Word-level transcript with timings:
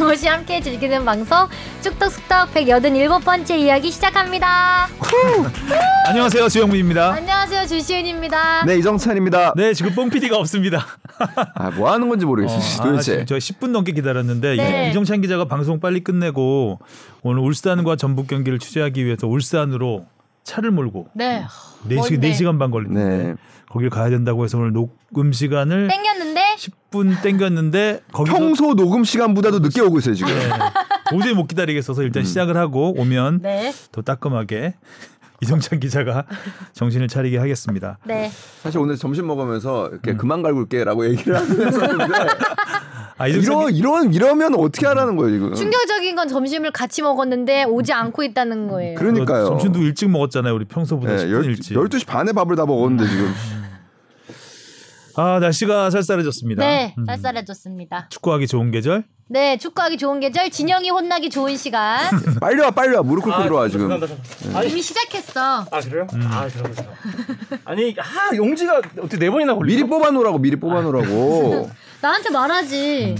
정호 0.00 0.14
씨 0.14 0.26
함께 0.28 0.62
즐기는 0.62 1.04
방송 1.04 1.46
쭉덕숙덕 1.82 2.54
187번째 2.54 3.50
이야기 3.58 3.90
시작합니다. 3.90 4.88
안녕하세요 6.08 6.48
주영민입니다. 6.48 7.12
안녕하세요 7.12 7.66
주시은입니다. 7.66 8.64
네 8.64 8.78
이정찬입니다. 8.78 9.52
네 9.56 9.74
지금 9.74 9.94
뽕 9.94 10.08
PD가 10.08 10.38
없습니다. 10.38 10.86
아 11.54 11.70
뭐 11.72 11.92
하는 11.92 12.08
건지 12.08 12.24
모르겠어요. 12.24 12.58
아, 12.80 12.82
도대체. 12.82 13.12
지금 13.12 13.26
저 13.26 13.36
10분 13.36 13.72
넘게 13.72 13.92
기다렸는데 13.92 14.56
네. 14.56 14.86
이- 14.86 14.90
이정찬 14.90 15.20
기자가 15.20 15.44
방송 15.44 15.80
빨리 15.80 16.00
끝내고 16.02 16.78
오늘 17.22 17.42
울산과 17.42 17.96
전북 17.96 18.26
경기를 18.26 18.58
취재하기 18.58 19.04
위해서 19.04 19.26
울산으로 19.26 20.06
차를 20.44 20.70
몰고 20.70 21.08
네. 21.12 21.44
4시, 21.90 21.94
뭔데? 21.94 22.30
4시간 22.32 22.58
반 22.58 22.70
걸리는데 22.70 23.16
네. 23.24 23.34
거길 23.68 23.90
가야 23.90 24.08
된다고 24.08 24.44
해서 24.44 24.56
오늘 24.56 24.72
녹음 24.72 25.32
시간을 25.32 25.88
땡겼는데 25.88 26.39
10분 26.60 27.22
땡겼는데 27.22 28.00
거기서 28.12 28.36
평소 28.36 28.74
녹음 28.74 29.04
시간보다도 29.04 29.60
늦게 29.60 29.80
오고 29.80 29.98
있어요 29.98 30.14
지금. 30.14 30.32
도저히 31.10 31.32
못 31.34 31.46
기다리겠어서 31.46 32.02
일단 32.02 32.24
시작을 32.24 32.56
하고 32.56 32.92
오면 33.00 33.40
네. 33.42 33.72
더 33.92 34.02
따끔하게 34.02 34.74
이정찬 35.42 35.80
기자가 35.80 36.26
정신을 36.74 37.08
차리게 37.08 37.38
하겠습니다. 37.38 37.98
네. 38.04 38.30
사실 38.62 38.78
오늘 38.78 38.96
점심 38.96 39.26
먹으면서 39.26 39.86
음. 39.86 39.92
이렇게 39.92 40.14
그만 40.14 40.42
갈굴게라고 40.42 41.06
얘기를 41.06 41.34
하면서는데 41.36 42.14
아, 43.16 43.26
이러 43.26 43.68
이런 43.70 44.12
이러면 44.12 44.54
어떻게 44.54 44.86
하라는 44.86 45.16
거예요 45.16 45.32
지금. 45.32 45.54
충격적인 45.54 46.14
건 46.14 46.28
점심을 46.28 46.72
같이 46.72 47.00
먹었는데 47.02 47.64
오지 47.64 47.92
않고 47.92 48.22
있다는 48.22 48.68
거예요. 48.68 48.96
그러니까요. 48.96 49.46
점심도 49.46 49.80
일찍 49.80 50.10
먹었잖아요. 50.10 50.54
우리 50.54 50.66
평소보다 50.66 51.16
네, 51.16 51.24
10분 51.24 51.30
열, 51.32 51.44
일찍. 51.46 51.74
12시 51.74 52.06
반에 52.06 52.32
밥을 52.32 52.56
다 52.56 52.66
먹었는데 52.66 53.08
지금. 53.10 53.32
아 55.16 55.38
날씨가 55.40 55.90
쌀쌀해졌습니다. 55.90 56.64
네, 56.64 56.94
음. 56.98 57.04
쌀쌀해졌습니다. 57.04 58.08
축구하기 58.10 58.46
좋은 58.46 58.70
계절. 58.70 59.04
네, 59.28 59.56
축구하기 59.58 59.96
좋은 59.96 60.18
계절, 60.18 60.50
진영이 60.50 60.90
혼나기 60.90 61.30
좋은 61.30 61.56
시간. 61.56 62.00
빨리 62.40 62.60
와 62.60 62.70
빨리 62.70 62.96
와 62.96 63.02
무릎 63.02 63.22
꿇고 63.24 63.42
들어와 63.44 63.68
지금. 63.68 63.90
이미 64.68 64.82
시작했어. 64.82 65.66
아 65.70 65.80
그래요? 65.80 66.06
아 66.24 66.48
그러면서 66.48 66.84
아니 67.64 67.94
아 67.98 68.34
용지가 68.34 68.78
어떻게 68.98 69.18
네 69.18 69.30
번이나 69.30 69.54
걸리? 69.54 69.76
미리 69.76 69.84
뽑아놓으라고 69.88 70.38
미리 70.38 70.56
뽑아놓으라고. 70.56 71.70
나한테 72.02 72.30
말하지. 72.30 73.14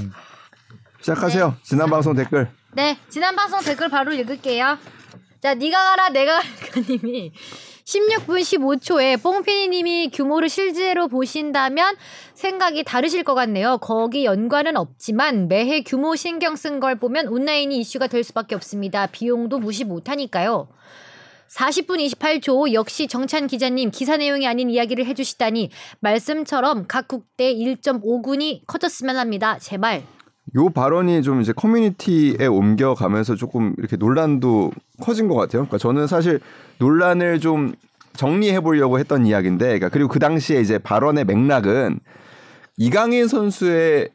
시작하세요. 1.00 1.56
지난 1.62 1.88
방송 1.88 2.14
댓글. 2.14 2.50
네, 2.72 2.98
지난 3.08 3.34
방송 3.36 3.61
댓글 3.61 3.88
바로 3.88 4.12
읽을게요. 4.12 4.78
자, 5.41 5.55
니가 5.55 5.83
가라, 5.83 6.11
내가 6.11 6.41
가님이 6.72 7.33
16분 7.91 8.41
15초에 8.41 9.20
뽕피디님이 9.20 10.10
규모를 10.12 10.48
실제로 10.48 11.08
보신다면 11.08 11.96
생각이 12.34 12.84
다르실 12.84 13.24
것 13.24 13.34
같네요. 13.34 13.78
거기 13.78 14.24
연관은 14.24 14.77
없지만 14.77 15.48
매해 15.48 15.83
규모 15.83 16.14
신경 16.14 16.55
쓴 16.55 16.78
걸 16.78 16.94
보면 16.94 17.27
온라인이 17.27 17.77
이슈가 17.80 18.06
될 18.06 18.22
수밖에 18.22 18.55
없습니다. 18.55 19.08
비용도 19.08 19.58
무시 19.58 19.83
못하니까요. 19.83 20.68
40분 21.48 21.98
28초 22.06 22.72
역시 22.72 23.08
정찬 23.08 23.48
기자님 23.48 23.91
기사 23.91 24.16
내용이 24.16 24.46
아닌 24.46 24.70
이야기를 24.70 25.05
해주시다니 25.06 25.70
말씀처럼 25.98 26.86
각 26.86 27.08
국대 27.08 27.52
1.5군이 27.52 28.68
커졌으면 28.68 29.16
합니다. 29.16 29.58
제발. 29.58 30.05
요 30.56 30.68
발언이 30.70 31.22
좀 31.22 31.40
이제 31.40 31.52
커뮤니티에 31.52 32.46
옮겨가면서 32.46 33.36
조금 33.36 33.74
이렇게 33.78 33.96
논란도 33.96 34.72
커진 35.00 35.28
것 35.28 35.34
같아요. 35.34 35.62
그러니까 35.62 35.78
저는 35.78 36.06
사실 36.06 36.40
논란을 36.78 37.40
좀 37.40 37.74
정리해 38.14 38.60
보려고 38.60 38.98
했던 38.98 39.26
이야기인데, 39.26 39.64
그러니까 39.64 39.88
그리고 39.88 40.08
그 40.08 40.18
당시에 40.18 40.60
이제 40.60 40.78
발언의 40.78 41.24
맥락은 41.24 42.00
이강인 42.76 43.28
선수의 43.28 44.10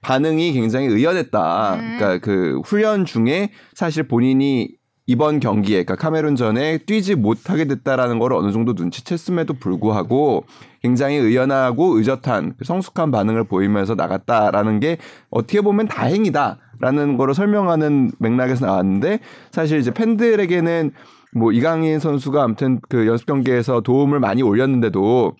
반응이 0.00 0.52
굉장히 0.52 0.86
의연했다. 0.86 1.76
그러니까 1.76 2.18
그 2.18 2.60
훈련 2.64 3.04
중에 3.04 3.50
사실 3.74 4.02
본인이 4.04 4.77
이번 5.08 5.40
경기에 5.40 5.84
그러니까 5.84 5.96
카메룬전에 5.96 6.78
뛰지 6.84 7.14
못하게 7.14 7.64
됐다라는 7.64 8.18
걸 8.18 8.34
어느 8.34 8.52
정도 8.52 8.74
눈치챘음에도 8.74 9.58
불구하고 9.58 10.44
굉장히 10.82 11.16
의연하고 11.16 11.96
의젓한 11.96 12.52
그 12.58 12.66
성숙한 12.66 13.10
반응을 13.10 13.44
보이면서 13.44 13.94
나갔다라는 13.94 14.80
게 14.80 14.98
어떻게 15.30 15.62
보면 15.62 15.88
다행이다라는 15.88 17.16
거를 17.16 17.32
설명하는 17.32 18.12
맥락에서 18.18 18.66
나왔는데 18.66 19.20
사실 19.50 19.78
이제 19.78 19.90
팬들에게는 19.94 20.92
뭐 21.34 21.52
이강인 21.52 22.00
선수가 22.00 22.42
아무튼 22.42 22.78
그 22.90 23.06
연습 23.06 23.24
경기에서 23.24 23.80
도움을 23.80 24.20
많이 24.20 24.42
올렸는데도 24.42 25.36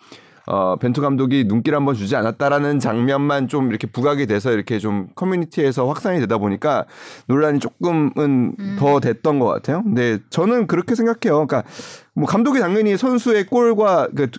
어, 0.50 0.76
벤투 0.76 1.02
감독이 1.02 1.44
눈길 1.46 1.74
한번 1.74 1.94
주지 1.94 2.16
않았다라는 2.16 2.78
장면만 2.80 3.48
좀 3.48 3.68
이렇게 3.68 3.86
부각이 3.86 4.26
돼서 4.26 4.50
이렇게 4.50 4.78
좀 4.78 5.08
커뮤니티에서 5.14 5.86
확산이 5.86 6.20
되다 6.20 6.38
보니까 6.38 6.86
논란이 7.26 7.58
조금은 7.58 8.56
더 8.78 8.98
됐던 8.98 9.40
것 9.40 9.46
같아요. 9.46 9.82
근데 9.82 10.18
저는 10.30 10.66
그렇게 10.66 10.94
생각해요. 10.94 11.46
그러니까 11.46 11.64
뭐 12.14 12.26
감독이 12.26 12.60
당연히 12.60 12.96
선수의 12.96 13.44
골과 13.46 14.08
그 14.16 14.30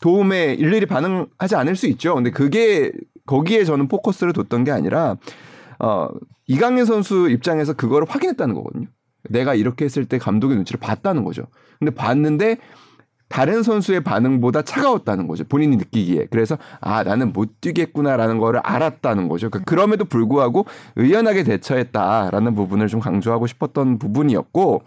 도움에 0.00 0.54
일일이 0.54 0.86
반응하지 0.86 1.56
않을 1.56 1.74
수 1.74 1.88
있죠. 1.88 2.14
근데 2.14 2.30
그게 2.30 2.92
거기에 3.26 3.64
저는 3.64 3.88
포커스를 3.88 4.32
뒀던 4.32 4.62
게 4.62 4.70
아니라 4.70 5.16
어, 5.80 6.08
이강인 6.46 6.84
선수 6.84 7.28
입장에서 7.28 7.72
그거를 7.72 8.06
확인했다는 8.08 8.54
거거든요. 8.54 8.86
내가 9.28 9.56
이렇게 9.56 9.84
했을 9.84 10.04
때 10.04 10.18
감독의 10.18 10.56
눈치를 10.56 10.78
봤다는 10.78 11.24
거죠. 11.24 11.46
근데 11.80 11.92
봤는데 11.92 12.58
다른 13.32 13.62
선수의 13.62 14.02
반응보다 14.02 14.60
차가웠다는 14.60 15.26
거죠. 15.26 15.44
본인이 15.44 15.76
느끼기에. 15.76 16.26
그래서 16.30 16.58
아 16.82 17.02
나는 17.02 17.32
못 17.32 17.62
뛰겠구나라는 17.62 18.36
거를 18.36 18.60
알았다는 18.62 19.28
거죠. 19.28 19.48
그럼에도 19.48 20.04
불구하고 20.04 20.66
의연하게 20.96 21.42
대처했다라는 21.44 22.54
부분을 22.54 22.88
좀 22.88 23.00
강조하고 23.00 23.46
싶었던 23.46 23.98
부분이었고 23.98 24.82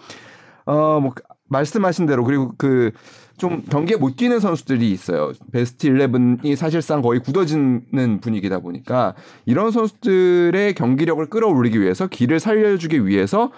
어 0.68 1.00
뭐 1.00 1.14
말씀하신 1.48 2.06
대로 2.06 2.24
그리고 2.24 2.54
그 2.58 2.92
좀 3.38 3.64
경기에 3.70 3.98
못 3.98 4.16
뛰는 4.16 4.40
선수들이 4.40 4.90
있어요. 4.92 5.34
베스트 5.52 5.90
11이 5.90 6.56
사실상 6.56 7.02
거의 7.02 7.20
굳어지는 7.20 8.20
분위기다 8.22 8.60
보니까 8.60 9.14
이런 9.46 9.72
선수들의 9.72 10.74
경기력을 10.76 11.26
끌어올리기 11.26 11.82
위해서 11.82 12.08
길을 12.08 12.40
살려주기 12.40 13.06
위해서 13.06 13.52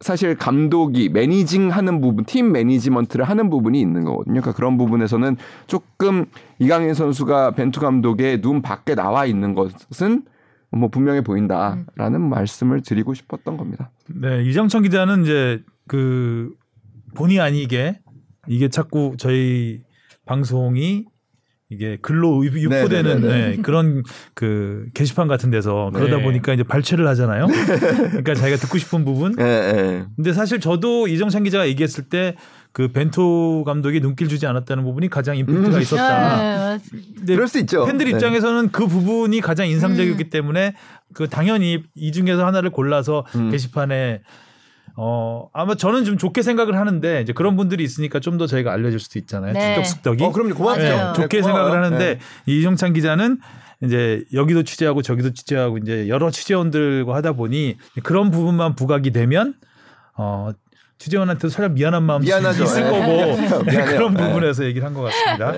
사실 0.00 0.36
감독이 0.36 1.08
매니징 1.08 1.70
하는 1.70 2.00
부분, 2.00 2.24
팀 2.24 2.52
매니지먼트를 2.52 3.24
하는 3.24 3.48
부분이 3.48 3.80
있는 3.80 4.04
거거든요. 4.04 4.40
그러니까 4.40 4.52
그런 4.52 4.76
부분에서는 4.76 5.36
조금 5.66 6.26
이강인 6.58 6.94
선수가 6.94 7.52
벤투 7.52 7.80
감독의 7.80 8.40
눈 8.42 8.62
밖에 8.62 8.94
나와 8.94 9.24
있는 9.24 9.54
것은 9.54 10.24
뭐 10.70 10.88
분명해 10.88 11.22
보인다라는 11.22 12.20
말씀을 12.20 12.82
드리고 12.82 13.14
싶었던 13.14 13.56
겁니다. 13.56 13.90
네, 14.08 14.42
이정천 14.44 14.82
기자는 14.82 15.22
이제 15.22 15.62
그 15.88 16.52
본의 17.14 17.40
아니게 17.40 18.00
이게 18.48 18.68
자꾸 18.68 19.14
저희 19.16 19.82
방송이 20.26 21.06
이게 21.68 21.98
글로 22.00 22.44
유- 22.44 22.60
유포되는 22.60 23.20
네네네네. 23.22 23.56
네, 23.56 23.62
그런 23.62 24.04
그 24.34 24.86
게시판 24.94 25.26
같은 25.26 25.50
데서 25.50 25.90
그러다 25.92 26.18
네. 26.18 26.22
보니까 26.22 26.52
이제 26.54 26.62
발췌를 26.62 27.06
하잖아요. 27.08 27.46
그러니까 27.48 28.34
자기가 28.34 28.56
듣고 28.58 28.78
싶은 28.78 29.04
부분. 29.04 29.34
예, 29.40 29.44
예. 29.44 30.04
근데 30.14 30.32
사실 30.32 30.60
저도 30.60 31.08
이정찬 31.08 31.42
기자가 31.44 31.66
얘기했을 31.68 32.04
때 32.04 32.34
그 32.76 32.88
벤토 32.88 33.64
감독이 33.64 34.00
눈길 34.02 34.28
주지 34.28 34.46
않았다는 34.46 34.84
부분이 34.84 35.08
가장 35.08 35.34
임팩트가 35.38 35.80
있었다. 35.80 36.36
네, 36.76 36.78
근데 37.16 37.34
그럴 37.34 37.48
수 37.48 37.58
있죠. 37.60 37.86
팬들 37.86 38.04
네. 38.04 38.12
입장에서는 38.12 38.68
그 38.70 38.86
부분이 38.86 39.40
가장 39.40 39.66
인상적이기 39.66 40.24
음. 40.24 40.28
때문에 40.28 40.74
그 41.14 41.26
당연히 41.26 41.82
이 41.94 42.12
중에서 42.12 42.44
하나를 42.46 42.68
골라서 42.68 43.24
음. 43.34 43.50
게시판에 43.50 44.20
어 44.98 45.48
아마 45.52 45.74
저는 45.74 46.04
좀 46.04 46.16
좋게 46.16 46.40
생각을 46.42 46.76
하는데 46.78 47.20
이제 47.20 47.32
그런 47.34 47.56
분들이 47.56 47.84
있으니까 47.84 48.18
좀 48.20 48.38
더 48.38 48.46
저희가 48.46 48.72
알려줄 48.72 48.98
수도 48.98 49.18
있잖아요. 49.18 49.52
네. 49.52 49.74
쑥덕쑥덕이. 49.74 50.24
어, 50.24 50.32
그럼요. 50.32 50.54
고맙죠. 50.54 50.82
네, 50.82 50.94
맞아요. 50.94 51.12
좋게 51.14 51.36
네, 51.38 51.42
생각을 51.42 51.70
고마워요. 51.70 51.84
하는데 51.86 52.18
네. 52.18 52.52
이정찬 52.52 52.92
기자는 52.94 53.38
이제 53.82 54.24
여기도 54.32 54.62
취재하고 54.62 55.02
저기도 55.02 55.32
취재하고 55.34 55.78
이제 55.78 56.08
여러 56.08 56.30
취재원들과 56.30 57.14
하다 57.14 57.32
보니 57.32 57.76
그런 58.02 58.30
부분만 58.30 58.74
부각이 58.74 59.10
되면 59.10 59.54
어 60.16 60.50
취재원한테도 60.98 61.50
살짝 61.50 61.72
미안한 61.72 62.02
마음이 62.04 62.24
미안하죠. 62.24 62.64
있을 62.64 62.84
네. 62.84 62.90
거고 62.90 63.64
네. 63.70 63.84
그런 63.84 64.14
네. 64.14 64.26
부분에서 64.26 64.64
얘기를 64.64 64.86
한 64.86 64.94
것 64.94 65.02
같습니다. 65.02 65.52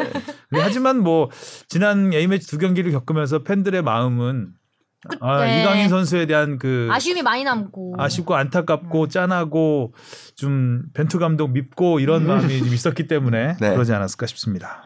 하지만 0.51 0.99
뭐 1.01 1.31
지난 1.69 2.13
A 2.13 2.27
매치 2.27 2.49
두 2.49 2.59
경기를 2.59 2.91
겪으면서 2.91 3.45
팬들의 3.45 3.83
마음은 3.83 4.49
아, 5.21 5.45
네. 5.45 5.63
이강인 5.63 5.89
선수에 5.89 6.27
대한 6.27 6.59
그 6.59 6.89
아쉬움이 6.91 7.23
많이 7.23 7.45
남고. 7.45 7.95
아쉽고 7.99 8.35
안타깝고 8.35 9.09
짠하고 9.09 9.95
좀 10.35 10.83
벤투 10.95 11.19
감독 11.19 11.51
밉고 11.53 12.01
이런 12.01 12.27
마음이 12.27 12.59
좀 12.59 12.69
있었기 12.69 13.07
때문에 13.07 13.57
네. 13.61 13.71
그러지 13.73 13.93
않았을까 13.93 14.27
싶습니다. 14.27 14.85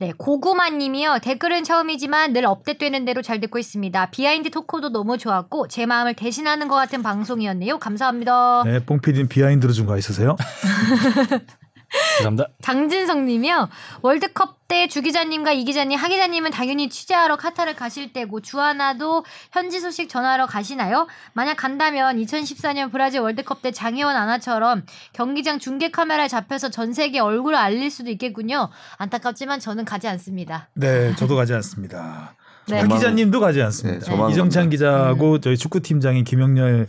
네, 0.00 0.12
고구마님이요. 0.16 1.18
댓글은 1.22 1.64
처음이지만 1.64 2.32
늘 2.32 2.46
업데이트되는 2.46 3.04
대로 3.04 3.20
잘 3.20 3.40
듣고 3.40 3.58
있습니다. 3.58 4.10
behind 4.12 4.50
talk도 4.50 4.90
너무 4.90 5.18
좋았고 5.18 5.66
제 5.66 5.86
마음을 5.86 6.14
대신하는 6.14 6.68
것 6.68 6.76
같은 6.76 7.02
방송이었네요. 7.02 7.78
감사합니다. 7.80 8.62
네, 8.64 8.84
뽕피디는 8.84 9.28
behind로 9.28 9.72
좀 9.72 9.86
가 9.88 9.96
있으세요? 9.98 10.36
감사합니다. 11.90 12.48
장진성님이요. 12.62 13.68
월드컵 14.02 14.58
때 14.68 14.88
주 14.88 15.02
기자님과 15.02 15.52
이 15.52 15.64
기자님, 15.64 15.98
하 15.98 16.08
기자님은 16.08 16.50
당연히 16.50 16.88
취재하러 16.88 17.36
카타르 17.36 17.74
가실 17.74 18.12
때고 18.12 18.40
주 18.40 18.64
아나도 18.64 19.24
현지 19.52 19.80
소식 19.80 20.08
전하러 20.08 20.46
가시나요? 20.46 21.06
만약 21.32 21.56
간다면 21.56 22.16
2014년 22.18 22.90
브라질 22.92 23.20
월드컵 23.20 23.62
때 23.62 23.72
장혜원 23.72 24.16
아나처럼 24.16 24.84
경기장 25.12 25.58
중계 25.58 25.90
카메라에 25.90 26.28
잡혀서 26.28 26.70
전 26.70 26.92
세계 26.92 27.18
얼굴을 27.18 27.56
알릴 27.56 27.90
수도 27.90 28.10
있겠군요. 28.10 28.68
안타깝지만 28.96 29.60
저는 29.60 29.84
가지 29.84 30.08
않습니다. 30.08 30.68
네, 30.74 31.14
저도 31.16 31.36
가지 31.36 31.54
않습니다. 31.54 32.34
네. 32.68 32.80
하 32.80 32.86
기자님도 32.86 33.40
가지 33.40 33.62
않습니다. 33.62 34.06
네, 34.06 34.32
이정찬 34.32 34.64
갑니다. 34.64 34.70
기자하고 34.70 35.40
저희 35.40 35.56
축구팀장인 35.56 36.24
김영렬 36.24 36.86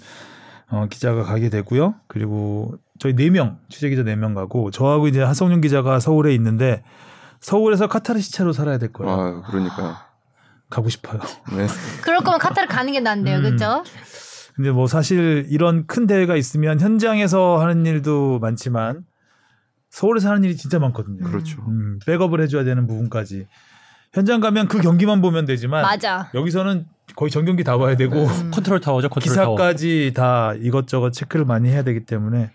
어, 0.72 0.88
기자가 0.90 1.24
가게 1.24 1.50
되고요. 1.50 1.96
그리고 2.08 2.78
저희 3.00 3.16
네 3.16 3.30
명 3.30 3.60
취재 3.70 3.90
기자 3.90 4.04
네 4.04 4.16
명 4.16 4.34
가고 4.34 4.72
저하고 4.72 5.08
이제 5.08 5.22
하성윤 5.22 5.62
기자가 5.62 6.00
서울에 6.00 6.34
있는데 6.36 6.84
서울에서 7.40 7.88
카타르 7.88 8.20
시차로 8.20 8.52
살아야 8.54 8.78
될 8.78 8.92
거예요. 8.92 9.12
아, 9.14 9.42
그러니까. 9.50 10.08
가고 10.70 10.90
싶어요. 10.90 11.20
네. 11.56 11.66
그럴 12.04 12.20
거면 12.20 12.40
카타르 12.40 12.68
가는 12.68 12.92
게 12.94 13.00
나은데요. 13.00 13.38
음. 13.38 13.44
그렇죠? 13.44 13.84
근데 14.56 14.72
뭐 14.72 14.88
사실 14.88 15.48
이런 15.50 15.88
큰 15.88 16.06
대회가 16.06 16.36
있으면 16.36 16.80
현장에서 16.80 17.58
하는 17.60 17.86
일도 17.86 18.40
많지만 18.40 19.04
서울에서 19.90 20.30
하는 20.30 20.44
일이 20.44 20.56
진짜 20.58 20.78
많거든요. 20.80 21.24
그렇죠. 21.24 21.62
음, 21.68 21.98
백업을 22.06 22.42
해줘야 22.42 22.64
되는 22.66 22.86
부분까지 22.86 23.48
현장 24.14 24.42
가면 24.42 24.68
그 24.68 24.80
경기만 24.82 25.22
보면 25.22 25.46
되지만 25.46 25.82
맞아. 25.84 26.30
여기서는 26.34 26.86
거의 27.16 27.32
전 27.32 27.46
경기 27.46 27.64
다 27.64 27.78
봐야 27.78 27.96
되고 27.96 28.26
음. 28.26 28.52
컨트롤 28.52 28.82
타워죠. 28.82 29.08
컨트롤 29.10 29.36
타워. 29.36 29.56
기사까지 29.56 30.12
다 30.14 30.54
이것저것 30.60 31.12
체크를 31.12 31.46
많이 31.46 31.70
해야 31.70 31.84
되기 31.84 32.06
때문에 32.06 32.52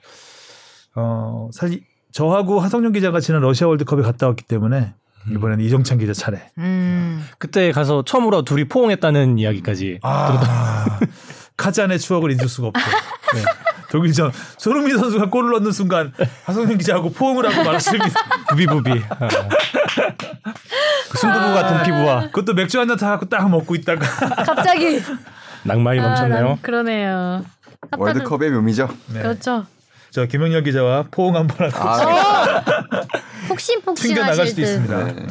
어 0.96 1.48
사실 1.52 1.82
저하고 2.12 2.60
하성룡 2.60 2.92
기자가 2.92 3.20
지난 3.20 3.40
러시아 3.42 3.66
월드컵에 3.68 4.02
갔다 4.02 4.26
왔기 4.28 4.44
때문에 4.44 4.94
이번에는 5.30 5.64
이정찬 5.64 5.98
기자 5.98 6.12
차례. 6.12 6.50
음. 6.58 7.24
그때 7.38 7.72
가서 7.72 8.04
처음으로 8.04 8.42
둘이 8.42 8.64
포옹했다는 8.68 9.38
이야기까지. 9.38 10.00
아 10.02 10.98
카잔의 11.56 11.98
추억을 11.98 12.30
잊을 12.32 12.48
수가 12.48 12.68
없죠. 12.68 12.80
네. 13.34 13.42
독일전 13.90 14.32
손흥민 14.58 14.98
선수가 14.98 15.30
골을 15.30 15.52
넣는 15.52 15.70
순간 15.72 16.12
하성룡 16.44 16.78
기자하고 16.78 17.10
포옹을 17.12 17.46
하고 17.46 17.64
말았습니다. 17.64 18.20
부비부비. 18.50 18.90
아. 19.08 19.28
그 21.10 21.18
순두부 21.18 21.54
같은 21.54 21.82
피부와 21.84 22.26
그것도 22.26 22.54
맥주 22.54 22.78
한잔 22.80 22.96
타갖고 22.96 23.28
딱 23.28 23.48
먹고 23.48 23.74
있다가 23.76 24.04
갑자기 24.44 25.00
낭만이 25.62 26.00
넘쳤네요. 26.00 26.48
아, 26.50 26.58
그러네요. 26.60 27.44
월드컵의 27.96 28.50
묘미죠. 28.50 28.88
네. 29.12 29.22
그렇죠. 29.22 29.66
저 30.14 30.26
김영렬 30.26 30.62
기자와 30.62 31.06
포옹 31.10 31.34
한번 31.34 31.72
하고 31.72 31.88
아, 31.88 32.62
폭신폭신 33.48 34.14
나갈 34.14 34.46
수도 34.46 34.54
듯. 34.54 34.62
있습니다. 34.62 35.04
네. 35.06 35.26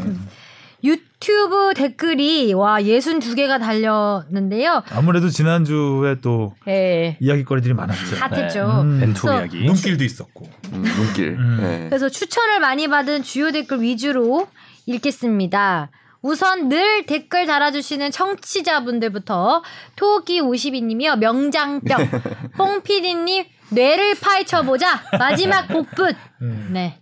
유튜브 0.83 1.73
댓글이 1.73 2.51
와 2.51 2.81
62개가 2.81 3.61
달렸는데요. 3.61 4.83
아무래도 4.91 5.29
지난주에 5.29 6.17
또 6.19 6.53
예. 6.67 7.15
이야기거리들이 7.21 7.73
많았죠. 7.73 8.17
핫했죠. 8.17 8.81
음. 8.81 8.99
벤투 8.99 9.27
이야기. 9.29 9.63
눈길도 9.63 10.03
있었고. 10.03 10.49
음, 10.73 10.83
눈길. 10.83 11.29
음. 11.39 11.57
네. 11.61 11.85
그래서 11.87 12.09
추천을 12.09 12.59
많이 12.59 12.89
받은 12.89 13.23
주요 13.23 13.51
댓글 13.51 13.81
위주로 13.81 14.49
읽겠습니다. 14.85 15.91
우선 16.21 16.67
늘 16.67 17.05
댓글 17.05 17.45
달아주시는 17.45 18.11
청취자분들부터 18.11 19.63
토끼 19.95 20.41
52님이요 20.41 21.19
명장병 21.19 22.09
뽕피디님 22.57 23.45
뇌를 23.73 24.15
파헤쳐보자 24.19 25.01
마지막 25.17 25.67
복붙 25.67 26.15
음. 26.41 26.69
네 26.71 26.99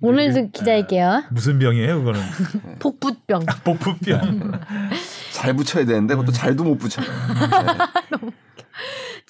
오늘도 0.00 0.50
기자일게요 0.50 1.24
무슨 1.30 1.58
병이에요, 1.60 1.98
그거는? 2.00 2.20
복붙병 2.80 3.46
복부병. 3.64 4.52
잘 5.32 5.54
붙여야 5.54 5.84
되는데 5.84 6.14
그것도 6.16 6.32
잘도 6.32 6.64
못 6.64 6.76
붙여요. 6.78 7.06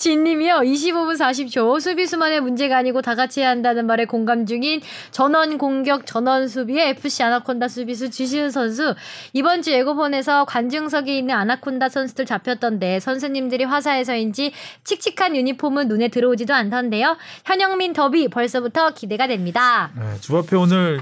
진님이요. 0.03 0.63
25분 0.65 1.17
40초. 1.17 1.81
수비수만의 1.81 2.41
문제가 2.41 2.77
아니고 2.77 3.03
다 3.03 3.15
같이 3.15 3.39
해야 3.39 3.51
한다는 3.51 3.87
말에 3.87 4.05
공감 4.05 4.47
중인 4.47 4.81
전원 5.13 5.59
공격 5.59 6.07
전원 6.07 6.49
수비의 6.49 6.89
FC 6.89 7.23
아나콘다 7.23 7.69
수비수 7.69 8.11
지시은 8.11 8.51
선수. 8.51 8.97
이번 9.33 9.63
주 9.63 9.71
예고폰에서 9.71 10.45
관중석에 10.47 11.17
있는 11.17 11.37
아나콘다 11.37 11.89
선수들 11.89 12.27
잡혔던데 12.27 12.99
선수님들이 12.99 13.63
화사해서인지 13.63 14.51
칙칙한 14.83 15.37
유니폼은 15.37 15.87
눈에 15.87 16.09
들어오지도 16.09 16.53
않던데요. 16.53 17.17
현영민 17.45 17.93
더비 17.93 18.27
벌써부터 18.27 18.95
기대가 18.95 19.29
됩니다. 19.29 19.93
네, 19.97 20.19
주 20.21 20.37
앞에 20.37 20.57
오늘 20.57 21.01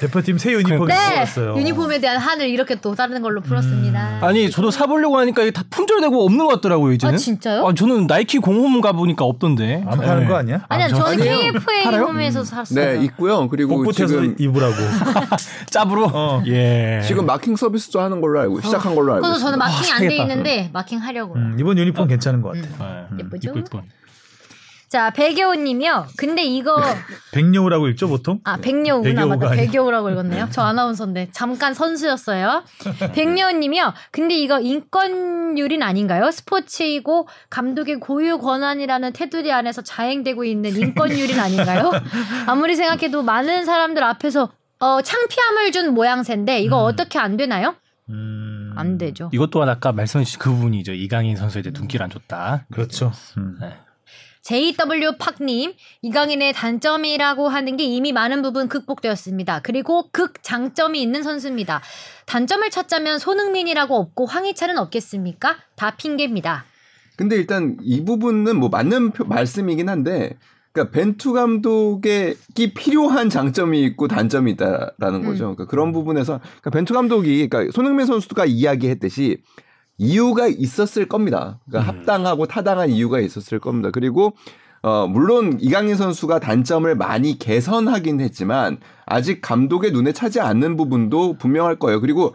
대표팀 0.00 0.38
새 0.38 0.52
유니폼이 0.52 0.86
네 0.86 0.94
들어왔어요. 1.08 1.56
유니폼에 1.56 2.00
대한 2.00 2.18
한을 2.18 2.48
이렇게 2.48 2.76
또 2.76 2.94
다른 2.94 3.20
걸로 3.22 3.40
풀었습니다. 3.40 4.18
아니 4.22 4.50
저도 4.50 4.70
사보려고 4.70 5.18
하니까 5.18 5.42
이게 5.42 5.50
다 5.50 5.62
품절되고 5.70 6.24
없는 6.24 6.38
것 6.46 6.54
같더라고요 6.56 6.92
이제는. 6.92 7.14
아, 7.14 7.18
진짜요? 7.18 7.66
아, 7.66 7.74
저는 7.74 8.06
나이키 8.06 8.38
공홈 8.38 8.80
가보니까 8.80 9.24
없던데. 9.24 9.84
안 9.86 9.98
파는 9.98 10.20
네. 10.24 10.28
거 10.28 10.36
아니야? 10.36 10.64
아니요 10.68 10.86
아, 10.86 10.88
저는 10.88 11.20
아니에요. 11.22 11.38
KFA 11.52 11.84
팔아요? 11.84 12.02
홈에서 12.04 12.44
샀어요. 12.44 12.78
네, 12.98 13.04
있고요. 13.04 13.48
그리고 13.48 13.76
복붙해서 13.76 14.06
지금 14.08 14.36
입으라고. 14.38 14.74
짭으로. 15.70 16.10
어. 16.12 16.42
예. 16.46 17.00
지금 17.06 17.26
마킹 17.26 17.56
서비스도 17.56 18.00
하는 18.00 18.20
걸로 18.20 18.40
알고 18.40 18.60
시작한 18.60 18.94
걸로 18.94 19.14
알고 19.14 19.22
그래서 19.26 19.40
저는. 19.40 19.58
마킹 19.58 19.76
안돼 19.76 19.86
사겠다. 20.08 20.22
있는데 20.22 20.70
마킹 20.72 20.98
하려고요. 20.98 21.36
음, 21.42 21.56
이번 21.58 21.78
유니폼 21.78 22.06
괜찮은 22.08 22.42
것 22.42 22.54
같아. 22.54 23.06
네. 23.12 23.24
예쁘죠? 23.24 23.48
입고 23.50 23.58
있던. 23.60 23.82
자, 24.96 25.10
백여우님이요. 25.10 26.06
근데 26.16 26.42
이거 26.42 26.74
백여우라고 27.32 27.88
읽죠 27.88 28.08
보통? 28.08 28.40
아 28.44 28.56
백여우가 28.56 29.26
맞다. 29.26 29.50
아니야. 29.50 29.66
백여우라고 29.66 30.08
읽었네요. 30.08 30.48
저 30.50 30.62
아나운서인데 30.62 31.28
잠깐 31.32 31.74
선수였어요. 31.74 32.64
백여우님이요. 33.12 33.92
근데 34.10 34.38
이거 34.38 34.58
인권유린 34.58 35.82
아닌가요? 35.82 36.30
스포츠이고 36.30 37.28
감독의 37.50 38.00
고유 38.00 38.38
권한이라는 38.38 39.12
테두리 39.12 39.52
안에서 39.52 39.82
자행되고 39.82 40.44
있는 40.44 40.74
인권유린 40.74 41.38
아닌가요? 41.38 41.90
아무리 42.48 42.74
생각해도 42.74 43.22
많은 43.22 43.66
사람들 43.66 44.02
앞에서 44.02 44.50
어, 44.78 45.02
창피함을 45.02 45.72
준 45.72 45.92
모양새인데 45.92 46.60
이거 46.60 46.78
어떻게 46.78 47.18
안 47.18 47.36
되나요? 47.36 47.74
음, 48.08 48.72
안 48.76 48.96
되죠. 48.96 49.28
이것 49.34 49.50
또한 49.50 49.68
아까 49.68 49.92
말씀해 49.92 50.24
주신 50.24 50.38
그 50.38 50.50
부분이죠. 50.50 50.94
이강인 50.94 51.36
선수에 51.36 51.60
대해 51.60 51.74
눈길 51.74 52.02
안 52.02 52.08
줬다. 52.08 52.64
그렇죠. 52.72 53.12
음. 53.36 53.58
네. 53.60 53.74
JW 54.46 55.16
팍님, 55.18 55.72
이강인의 56.02 56.52
단점이라고 56.52 57.48
하는 57.48 57.76
게 57.76 57.82
이미 57.82 58.12
많은 58.12 58.42
부분 58.42 58.68
극복되었습니다. 58.68 59.58
그리고 59.64 60.08
극 60.12 60.40
장점이 60.40 61.02
있는 61.02 61.24
선수입니다. 61.24 61.82
단점을 62.26 62.70
찾자면 62.70 63.18
손흥민이라고 63.18 63.96
없고 63.96 64.26
황희찬은 64.26 64.78
없겠습니까? 64.78 65.56
다 65.74 65.96
핑계입니다. 65.96 66.64
근데 67.16 67.34
일단 67.34 67.76
이 67.82 68.04
부분은 68.04 68.56
뭐 68.60 68.68
맞는 68.68 69.10
표- 69.10 69.24
말씀이긴 69.24 69.88
한데 69.88 70.36
그러니까 70.70 70.92
벤투 70.96 71.32
감독에게 71.32 72.36
필요한 72.76 73.28
장점이 73.28 73.82
있고 73.82 74.06
단점이 74.06 74.52
있다라는 74.52 75.22
음. 75.22 75.24
거죠. 75.24 75.38
그러니까 75.56 75.66
그런 75.66 75.90
부분에서 75.90 76.38
그러니까 76.38 76.70
벤투 76.70 76.94
감독이 76.94 77.48
그러니까 77.48 77.72
손흥민 77.72 78.06
선수가 78.06 78.44
이야기했듯이 78.44 79.38
이유가 79.98 80.46
있었을 80.46 81.06
겁니다. 81.08 81.58
그러니까 81.66 81.90
음. 81.90 81.98
합당하고 81.98 82.46
타당한 82.46 82.90
이유가 82.90 83.20
있었을 83.20 83.58
겁니다. 83.58 83.90
그리고 83.92 84.34
어 84.82 85.06
물론 85.06 85.58
이강인 85.60 85.96
선수가 85.96 86.38
단점을 86.38 86.94
많이 86.94 87.38
개선하긴 87.38 88.20
했지만 88.20 88.78
아직 89.06 89.40
감독의 89.40 89.92
눈에 89.92 90.12
차지 90.12 90.40
않는 90.40 90.76
부분도 90.76 91.38
분명할 91.38 91.78
거예요. 91.78 92.00
그리고 92.00 92.34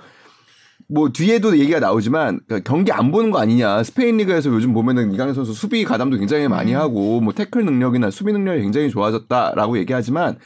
뭐 0.89 1.10
뒤에도 1.10 1.58
얘기가 1.58 1.80
나오지만 1.80 2.41
그러니까 2.48 2.70
경기 2.70 2.91
안 2.91 3.12
보는 3.12 3.32
거 3.32 3.39
아니냐. 3.39 3.84
스페인 3.84 4.18
리그에서 4.18 4.50
요즘 4.50 4.74
보면은 4.74 5.13
이강인 5.13 5.34
선수 5.34 5.53
수비 5.53 5.86
가담도 5.86 6.18
굉장히 6.18 6.48
많이 6.48 6.74
하고 6.74 7.22
뭐 7.22 7.34
태클 7.34 7.63
능력이나 7.63 8.12
수비 8.12 8.34
능력이 8.34 8.62
굉장히 8.62 8.89
좋아졌다라고 8.89 9.77
얘기하지만 9.77 10.38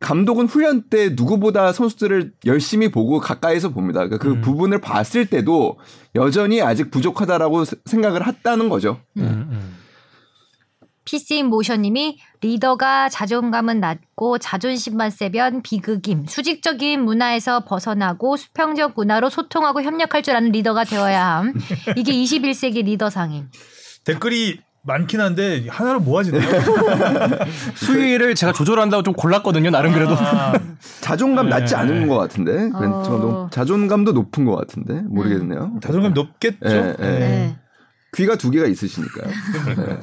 감독은 0.00 0.46
훈련 0.46 0.82
때 0.88 1.10
누구보다 1.10 1.72
선수들을 1.72 2.32
열심히 2.46 2.88
보고 2.90 3.18
가까이서 3.18 3.70
봅니다. 3.70 4.04
그러니까 4.06 4.18
그 4.18 4.40
부분을 4.40 4.80
봤을 4.80 5.26
때도 5.26 5.78
여전히 6.14 6.62
아직 6.62 6.90
부족하다라고 6.90 7.64
세- 7.64 7.76
생각을 7.84 8.26
했다는 8.26 8.68
거죠. 8.68 9.00
음, 9.16 9.48
음. 9.50 9.74
PC 11.04 11.42
모션님이 11.42 12.18
리더가 12.42 13.08
자존감은 13.08 13.80
낮고 13.80 14.38
자존심만 14.38 15.10
세면 15.10 15.62
비극임. 15.62 16.26
수직적인 16.26 17.02
문화에서 17.02 17.64
벗어나고 17.64 18.36
수평적 18.36 18.92
문화로 18.94 19.30
소통하고 19.30 19.82
협력할 19.82 20.22
줄 20.22 20.36
아는 20.36 20.52
리더가 20.52 20.84
되어야 20.84 21.24
함. 21.38 21.54
이게 21.96 22.12
21세기 22.12 22.84
리더상임. 22.84 23.48
댓글이 24.04 24.60
많긴 24.88 25.20
한데 25.20 25.66
하나로 25.68 26.00
모아지네요. 26.00 26.42
수위를 27.76 28.34
제가 28.34 28.52
조절한다고 28.52 29.02
좀 29.02 29.14
골랐거든요. 29.14 29.70
나름 29.70 29.92
그래도. 29.92 30.14
아, 30.14 30.58
자존감 31.00 31.48
낮지 31.48 31.74
네. 31.74 31.80
않은 31.80 32.08
것 32.08 32.16
같은데 32.16 32.70
어. 32.74 33.48
자존감도 33.52 34.12
높은 34.12 34.46
것 34.46 34.56
같은데 34.56 35.02
모르겠네요. 35.02 35.78
자존감 35.82 36.14
높겠죠. 36.14 36.66
예, 36.66 36.96
예. 36.98 37.02
네. 37.02 37.18
네. 37.18 37.56
귀가 38.14 38.36
두 38.36 38.50
개가 38.50 38.66
있으시니까요. 38.66 39.26
네. 39.76 39.98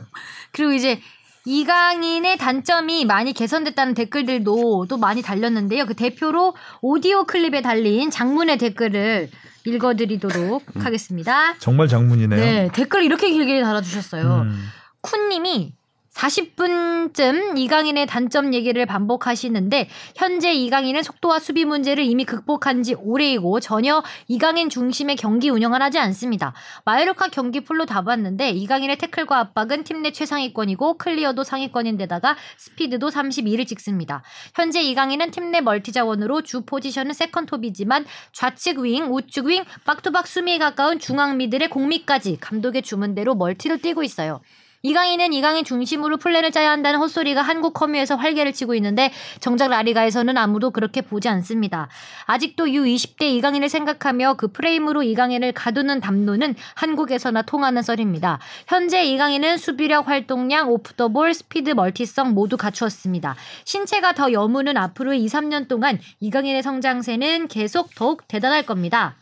그리고 0.51 0.71
이제 0.71 1.01
이강인의 1.45 2.37
단점이 2.37 3.05
많이 3.05 3.33
개선됐다는 3.33 3.95
댓글들도 3.95 4.85
또 4.87 4.97
많이 4.97 5.21
달렸는데요. 5.21 5.85
그 5.85 5.95
대표로 5.95 6.55
오디오 6.81 7.25
클립에 7.25 7.61
달린 7.61 8.11
장문의 8.11 8.57
댓글을 8.57 9.29
읽어드리도록 9.65 10.63
하겠습니다. 10.75 11.55
정말 11.59 11.87
장문이네요. 11.87 12.39
네, 12.39 12.69
댓글 12.73 13.03
이렇게 13.03 13.29
길게 13.29 13.61
달아주셨어요. 13.61 14.41
음. 14.45 14.67
쿤님이 15.01 15.73
40분쯤 16.15 17.57
이강인의 17.57 18.07
단점 18.07 18.53
얘기를 18.53 18.85
반복하시는데 18.85 19.89
현재 20.15 20.53
이강인은 20.53 21.03
속도와 21.03 21.39
수비 21.39 21.65
문제를 21.65 22.03
이미 22.05 22.23
극복한 22.23 22.83
지 22.83 22.93
오래이고 22.95 23.59
전혀 23.59 24.01
이강인 24.27 24.69
중심의 24.69 25.17
경기 25.17 25.49
운영을 25.49 25.81
하지 25.81 25.99
않습니다. 25.99 26.53
마요르카 26.85 27.27
경기 27.27 27.59
풀로 27.59 27.85
다 27.85 28.01
봤는데 28.03 28.51
이강인의 28.51 28.97
태클과 28.97 29.39
압박은 29.39 29.83
팀 29.83 29.95
내 29.95 30.11
최상위권이고 30.11 30.97
클리어도 30.97 31.43
상위권인데다가 31.45 32.35
스피드도 32.57 33.09
32를 33.09 33.65
찍습니다. 33.65 34.23
현재 34.53 34.81
이강인은 34.81 35.31
팀 35.31 35.45
내 35.51 35.61
멀티 35.61 35.91
자원으로 35.91 36.41
주 36.41 36.61
포지션은 36.65 37.13
세컨톱이지만 37.13 38.05
좌측 38.33 38.79
윙, 38.79 39.13
우측 39.13 39.45
윙, 39.45 39.63
박투박 39.85 40.27
수미에 40.27 40.57
가까운 40.57 40.99
중앙 40.99 41.37
미들의 41.37 41.69
공미까지 41.69 42.37
감독의 42.41 42.81
주문대로 42.81 43.35
멀티를 43.35 43.79
뛰고 43.79 44.03
있어요. 44.03 44.41
이강인은 44.85 45.33
이강인 45.33 45.65
중심으로 45.65 46.17
플랜을 46.17 46.51
짜야 46.51 46.69
한다는 46.69 46.99
헛소리가 46.99 47.41
한국 47.41 47.73
커뮤에서 47.73 48.15
활개를 48.15 48.53
치고 48.53 48.75
있는데 48.75 49.11
정작 49.39 49.69
라리가에서는 49.69 50.37
아무도 50.37 50.69
그렇게 50.69 51.01
보지 51.01 51.27
않습니다. 51.27 51.89
아직도 52.27 52.65
U20대 52.65 53.23
이강인을 53.23 53.67
생각하며 53.67 54.35
그 54.35 54.49
프레임으로 54.49 55.01
이강인을 55.01 55.53
가두는 55.53 56.01
담론은 56.01 56.53
한국에서나 56.75 57.41
통하는 57.41 57.81
썰입니다. 57.81 58.37
현재 58.67 59.03
이강인은 59.05 59.57
수비력, 59.57 60.07
활동량, 60.07 60.69
오프더볼, 60.69 61.33
스피드, 61.33 61.71
멀티성 61.71 62.35
모두 62.35 62.55
갖추었습니다. 62.55 63.35
신체가 63.63 64.13
더 64.13 64.31
여무는 64.31 64.77
앞으로 64.77 65.15
2, 65.15 65.25
3년 65.25 65.67
동안 65.67 65.97
이강인의 66.19 66.61
성장세는 66.61 67.47
계속 67.47 67.95
더욱 67.95 68.27
대단할 68.27 68.67
겁니다. 68.67 69.15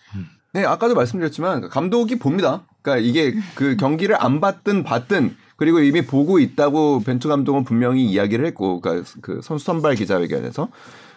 네, 0.51 0.65
아까도 0.65 0.93
말씀드렸지만 0.93 1.69
감독이 1.69 2.19
봅니다. 2.19 2.63
그러니까 2.81 3.07
이게 3.07 3.33
그 3.55 3.77
경기를 3.77 4.21
안 4.21 4.41
봤든 4.41 4.83
봤든 4.83 5.37
그리고 5.55 5.79
이미 5.79 6.01
보고 6.01 6.39
있다고 6.39 7.01
벤투 7.05 7.27
감독은 7.29 7.63
분명히 7.63 8.05
이야기를 8.05 8.45
했고, 8.47 8.81
그러니까 8.81 9.09
그 9.21 9.39
선수 9.43 9.65
선발 9.65 9.95
기자회견에서 9.95 10.69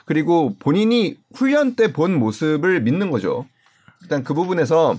그리고 0.04 0.54
본인이 0.58 1.16
훈련 1.34 1.74
때 1.74 1.92
본 1.92 2.14
모습을 2.18 2.80
믿는 2.82 3.10
거죠. 3.10 3.46
일단 4.02 4.22
그 4.22 4.34
부분에서 4.34 4.96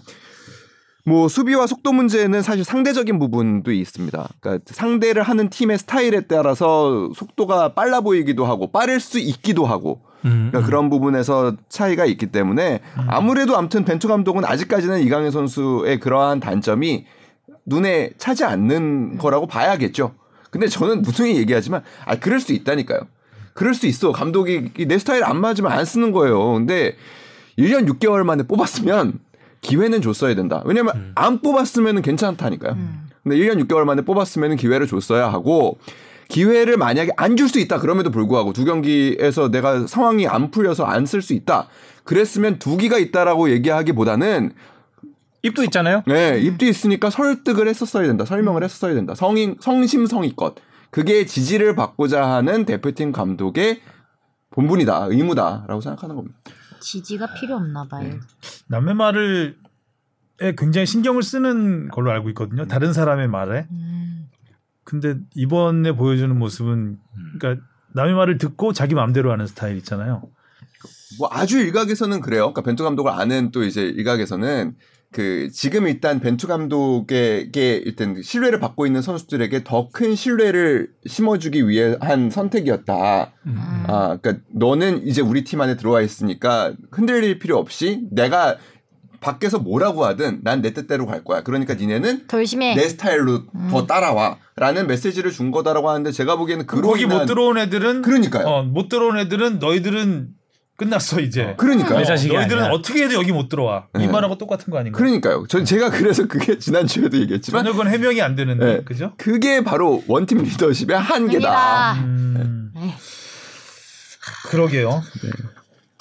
뭐 1.05 1.29
수비와 1.29 1.67
속도 1.67 1.93
문제는 1.93 2.41
사실 2.41 2.65
상대적인 2.65 3.17
부분도 3.17 3.71
있습니다. 3.71 4.27
그러니까 4.41 4.63
상대를 4.73 5.23
하는 5.23 5.49
팀의 5.49 5.77
스타일에 5.77 6.21
따라서 6.21 7.09
속도가 7.15 7.73
빨라 7.75 8.01
보이기도 8.01 8.45
하고 8.45 8.69
빠를 8.71 8.99
수 8.99 9.17
있기도 9.17 9.65
하고 9.65 10.01
음. 10.25 10.49
그러니까 10.51 10.63
그런 10.67 10.89
부분에서 10.89 11.55
차이가 11.69 12.05
있기 12.05 12.27
때문에 12.27 12.81
아무래도 13.07 13.55
아무튼 13.55 13.85
벤투 13.85 14.09
감독은 14.09 14.43
아직까지는 14.43 14.99
이강인 14.99 15.31
선수의 15.31 16.01
그러한 16.01 16.41
단점이 16.41 17.05
눈에 17.67 18.11
차지 18.17 18.43
않는 18.43 19.17
거라고 19.19 19.45
봐야겠죠. 19.45 20.15
근데 20.49 20.67
저는 20.67 21.01
무성히 21.03 21.35
얘기하지만 21.37 21.83
아 22.05 22.15
그럴 22.15 22.39
수 22.39 22.53
있다니까요. 22.53 23.01
그럴 23.53 23.73
수 23.75 23.85
있어. 23.87 24.11
감독이 24.11 24.71
내 24.87 24.97
스타일 24.97 25.23
안 25.23 25.39
맞으면 25.41 25.71
안 25.71 25.83
쓰는 25.85 26.11
거예요. 26.11 26.53
근데 26.53 26.95
1년 27.59 27.87
6개월 27.89 28.23
만에 28.23 28.43
뽑았으면 28.43 29.19
기회는 29.61 30.01
줬어야 30.01 30.33
된다. 30.35 30.61
왜냐면 30.65 31.11
안 31.15 31.41
뽑았으면 31.41 32.01
괜찮다니까요. 32.01 32.77
근데 33.23 33.35
1년 33.37 33.61
6개월 33.67 33.83
만에 33.83 34.03
뽑았으면 34.03 34.55
기회를 34.55 34.87
줬어야 34.87 35.27
하고 35.31 35.77
기회를 36.29 36.77
만약에 36.77 37.11
안 37.17 37.35
줄 37.35 37.49
수 37.49 37.59
있다 37.59 37.79
그럼에도 37.79 38.11
불구하고 38.11 38.53
두 38.53 38.63
경기에서 38.65 39.49
내가 39.49 39.87
상황이 39.87 40.27
안 40.27 40.51
풀려서 40.51 40.85
안 40.85 41.05
쓸 41.05 41.21
수 41.21 41.33
있다. 41.33 41.67
그랬으면 42.05 42.59
두 42.59 42.77
기가 42.77 42.97
있다라고 42.97 43.49
얘기하기보다는 43.49 44.51
입도 45.43 45.63
있잖아요. 45.65 46.03
네, 46.07 46.39
입도 46.39 46.65
있으니까 46.65 47.09
설득을 47.09 47.67
했었어야 47.67 48.07
된다. 48.07 48.25
설명을 48.25 48.63
했었어야 48.63 48.93
된다. 48.93 49.15
성인 49.15 49.55
성심성의껏. 49.59 50.55
그게 50.89 51.25
지지를 51.25 51.75
받고자 51.75 52.25
하는 52.25 52.65
대표팀 52.65 53.11
감독의 53.11 53.81
본분이다, 54.51 55.07
의무다라고 55.09 55.81
생각하는 55.81 56.15
겁니다. 56.15 56.37
지지가 56.79 57.33
필요 57.33 57.55
없나 57.55 57.87
봐요. 57.87 58.19
남의 58.67 58.95
말을 58.95 59.57
에 60.39 60.53
굉장히 60.55 60.85
신경을 60.85 61.23
쓰는 61.23 61.89
걸로 61.89 62.11
알고 62.11 62.29
있거든요. 62.29 62.67
다른 62.67 62.93
사람의 62.93 63.27
말에. 63.27 63.67
음. 63.71 64.29
근데 64.83 65.15
이번에 65.35 65.93
보여주는 65.93 66.37
모습은 66.37 66.99
그러니까 67.39 67.65
남의 67.93 68.13
말을 68.13 68.37
듣고 68.37 68.71
자기 68.71 68.93
마음대로 68.93 69.31
하는 69.31 69.47
스타일 69.47 69.77
있잖아요. 69.77 70.21
뭐 71.17 71.27
아주 71.31 71.59
일각에서는 71.59 72.21
그래요. 72.21 72.53
그러니까 72.53 72.61
벤투 72.61 72.83
감독을 72.83 73.11
아는 73.11 73.51
또 73.51 73.63
이제 73.63 73.81
일각에서는 73.81 74.75
그 75.11 75.49
지금 75.53 75.87
일단 75.87 76.19
벤투 76.19 76.47
감독에게 76.47 77.77
일단 77.85 78.21
신뢰를 78.21 78.59
받고 78.59 78.85
있는 78.85 79.01
선수들에게 79.01 79.63
더 79.63 79.89
큰 79.91 80.15
신뢰를 80.15 80.89
심어주기 81.05 81.67
위해 81.67 81.95
한 82.01 82.29
선택이었다. 82.29 83.33
음. 83.45 83.55
아, 83.87 84.17
그러니까 84.21 84.43
너는 84.53 85.07
이제 85.07 85.21
우리 85.21 85.43
팀 85.43 85.61
안에 85.61 85.77
들어와 85.77 86.01
있으니까 86.01 86.73
흔들릴 86.91 87.39
필요 87.39 87.57
없이 87.57 88.01
내가 88.11 88.57
밖에서 89.19 89.57
뭐라고 89.59 90.05
하든 90.05 90.41
난 90.43 90.61
내 90.61 90.73
뜻대로 90.73 91.05
갈 91.07 91.23
거야. 91.23 91.41
그러니까 91.41 91.73
니네는 91.73 92.27
더 92.27 92.37
열심히 92.37 92.67
해. 92.67 92.75
내 92.75 92.81
스타일로 92.87 93.45
더 93.71 93.87
따라와라는 93.87 94.85
메시지를 94.87 95.31
준 95.31 95.49
거다라고 95.51 95.89
하는데 95.89 96.11
제가 96.11 96.35
보기에는 96.35 96.67
그로 96.67 96.87
거기 96.89 97.05
못 97.07 97.25
들어온 97.25 97.57
애들은 97.57 98.03
그러니까요. 98.03 98.45
어, 98.45 98.63
못 98.63 98.89
들어온 98.89 99.17
애들은 99.17 99.57
너희들은 99.59 100.27
끝났어 100.77 101.19
이제. 101.19 101.55
내 101.59 102.03
자식이 102.05 102.33
너희들은 102.33 102.61
아니야. 102.61 102.71
어떻게 102.73 103.03
해도 103.03 103.15
여기 103.15 103.31
못 103.31 103.49
들어와. 103.49 103.87
네. 103.93 104.03
이 104.03 104.07
말하고 104.07 104.37
똑같은 104.37 104.71
거 104.71 104.77
아닌가? 104.77 104.95
그러니까요. 104.97 105.45
전 105.47 105.65
제가 105.65 105.89
그래서 105.89 106.27
그게 106.27 106.59
지난 106.59 106.85
주에도 106.85 107.17
얘기했지만 107.17 107.65
저녁은 107.65 107.91
해명이 107.91 108.21
안 108.21 108.35
되는데 108.35 108.65
네. 108.65 108.83
그죠? 108.83 109.13
그게 109.17 109.63
바로 109.63 110.03
원팀 110.07 110.37
리더십의 110.37 110.97
한계다. 110.99 111.93
음, 111.93 112.71
에이, 112.77 112.93
그러게요. 114.45 115.01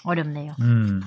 어렵네요. 0.04 0.54
음, 0.61 1.02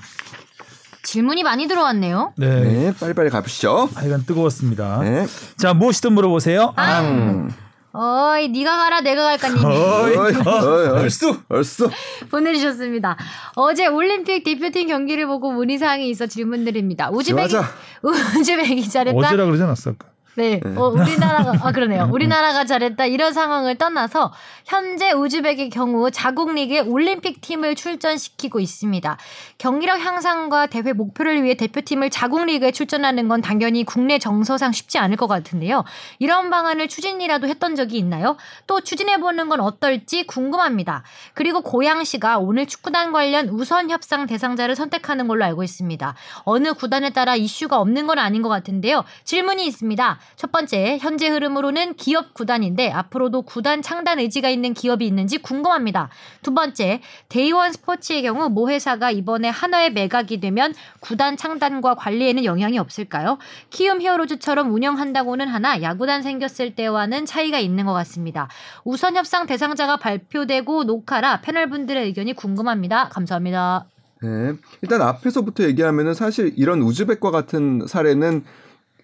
질문이 1.04 1.44
많이 1.44 1.68
들어왔네요. 1.68 2.34
네. 2.38 2.60
네, 2.62 2.94
빨리빨리 2.98 3.30
가보시죠. 3.30 3.88
하여간 3.94 4.26
뜨거웠습니다. 4.26 4.98
네. 5.02 5.26
자 5.56 5.74
무엇이든 5.74 6.12
물어보세요. 6.12 6.72
아. 6.74 6.82
앙. 6.96 7.50
어이, 7.92 8.48
네가 8.48 8.76
가라, 8.76 9.00
내가 9.00 9.24
갈까님 9.36 9.64
어이, 9.64 10.16
어이, 10.16 10.16
어이, 10.16 10.34
어이. 10.36 10.88
얼쑤. 11.00 11.36
얼쑤. 11.48 11.90
보내주셨습니다. 12.30 13.16
어제 13.56 13.86
올림픽 13.88 14.44
대표팀 14.44 14.86
경기를 14.88 15.26
보고 15.26 15.50
문의사항이 15.50 16.08
있어 16.10 16.26
질문드립니다. 16.26 17.10
우즈베기. 17.10 17.54
우즈베기 18.40 18.88
잘했다. 18.88 19.18
어제라 19.18 19.44
그러지 19.44 19.62
않았어? 19.64 19.90
아까? 19.90 20.09
네, 20.36 20.60
어, 20.76 20.88
우리나라가 20.88 21.52
아 21.60 21.72
그러네요. 21.72 22.08
우리나라가 22.12 22.64
잘했다 22.64 23.06
이런 23.06 23.32
상황을 23.32 23.76
떠나서 23.76 24.32
현재 24.64 25.10
우즈벡의 25.10 25.70
경우 25.70 26.10
자국 26.10 26.54
리그에 26.54 26.80
올림픽 26.80 27.40
팀을 27.40 27.74
출전시키고 27.74 28.60
있습니다. 28.60 29.18
경기력 29.58 29.98
향상과 29.98 30.66
대회 30.66 30.92
목표를 30.92 31.42
위해 31.42 31.54
대표팀을 31.54 32.10
자국 32.10 32.44
리그에 32.44 32.70
출전하는 32.70 33.26
건 33.26 33.40
당연히 33.40 33.84
국내 33.84 34.18
정서상 34.18 34.70
쉽지 34.70 34.98
않을 34.98 35.16
것 35.16 35.26
같은데요. 35.26 35.84
이런 36.20 36.48
방안을 36.50 36.86
추진이라도 36.86 37.48
했던 37.48 37.74
적이 37.74 37.98
있나요? 37.98 38.36
또 38.68 38.80
추진해 38.80 39.18
보는 39.18 39.48
건 39.48 39.60
어떨지 39.60 40.26
궁금합니다. 40.26 41.02
그리고 41.34 41.60
고양시가 41.62 42.38
오늘 42.38 42.66
축구단 42.66 43.10
관련 43.12 43.48
우선 43.48 43.90
협상 43.90 44.26
대상자를 44.26 44.76
선택하는 44.76 45.26
걸로 45.26 45.44
알고 45.44 45.64
있습니다. 45.64 46.14
어느 46.44 46.72
구단에 46.72 47.10
따라 47.10 47.34
이슈가 47.34 47.80
없는 47.80 48.06
건 48.06 48.20
아닌 48.20 48.42
것 48.42 48.48
같은데요. 48.48 49.04
질문이 49.24 49.66
있습니다. 49.66 50.19
첫 50.36 50.52
번째, 50.52 50.98
현재 51.00 51.28
흐름으로는 51.28 51.94
기업 51.94 52.34
구단인데 52.34 52.90
앞으로도 52.90 53.42
구단 53.42 53.82
창단 53.82 54.18
의지가 54.18 54.48
있는 54.48 54.74
기업이 54.74 55.06
있는지 55.06 55.38
궁금합니다. 55.38 56.08
두 56.42 56.54
번째, 56.54 57.00
데이원 57.28 57.72
스포츠의 57.72 58.22
경우 58.22 58.48
모 58.48 58.70
회사가 58.70 59.10
이번에 59.10 59.48
한화에 59.48 59.90
매각이 59.90 60.40
되면 60.40 60.74
구단 61.00 61.36
창단과 61.36 61.94
관리에는 61.94 62.44
영향이 62.44 62.78
없을까요? 62.78 63.38
키움 63.70 64.00
히어로즈처럼 64.00 64.72
운영한다고는 64.72 65.48
하나 65.48 65.82
야구단 65.82 66.22
생겼을 66.22 66.74
때와는 66.74 67.26
차이가 67.26 67.58
있는 67.58 67.86
것 67.86 67.92
같습니다. 67.92 68.48
우선 68.84 69.16
협상 69.16 69.46
대상자가 69.46 69.96
발표되고 69.96 70.84
녹화라 70.84 71.40
패널분들의 71.40 72.04
의견이 72.04 72.34
궁금합니다. 72.34 73.08
감사합니다. 73.08 73.86
네. 74.22 74.52
일단 74.82 75.00
앞에서부터 75.00 75.64
얘기하면은 75.64 76.14
사실 76.14 76.52
이런 76.56 76.82
우즈벡과 76.82 77.30
같은 77.30 77.86
사례는 77.86 78.44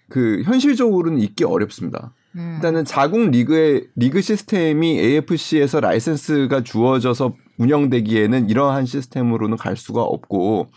그 0.09 0.41
현실적으로는 0.43 1.19
있기 1.19 1.43
어렵습니다. 1.43 2.13
음. 2.35 2.53
일단은 2.55 2.85
자국 2.85 3.29
리그의 3.29 3.87
리그 3.95 4.21
시스템이 4.21 4.99
AFC에서 4.99 5.79
라이센스가 5.79 6.63
주어져서 6.63 7.35
운영되기에는 7.57 8.49
이러한 8.49 8.85
시스템으로는 8.85 9.57
갈 9.57 9.75
수가 9.75 10.03
없고 10.03 10.69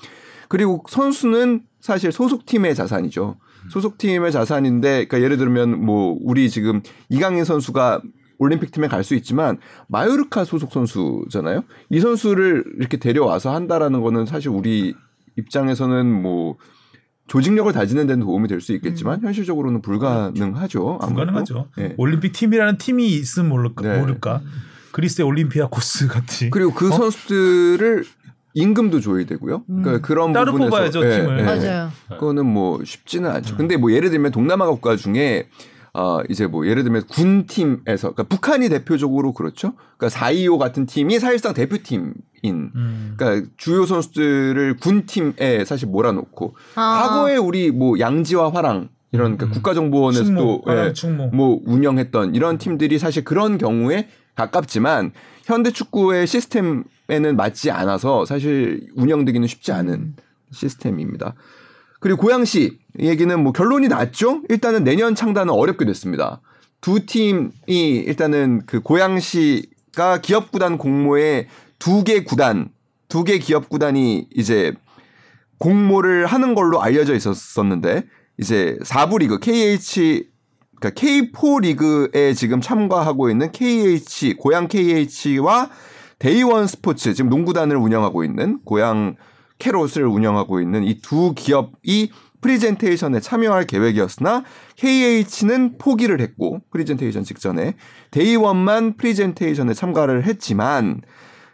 그리고 0.49 0.83
선수는 0.89 1.63
사실 1.81 2.13
소속팀의 2.13 2.75
자산이죠. 2.75 3.37
소속팀의 3.71 4.33
자산인데 4.33 5.07
그러니까 5.07 5.21
예를 5.21 5.37
들면 5.37 5.85
뭐 5.85 6.19
우리 6.23 6.49
지금 6.51 6.83
이강인 7.09 7.45
선수가 7.45 8.03
올림픽 8.39 8.73
팀에 8.73 8.89
갈 8.89 9.05
수 9.05 9.15
있지만 9.15 9.59
마요르카 9.89 10.45
소속 10.45 10.73
선수잖아요. 10.73 11.63
이 11.91 12.01
선수를 12.01 12.65
이렇게 12.79 12.97
데려와서 12.97 13.55
한다라는 13.55 14.01
거는 14.01 14.25
사실 14.27 14.49
우리 14.49 14.95
입장에서는 15.37 16.07
뭐 16.23 16.57
조직력을 17.31 17.73
다지는 17.73 18.09
데는 18.09 18.27
도움이 18.27 18.49
될 18.49 18.61
수 18.61 18.73
있겠지만 18.75 19.23
현실적으로는 19.23 19.83
불가능하죠. 19.83 20.99
아무래도. 21.01 21.07
불가능하죠. 21.07 21.67
예. 21.79 21.95
올림픽 21.97 22.33
팀이라는 22.33 22.77
팀이 22.77 23.07
있으면 23.07 23.49
모를까. 23.51 23.83
네. 23.89 24.01
모를까. 24.01 24.41
그리스의 24.91 25.27
올림피아 25.27 25.69
코스 25.69 26.09
같이. 26.09 26.51
그리고 26.51 26.75
그 26.75 26.91
선수들을 26.91 28.05
임금도 28.55 28.99
줘야 29.01 29.25
되고요. 29.25 29.63
그러니까 29.65 30.01
그런 30.01 30.33
따로 30.33 30.51
부분에서 30.51 30.71
뽑아야죠, 30.71 31.07
예, 31.07 31.21
팀을. 31.21 31.39
예. 31.39 31.43
맞아요. 31.45 31.91
그거는 32.09 32.45
뭐 32.47 32.85
쉽지는 32.85 33.31
않죠. 33.31 33.57
근데 33.57 33.77
뭐 33.77 33.93
예를 33.93 34.11
들면 34.11 34.33
동남아 34.33 34.67
국가 34.67 34.97
중에 34.97 35.49
어 35.95 36.21
이제 36.29 36.49
뭐 36.49 36.67
예를 36.67 36.83
들면 36.83 37.05
군 37.09 37.47
팀에서 37.47 38.13
그러니까 38.13 38.25
북한이 38.25 38.69
대표적으로 38.69 39.33
그렇죠. 39.33 39.75
그러니까 39.97 40.09
425 40.09 40.59
같은 40.59 40.85
팀이 40.87 41.21
사실상 41.21 41.55
대표팀 41.55 42.13
인 42.43 42.71
음. 42.75 43.15
그러니까 43.17 43.49
주요 43.57 43.87
선수들을 43.87 44.77
군 44.79 45.07
팀에 45.07 45.65
사실 45.65 45.89
몰아놓고 45.89 46.55
아. 46.75 47.03
과거에 47.03 47.37
우리 47.37 47.71
뭐 47.71 47.99
양지와 47.99 48.53
화랑 48.53 48.89
이런 49.13 49.37
그러니까 49.37 49.55
국가정보원에서도 49.57 50.63
충무, 50.95 51.23
예. 51.25 51.37
뭐 51.37 51.61
운영했던 51.65 52.35
이런 52.35 52.59
팀들이 52.59 52.99
사실 52.99 53.25
그런 53.25 53.59
경우에 53.59 54.09
가깝지만 54.37 55.13
현대 55.45 55.71
축구의 55.71 56.27
시스템에는 56.27 57.37
맞지 57.37 57.71
않아서 57.73 58.25
사실 58.25 58.87
운영되기는 58.95 59.47
쉽지 59.49 59.73
않은 59.73 60.15
시스템입니다. 60.53 61.35
그리고 61.99 62.23
고양시 62.23 62.79
얘기는 63.01 63.43
뭐 63.43 63.53
결론이 63.53 63.89
났죠. 63.89 64.43
일단은 64.49 64.85
내년 64.85 65.15
창단은 65.15 65.53
어렵게 65.53 65.85
됐습니다. 65.85 66.41
두 66.81 67.05
팀이 67.05 67.51
일단은 67.69 68.63
그 68.65 68.81
고양시가 68.81 70.21
기업 70.23 70.51
구단 70.51 70.79
공모에 70.79 71.49
두 71.81 72.05
개 72.05 72.23
구단, 72.23 72.71
두 73.09 73.25
개 73.25 73.39
기업 73.39 73.69
구단이 73.69 74.29
이제 74.37 74.73
공모를 75.59 76.27
하는 76.27 76.55
걸로 76.55 76.81
알려져 76.81 77.15
있었었는데 77.15 78.05
이제 78.39 78.79
4부 78.85 79.19
리그 79.19 79.39
KH 79.41 80.29
그러니까 80.81 81.01
K4 81.01 81.61
리그에 81.61 82.33
지금 82.35 82.61
참가하고 82.61 83.29
있는 83.31 83.51
KH 83.53 84.35
고양 84.39 84.69
KH와 84.69 85.69
데이원 86.19 86.67
스포츠 86.67 87.13
지금 87.13 87.29
농구단을 87.29 87.77
운영하고 87.77 88.25
있는 88.25 88.61
고양 88.65 89.17
캐롯을 89.59 90.07
운영하고 90.07 90.61
있는 90.61 90.85
이 90.85 91.01
두 91.03 91.35
기업이 91.35 92.11
프리젠테이션에 92.41 93.21
참여할 93.21 93.67
계획이었으나 93.67 94.45
KH는 94.77 95.77
포기를 95.77 96.23
했고 96.23 96.63
프리젠테이션 96.71 97.23
직전에 97.25 97.75
데이원만 98.11 98.97
프리젠테이션에 98.97 99.75
참가를 99.75 100.25
했지만 100.25 101.03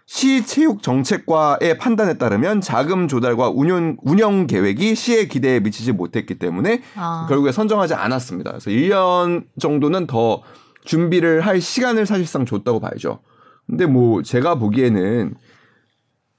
시 0.06 0.46
체육 0.46 0.82
정책과의 0.82 1.78
판단에 1.78 2.14
따르면 2.14 2.60
자금 2.60 3.08
조달과 3.08 3.50
운영 3.50 3.96
운영 4.02 4.46
계획이 4.46 4.94
시의 4.94 5.28
기대에 5.28 5.58
미치지 5.60 5.92
못했기 5.92 6.38
때문에 6.38 6.82
아. 6.94 7.26
결국에 7.28 7.50
선정하지 7.50 7.94
않았습니다. 7.94 8.52
그래서 8.52 8.70
1년 8.70 9.44
정도는 9.58 10.06
더 10.06 10.42
준비를 10.84 11.40
할 11.40 11.60
시간을 11.60 12.06
사실상 12.06 12.46
줬다고 12.46 12.78
봐야죠. 12.78 13.18
근데 13.66 13.86
뭐 13.86 14.22
제가 14.22 14.54
보기에는 14.54 15.34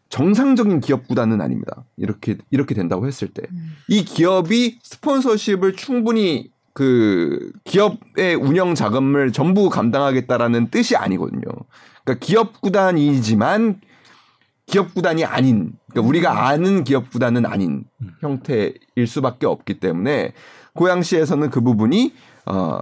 정상적인 0.09 0.79
기업 0.79 1.05
구단은 1.07 1.41
아닙니다. 1.41 1.83
이렇게 1.97 2.37
이렇게 2.49 2.73
된다고 2.73 3.05
했을 3.05 3.27
때 3.27 3.43
이 3.89 4.05
기업이 4.05 4.79
스폰서십을 4.81 5.75
충분히 5.75 6.51
그 6.73 7.51
기업의 7.65 8.35
운영 8.35 8.75
자금을 8.75 9.31
전부 9.33 9.69
감당하겠다라는 9.69 10.69
뜻이 10.69 10.95
아니거든요. 10.95 11.41
그러니까 12.07 12.25
기업 12.25 12.61
구단이지만 12.61 13.81
기업 14.65 14.93
구단이 14.93 15.25
아닌 15.25 15.73
그러니까 15.91 16.07
우리가 16.07 16.47
아는 16.47 16.85
기업 16.85 17.09
구단은 17.09 17.45
아닌 17.45 17.83
형태일 18.21 19.05
수밖에 19.05 19.45
없기 19.45 19.79
때문에 19.81 20.33
고양시에서는 20.73 21.49
그 21.49 21.59
부분이 21.59 22.13
어 22.45 22.79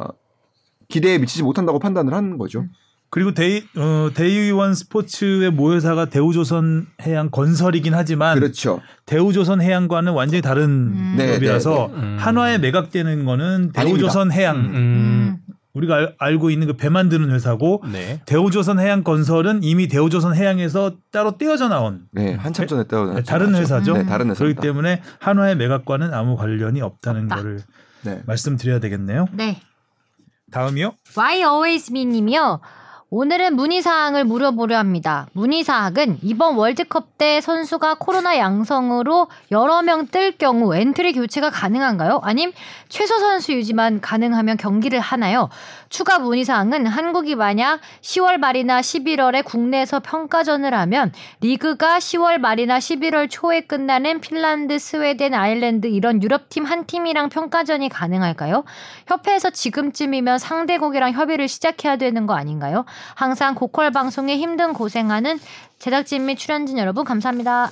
기대에 0.90 1.18
미치지 1.18 1.42
못한다고 1.42 1.80
판단을 1.80 2.14
한 2.14 2.38
거죠. 2.38 2.66
그리고 3.10 3.34
데이 3.34 3.64
어, 3.78 4.10
데이원 4.14 4.76
스포츠의 4.76 5.52
모회사가 5.52 6.06
대우조선 6.06 6.88
해양 7.04 7.30
건설이긴 7.32 7.94
하지만 7.96 8.38
그렇죠. 8.38 8.82
대우조선 9.06 9.62
해양과는 9.62 10.14
완전히 10.14 10.42
다른 10.42 11.16
네, 11.16 11.28
기업이라서 11.28 11.92
네, 11.94 12.02
네. 12.02 12.08
음. 12.08 12.18
한화에 12.20 12.58
매각되는 12.58 13.26
거는 13.26 13.72
대우조선 13.74 14.32
해양 14.32 14.58
음. 14.58 15.38
우리가 15.76 15.96
알, 15.96 16.16
알고 16.18 16.50
있는 16.50 16.68
그 16.68 16.74
배 16.76 16.90
만드는 16.90 17.30
회사고 17.32 17.84
네. 17.92 18.22
대우조선 18.26 18.80
해양 18.80 19.04
건설은 19.04 19.62
이미 19.64 19.88
대우조선 19.88 20.34
해양에서 20.36 20.94
따로 21.12 21.38
떼어져 21.38 21.68
나온 21.68 22.08
네, 22.12 22.34
한참 22.34 22.66
전에 22.68 22.86
떼어 22.88 23.22
다른 23.22 23.54
회사죠. 23.56 23.94
네, 23.94 24.06
다른 24.06 24.26
그렇기 24.28 24.32
회사입니다. 24.44 24.62
때문에 24.62 25.02
한화의 25.20 25.56
매각과는 25.58 26.14
아무 26.14 26.36
관련이 26.38 26.82
없다는 26.82 27.24
없다. 27.26 27.36
거를 27.36 27.60
네. 28.04 28.22
말씀드려야 28.26 28.80
되겠네요. 28.80 29.28
네. 29.32 29.62
다음이요. 30.52 30.94
Why 31.18 31.38
Always 31.40 31.92
Me 31.92 32.06
님이요. 32.06 32.62
오늘은 33.12 33.56
문의사항을 33.56 34.26
물어보려 34.26 34.80
합니다. 34.80 35.28
문의사항은 35.34 36.18
이번 36.24 36.56
월드컵 36.56 37.20
때 37.20 37.40
선수가 37.40 37.98
코로나 38.00 38.40
양성으로 38.40 39.28
여러 39.52 39.84
명 39.84 40.08
뜰 40.08 40.32
경우 40.38 40.76
엔트리 40.76 41.14
교체가 41.14 41.50
가능한가요? 41.52 42.20
아님 42.24 42.52
최소 42.90 43.18
선수 43.20 43.54
유지만 43.54 44.02
가능하면 44.02 44.58
경기를 44.58 45.00
하나요? 45.00 45.50
추가 45.90 46.20
문의사항은 46.20 46.88
한국이 46.88 47.36
만약 47.36 47.80
10월 48.02 48.38
말이나 48.38 48.82
11월에 48.82 49.46
국내에서 49.46 50.00
평가전을 50.00 50.74
하면 50.74 51.14
리그가 51.42 52.00
10월 52.00 52.40
말이나 52.40 52.80
11월 52.80 53.28
초에 53.30 53.62
끝나는 53.62 54.20
핀란드, 54.20 54.78
스웨덴, 54.80 55.34
아일랜드 55.34 55.88
이런 55.88 56.22
유럽팀 56.22 56.66
한 56.66 56.86
팀이랑 56.86 57.30
평가전이 57.30 57.90
가능할까요? 57.90 58.64
협회에서 59.08 59.52
지금쯤이면 59.52 60.40
상대국이랑 60.40 61.14
협의를 61.14 61.48
시작해야 61.48 61.98
되는 61.98 62.26
거 62.26 62.34
아닌가요? 62.34 62.86
항상 63.16 63.56
고퀄 63.56 63.92
방송에 63.92 64.38
힘든 64.38 64.74
고생하는 64.74 65.40
제작진 65.80 66.26
및 66.26 66.38
출연진 66.38 66.78
여러분 66.78 67.04
감사합니다. 67.04 67.72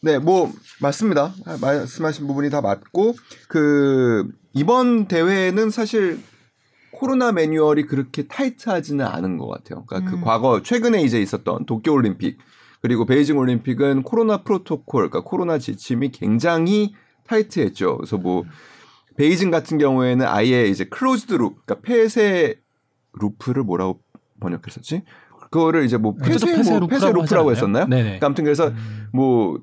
네, 0.00 0.18
뭐 0.18 0.52
맞습니다. 0.80 1.32
아, 1.46 1.56
말씀하신 1.60 2.26
부분이 2.26 2.50
다 2.50 2.60
맞고 2.60 3.14
그 3.48 4.28
이번 4.52 5.08
대회는 5.08 5.70
사실 5.70 6.20
코로나 6.90 7.32
매뉴얼이 7.32 7.86
그렇게 7.86 8.26
타이트하지는 8.26 9.04
않은 9.04 9.38
것 9.38 9.48
같아요. 9.48 9.84
그러니까 9.86 10.10
그 10.10 10.16
음. 10.16 10.20
과거 10.22 10.62
최근에 10.62 11.02
이제 11.02 11.20
있었던 11.20 11.66
도쿄 11.66 11.92
올림픽 11.92 12.38
그리고 12.84 13.06
베이징 13.06 13.38
올림픽은 13.38 14.02
코로나 14.02 14.42
프로토콜, 14.42 15.08
그러니까 15.08 15.22
코로나 15.22 15.56
지침이 15.58 16.10
굉장히 16.10 16.92
타이트했죠. 17.26 17.96
그래서 17.96 18.18
뭐 18.18 18.44
베이징 19.16 19.50
같은 19.50 19.78
경우에는 19.78 20.26
아예 20.26 20.66
이제 20.66 20.84
closed 20.84 21.32
loop, 21.32 21.64
그러니까 21.64 21.80
폐쇄 21.80 22.60
루프를 23.14 23.62
뭐라고 23.62 24.03
번역했었지? 24.44 25.02
그거를 25.50 25.84
이제 25.84 25.96
뭐 25.96 26.14
폐쇄, 26.14 26.46
폐쇄 26.46 26.70
뭐 26.70 26.80
루프라고 26.80 26.88
폐쇄 26.88 27.06
않았나요? 27.06 27.50
했었나요? 27.50 27.86
네네. 27.86 28.02
그러니까 28.02 28.26
아무튼 28.26 28.44
그래서 28.44 28.72
뭐 29.12 29.60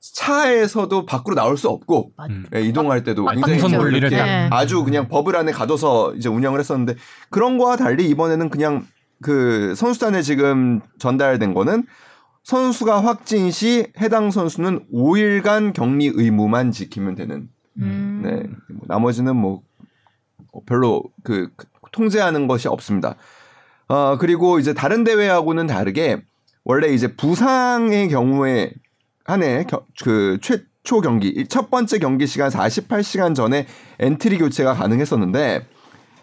차에서도 0.00 1.06
밖으로 1.06 1.36
나올 1.36 1.56
수 1.56 1.68
없고 1.68 2.12
음. 2.28 2.46
예, 2.54 2.60
이동할 2.60 3.04
때도 3.04 3.24
빡빡했죠. 3.24 3.46
굉장히 3.46 3.76
뭐 3.76 3.86
이렇게 3.88 4.16
네. 4.16 4.48
아주 4.50 4.82
그냥 4.84 5.08
버블 5.08 5.36
안에 5.36 5.52
가둬서 5.52 6.14
이제 6.14 6.28
운영을 6.28 6.58
했었는데 6.58 6.96
그런 7.30 7.58
거와 7.58 7.76
달리 7.76 8.08
이번에는 8.08 8.50
그냥 8.50 8.84
그 9.22 9.74
선수단에 9.76 10.22
지금 10.22 10.80
전달된 10.98 11.54
거는 11.54 11.84
선수가 12.42 13.04
확진 13.04 13.52
시 13.52 13.86
해당 14.00 14.32
선수는 14.32 14.86
5일간 14.92 15.72
격리 15.72 16.10
의무만 16.12 16.72
지키면 16.72 17.14
되는 17.14 17.48
음. 17.78 18.22
네. 18.24 18.42
뭐 18.68 18.84
나머지는 18.88 19.36
뭐 19.36 19.62
별로 20.66 21.04
그 21.22 21.50
통제하는 21.92 22.48
것이 22.48 22.66
없습니다. 22.66 23.14
어 23.92 24.16
그리고 24.16 24.58
이제 24.58 24.72
다른 24.72 25.04
대회하고는 25.04 25.66
다르게 25.66 26.22
원래 26.64 26.88
이제 26.88 27.14
부상의 27.14 28.08
경우에 28.08 28.72
한해 29.26 29.66
그 30.02 30.38
최초 30.40 31.02
경기 31.02 31.46
첫 31.46 31.70
번째 31.70 31.98
경기 31.98 32.26
시간 32.26 32.48
48시간 32.48 33.34
전에 33.34 33.66
엔트리 33.98 34.38
교체가 34.38 34.72
가능했었는데 34.72 35.66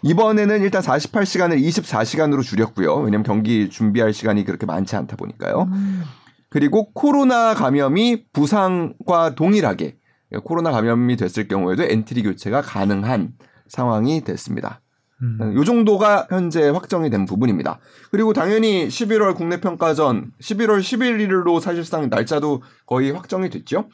이번에는 0.02 0.62
일단 0.62 0.82
48시간을 0.82 1.62
24시간으로 1.62 2.42
줄였고요. 2.42 2.96
왜냐하면 2.96 3.22
경기 3.22 3.70
준비할 3.70 4.12
시간이 4.12 4.44
그렇게 4.44 4.66
많지 4.66 4.96
않다 4.96 5.14
보니까요. 5.14 5.68
음. 5.70 6.02
그리고 6.48 6.90
코로나 6.92 7.54
감염이 7.54 8.24
부상과 8.32 9.36
동일하게 9.36 9.96
코로나 10.42 10.72
감염이 10.72 11.14
됐을 11.14 11.46
경우에도 11.46 11.84
엔트리 11.84 12.24
교체가 12.24 12.62
가능한 12.62 13.34
상황이 13.68 14.24
됐습니다. 14.24 14.80
음. 15.22 15.54
요 15.54 15.64
정도가 15.64 16.28
현재 16.30 16.68
확정이 16.68 17.10
된 17.10 17.26
부분입니다. 17.26 17.78
그리고 18.10 18.32
당연히 18.32 18.88
11월 18.88 19.34
국내 19.34 19.60
평가전 19.60 20.32
11월 20.40 20.80
11일로 20.80 21.60
사실상 21.60 22.08
날짜도 22.08 22.62
거의 22.86 23.12
확정이 23.12 23.50
됐죠. 23.50 23.88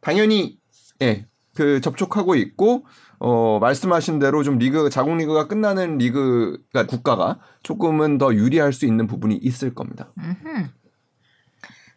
당연히 0.00 0.58
예. 1.02 1.26
그 1.54 1.80
접촉하고 1.80 2.34
있고 2.34 2.84
어, 3.18 3.58
말씀하신 3.60 4.18
대로 4.18 4.42
좀 4.42 4.58
리그 4.58 4.90
자국 4.90 5.16
리그가 5.16 5.48
끝나는 5.48 5.98
리그가 5.98 6.86
국가가 6.86 7.38
조금은 7.62 8.18
더 8.18 8.34
유리할 8.34 8.72
수 8.72 8.84
있는 8.84 9.06
부분이 9.06 9.36
있을 9.36 9.74
겁니다. 9.74 10.12
음흠. 10.18 10.68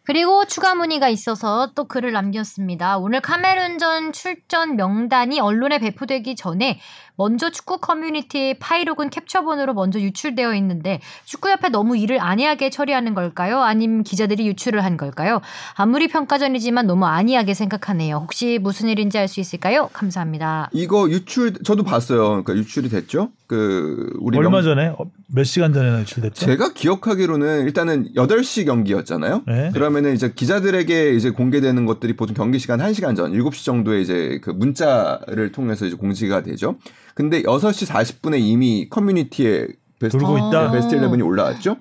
그리고 0.02 0.44
추가 0.46 0.74
문의가 0.74 1.08
있어서 1.08 1.72
또 1.76 1.84
글을 1.84 2.10
남겼습니다. 2.10 2.98
오늘 2.98 3.20
카메룬전 3.20 4.12
출전 4.12 4.74
명단이 4.74 5.38
언론에 5.38 5.78
배포되기 5.78 6.34
전에 6.34 6.80
먼저 7.20 7.50
축구 7.50 7.76
커뮤니티의 7.80 8.54
파이록은 8.60 9.10
캡처본으로 9.10 9.74
먼저 9.74 10.00
유출되어 10.00 10.54
있는데 10.54 11.00
축구협회 11.26 11.68
너무 11.68 11.98
일을 11.98 12.18
안이하게 12.18 12.70
처리하는 12.70 13.12
걸까요? 13.14 13.60
아님 13.60 14.02
기자들이 14.02 14.46
유출을 14.46 14.82
한 14.82 14.96
걸까요? 14.96 15.42
아무리 15.74 16.08
평가전이지만 16.08 16.86
너무 16.86 17.04
안이하게 17.04 17.52
생각하네요. 17.52 18.16
혹시 18.16 18.58
무슨 18.62 18.88
일인지 18.88 19.18
알 19.18 19.28
수 19.28 19.38
있을까요? 19.38 19.90
감사합니다. 19.92 20.70
이거 20.72 21.08
유출 21.10 21.52
저도 21.62 21.84
봤어요. 21.84 22.42
그러니까 22.42 22.56
유출이 22.56 22.88
됐죠. 22.88 23.28
그 23.46 24.12
우리 24.20 24.38
얼마 24.38 24.50
명- 24.50 24.62
전에 24.62 24.86
어, 24.88 24.96
몇 25.28 25.44
시간 25.44 25.72
전에 25.74 26.00
유출됐죠? 26.00 26.46
제가 26.46 26.72
기억하기로는 26.72 27.64
일단은 27.64 28.14
8시 28.16 28.64
경기였잖아요. 28.64 29.42
네. 29.46 29.70
그러면은 29.74 30.14
이제 30.14 30.32
기자들에게 30.34 31.14
이제 31.14 31.30
공개되는 31.30 31.84
것들이 31.86 32.16
보통 32.16 32.34
경기 32.34 32.58
시간 32.58 32.80
1시간 32.80 33.14
전 33.14 33.32
7시 33.32 33.64
정도에 33.64 34.00
이제 34.00 34.40
그 34.42 34.50
문자를 34.50 35.52
통해서 35.52 35.84
이제 35.86 35.94
공지가 35.96 36.42
되죠. 36.42 36.76
근데 37.14 37.42
6시 37.42 37.86
40분에 37.86 38.40
이미 38.40 38.88
커뮤니티에 38.88 39.68
베스트 39.98 40.18
돌고 40.18 40.36
아. 40.36 40.48
있다. 40.48 40.70
베스트 40.72 40.96
11이 40.96 41.24
올라왔죠. 41.24 41.76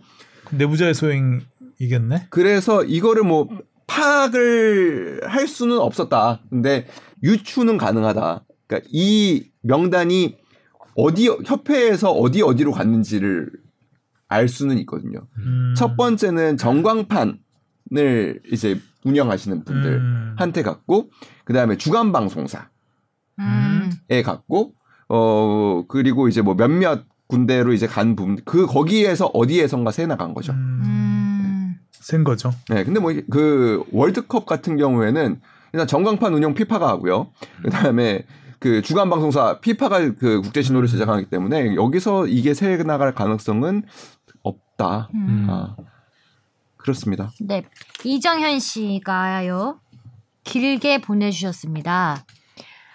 내부자의 0.52 0.94
소행 0.94 1.42
이겼네. 1.80 2.28
그래서 2.30 2.84
이거를 2.84 3.24
뭐 3.24 3.48
파악을 3.88 5.22
할 5.26 5.48
수는 5.48 5.80
없었다. 5.80 6.42
근데 6.50 6.88
유추는 7.24 7.78
가능하다. 7.78 8.46
그러니까 8.68 8.90
이 8.92 9.50
명단이 9.62 10.38
어디 10.96 11.28
협회에서 11.28 12.12
어디 12.12 12.42
어디로 12.42 12.72
갔는지를 12.72 13.50
알 14.28 14.48
수는 14.48 14.78
있거든요. 14.80 15.28
음. 15.40 15.74
첫 15.76 15.96
번째는 15.96 16.58
전광판을 16.58 17.40
이제 18.52 18.80
운영하시는 19.04 19.64
분들한테 19.64 20.62
음. 20.62 20.64
갔고 20.64 21.10
그 21.46 21.54
다음에 21.54 21.78
주간 21.78 22.12
방송사에 22.12 22.66
음. 23.40 23.92
갔고 24.24 24.74
어 25.10 25.84
그리고 25.88 26.28
이제 26.28 26.42
뭐 26.42 26.56
몇몇 26.56 27.04
군데로 27.28 27.74
이제 27.74 27.88
간 27.88 28.16
부분 28.16 28.38
그 28.46 28.66
거기에서 28.66 29.28
어디에선가 29.28 29.92
새 29.92 30.06
나간 30.06 30.34
거죠. 30.34 30.54
음. 30.54 30.82
음. 30.84 31.76
센 31.92 32.24
거죠. 32.24 32.52
네, 32.70 32.84
근데 32.84 33.00
뭐 33.00 33.12
그 33.30 33.84
월드컵 33.92 34.46
같은 34.46 34.78
경우에는 34.78 35.42
일단 35.74 35.88
전광판 35.88 36.34
운영 36.34 36.54
피파가 36.54 36.88
하고요. 36.88 37.30
그다음에 37.64 38.24
그 38.60 38.82
주간 38.82 39.10
방송사 39.10 39.60
피파가 39.60 40.00
그 40.16 40.42
국제 40.42 40.62
신호를 40.62 40.88
제작하기 40.88 41.26
때문에 41.30 41.76
여기서 41.76 42.28
이게 42.28 42.54
새 42.54 42.78
나갈 42.78 43.14
가능성은 43.14 43.84
없다. 44.44 45.10
음. 45.14 45.48
아, 45.50 45.76
그렇습니다. 46.78 47.32
네. 47.42 47.64
이정현 48.04 48.60
씨가요. 48.60 49.80
길게 50.44 51.02
보내주셨습니다. 51.02 52.26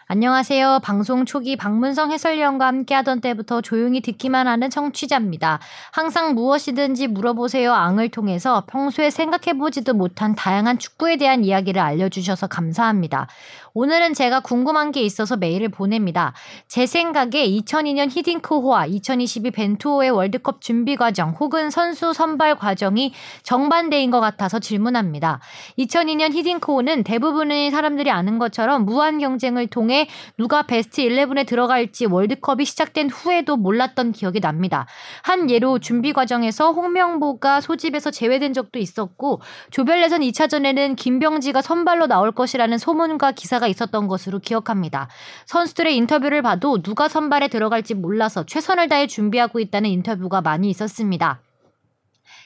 안녕하세요. 0.07 0.81
방송 0.83 1.25
초기 1.25 1.57
박문성 1.57 2.13
해설위원과 2.13 2.67
함께 2.67 2.95
하던 2.95 3.23
때부터 3.23 3.63
조용히 3.63 4.03
듣기만 4.03 4.47
하는 4.47 4.69
청취자입니다. 4.69 5.61
항상 5.93 6.35
무엇이든지 6.35 7.07
물어보세요 7.07 7.73
앙을 7.73 8.11
통해서 8.11 8.65
평소에 8.67 9.09
생각해보지도 9.09 9.95
못한 9.95 10.35
다양한 10.35 10.79
축구에 10.79 11.17
대한 11.17 11.43
이야기를 11.43 11.81
알려주셔서 11.81 12.49
감사합니다. 12.49 13.29
오늘은 13.77 14.15
제가 14.15 14.39
궁금한 14.39 14.93
게 14.93 15.03
있어서 15.03 15.37
메일을 15.37 15.69
보냅니다. 15.69 16.33
제 16.69 16.87
생각에 16.87 17.45
2002년 17.45 18.09
히딩크호와 18.09 18.87
2022 18.87 19.51
벤투호의 19.51 20.13
월드컵 20.13 20.61
준비 20.61 20.95
과정 20.95 21.31
혹은 21.31 21.71
선수 21.71 22.13
선발 22.13 22.55
과정이 22.55 23.13
정반대인 23.43 24.13
것 24.13 24.21
같아서 24.21 24.61
질문합니다. 24.61 25.41
2002년 25.77 26.33
히딩크호는 26.33 27.03
대부분의 27.03 27.73
사람들이 27.73 28.13
아는 28.13 28.39
것처럼 28.39 28.85
무한 28.85 29.19
경쟁을 29.19 29.67
통해 29.67 30.07
누가 30.39 30.63
베스트 30.63 31.03
11에 31.03 31.45
들어갈지 31.45 32.07
월드컵이 32.07 32.65
시작된 32.65 33.11
후에도 33.11 33.57
몰랐던 33.57 34.13
기억이 34.13 34.39
납니다. 34.39 34.87
한 35.25 35.51
예로 35.51 35.81
준비 35.81 36.13
과정에서 36.13 36.71
홍명보가 36.71 37.61
소집에서 37.61 38.13
제외된 38.13 38.53
적도 38.53 38.79
있었고 38.79 39.41
조별예선 39.73 40.21
2차전에는 40.21 40.95
김병지가 40.95 41.61
선발로 41.61 42.07
나올 42.07 42.31
것이라는 42.31 42.79
소문과 42.79 43.33
기사가 43.33 43.64
있었던 43.69 44.09
것으로 44.09 44.39
기억합니다. 44.39 45.09
선수들의 45.47 45.97
인터뷰를 45.97 46.43
봐도 46.43 46.83
누가 46.83 47.09
선발에 47.09 47.49
들어갈지 47.49 47.95
몰라서 47.95 48.45
최선을 48.45 48.89
다해 48.89 49.07
준비하고 49.07 49.61
있다는 49.61 49.91
인터뷰가 49.91 50.41
많이 50.41 50.71
있었습니다. 50.71 51.41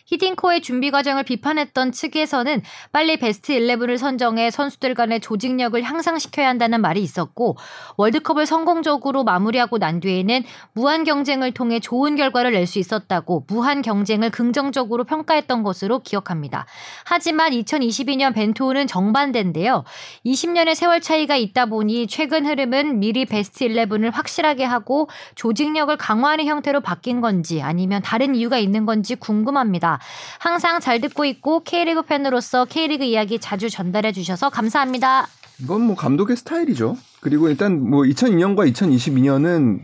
히딩코의 0.08 0.62
준비 0.62 0.90
과정을 0.90 1.22
비판했던 1.24 1.92
측에서는 1.92 2.62
빨리 2.92 3.18
베스트 3.18 3.52
11을 3.52 3.98
선정해 3.98 4.50
선수들 4.50 4.94
간의 4.94 5.20
조직력을 5.20 5.80
향상시켜야 5.82 6.48
한다는 6.48 6.80
말이 6.80 7.02
있었고 7.02 7.56
월드컵을 7.98 8.46
성공적으로 8.46 9.24
마무리하고 9.24 9.78
난 9.78 10.00
뒤에는 10.00 10.44
무한 10.72 11.04
경쟁을 11.04 11.52
통해 11.52 11.80
좋은 11.80 12.16
결과를 12.16 12.52
낼 12.52 12.68
수 12.68 12.78
있었다고 12.78 13.46
무한 13.48 13.80
경쟁을 13.80 14.30
긍정적으로 14.30 15.04
평가했던 15.04 15.62
것으로 15.62 16.00
기억합니다. 16.00 16.66
하지만 17.06 17.52
2022년 17.52 18.34
벤투호는 18.34 18.86
정반대인데요. 18.86 19.84
20년의 20.26 20.74
세월 20.74 21.00
차이가 21.00 21.34
있다 21.36 21.64
보니 21.66 22.08
최근 22.08 22.44
흐름은 22.44 23.00
미리 23.00 23.24
베스트 23.24 23.66
11을 23.66 24.12
확실하게 24.12 24.64
하고 24.64 25.08
조직력을 25.34 25.96
강화하는 25.96 26.44
형태로 26.44 26.82
바뀐 26.82 27.22
건지 27.22 27.62
아니면 27.62 28.02
다른 28.02 28.34
이유가 28.34 28.58
있는 28.58 28.84
건지 28.84 29.14
궁금합니다. 29.14 29.97
항상 30.38 30.80
잘 30.80 31.00
듣고 31.00 31.24
있고 31.24 31.60
K리그 31.60 32.02
팬으로서 32.02 32.64
K리그 32.64 33.04
이야기 33.04 33.38
자주 33.38 33.70
전달해 33.70 34.12
주셔서 34.12 34.50
감사합니다. 34.50 35.26
이건 35.62 35.82
뭐 35.82 35.96
감독의 35.96 36.36
스타일이죠. 36.36 36.96
그리고 37.20 37.48
일단 37.48 37.88
뭐 37.88 38.02
2002년과 38.02 38.70
2022년은 38.72 39.80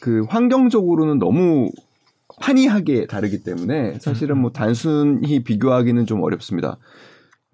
그 0.00 0.24
환경적으로는 0.28 1.18
너무 1.18 1.70
환희하게 2.40 3.06
다르기 3.06 3.42
때문에 3.42 3.98
사실은 4.00 4.38
뭐 4.38 4.52
단순히 4.52 5.42
비교하기는 5.42 6.06
좀 6.06 6.22
어렵습니다. 6.22 6.78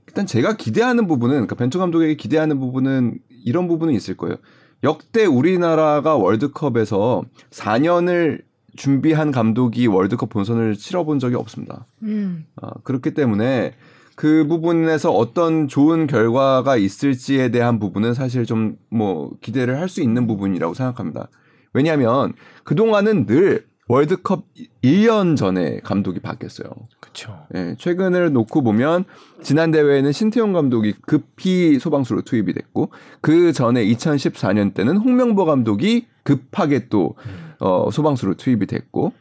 일단 0.07 0.27
제가 0.27 0.57
기대하는 0.57 1.07
부분은 1.07 1.35
그러니까 1.35 1.57
벤투 1.57 1.79
감독에게 1.79 2.15
기대하는 2.17 2.61
부분은 2.61 3.19
이런 3.45 3.67
부분은 3.67 3.95
있을 3.95 4.17
거예요. 4.17 4.37
역대 4.83 5.25
우리나라가 5.25 6.17
월드컵에서 6.17 7.23
4년을 7.51 8.43
준비한 8.77 9.31
감독이 9.31 9.87
월드컵 9.87 10.29
본선을 10.31 10.77
치러본 10.77 11.19
적이 11.19 11.37
없습니다. 11.37 11.87
음. 12.03 12.45
아, 12.61 12.71
그렇기 12.85 13.15
때문에 13.15 13.75
그 14.17 14.47
부분에서 14.47 15.11
어떤 15.13 15.67
좋은 15.67 16.07
결과가 16.07 16.77
있을지에 16.77 17.51
대한 17.51 17.79
부분은 17.79 18.15
사실 18.15 18.47
좀 18.47 18.77
뭐 18.91 19.33
기대를 19.41 19.81
할 19.81 19.89
수 19.89 20.01
있는 20.03 20.27
부분이라고 20.27 20.73
생각합니다. 20.75 21.29
왜냐하면 21.73 22.33
그동안은 22.63 23.27
늘 23.27 23.67
월드컵 23.89 24.45
1년 24.83 25.37
전에 25.37 25.81
감독이 25.81 26.21
바뀌었어요. 26.21 26.71
그렇죠. 27.01 27.45
예, 27.55 27.75
최근을 27.79 28.33
놓고 28.33 28.63
보면 28.63 29.05
지난 29.43 29.71
대회에는 29.73 30.11
신태용 30.13 30.53
감독이 30.55 30.95
급히 31.07 31.79
소방수로 31.79 32.23
투입이 32.23 32.55
됐고 32.55 32.91
그 33.21 33.53
전에 33.53 33.85
2014년 33.85 34.73
때는 34.73 34.97
홍명보 34.97 35.45
감독이 35.45 36.07
급하게 36.23 36.89
또 36.89 37.17
어, 37.65 37.91
소방수로 37.91 38.35
투입이 38.35 38.67
됐고 38.67 39.15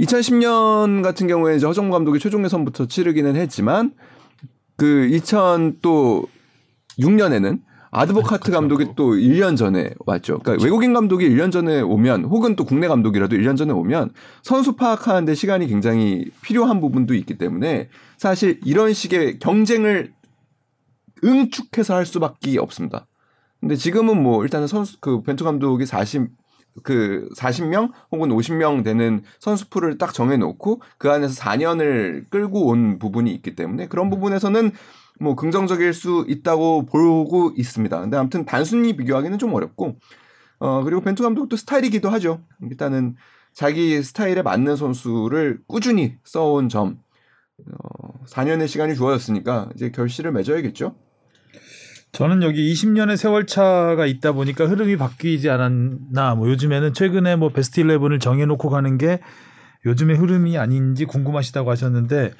2010년 0.00 1.02
같은 1.04 1.28
경우에 1.28 1.54
이제 1.56 1.64
허정무 1.64 1.92
감독이 1.92 2.18
최종 2.18 2.44
예선부터 2.44 2.86
치르기는 2.86 3.36
했지만 3.36 3.92
그 4.76 5.08
2006년에는 6.98 7.60
아드보카트 7.90 8.50
감독이 8.50 8.88
또 8.96 9.12
1년 9.12 9.56
전에 9.56 9.94
왔죠. 10.04 10.40
그러니까 10.40 10.62
외국인 10.64 10.92
감독이 10.92 11.26
1년 11.30 11.52
전에 11.52 11.80
오면 11.80 12.24
혹은 12.24 12.56
또 12.56 12.64
국내 12.64 12.88
감독이라도 12.88 13.36
1년 13.36 13.56
전에 13.56 13.72
오면 13.72 14.10
선수 14.42 14.74
파악하는데 14.74 15.34
시간이 15.34 15.68
굉장히 15.68 16.26
필요한 16.42 16.80
부분도 16.80 17.14
있기 17.14 17.38
때문에 17.38 17.88
사실 18.16 18.60
이런 18.64 18.92
식의 18.92 19.38
경쟁을 19.38 20.12
응축해서 21.24 21.94
할 21.94 22.04
수밖에 22.06 22.58
없습니다. 22.58 23.06
근데 23.60 23.76
지금은 23.76 24.20
뭐 24.22 24.42
일단은 24.42 24.66
선수 24.66 24.98
그 25.00 25.22
벤투 25.22 25.44
감독이 25.44 25.86
40 25.86 26.28
그 26.82 27.28
40명 27.36 27.92
혹은 28.10 28.30
50명 28.30 28.84
되는 28.84 29.22
선수풀을 29.40 29.98
딱 29.98 30.14
정해 30.14 30.36
놓고 30.36 30.82
그 30.98 31.10
안에서 31.10 31.40
4년을 31.42 32.30
끌고 32.30 32.66
온 32.66 32.98
부분이 32.98 33.32
있기 33.32 33.54
때문에 33.54 33.88
그런 33.88 34.10
부분에서는 34.10 34.72
뭐 35.20 35.34
긍정적일 35.34 35.92
수 35.92 36.24
있다고 36.28 36.86
보고 36.86 37.52
있습니다. 37.56 38.00
근데 38.00 38.16
아무튼 38.16 38.44
단순히 38.44 38.96
비교하기는 38.96 39.38
좀 39.38 39.54
어렵고 39.54 39.96
어 40.60 40.82
그리고 40.84 41.00
벤투 41.00 41.22
감독도 41.22 41.56
스타일이기도 41.56 42.08
하죠. 42.10 42.40
일단은 42.62 43.16
자기 43.52 44.02
스타일에 44.02 44.42
맞는 44.42 44.76
선수를 44.76 45.60
꾸준히 45.66 46.16
써온 46.24 46.68
점 46.68 46.98
어, 47.66 48.24
4년의 48.26 48.68
시간이 48.68 48.94
주어졌으니까 48.94 49.70
이제 49.74 49.90
결실을 49.90 50.32
맺어야겠죠. 50.32 50.94
저는 52.12 52.42
여기 52.42 52.72
20년의 52.72 53.16
세월 53.16 53.46
차가 53.46 54.06
있다 54.06 54.32
보니까 54.32 54.66
흐름이 54.66 54.96
바뀌지 54.96 55.50
않았나. 55.50 56.34
뭐 56.34 56.48
요즘에는 56.48 56.94
최근에 56.94 57.36
뭐 57.36 57.50
베스트 57.50 57.82
11을 57.82 58.20
정해놓고 58.20 58.70
가는 58.70 58.98
게 58.98 59.20
요즘의 59.86 60.16
흐름이 60.16 60.58
아닌지 60.58 61.04
궁금하시다고 61.04 61.70
하셨는데 61.70 62.32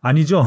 아니죠. 0.00 0.44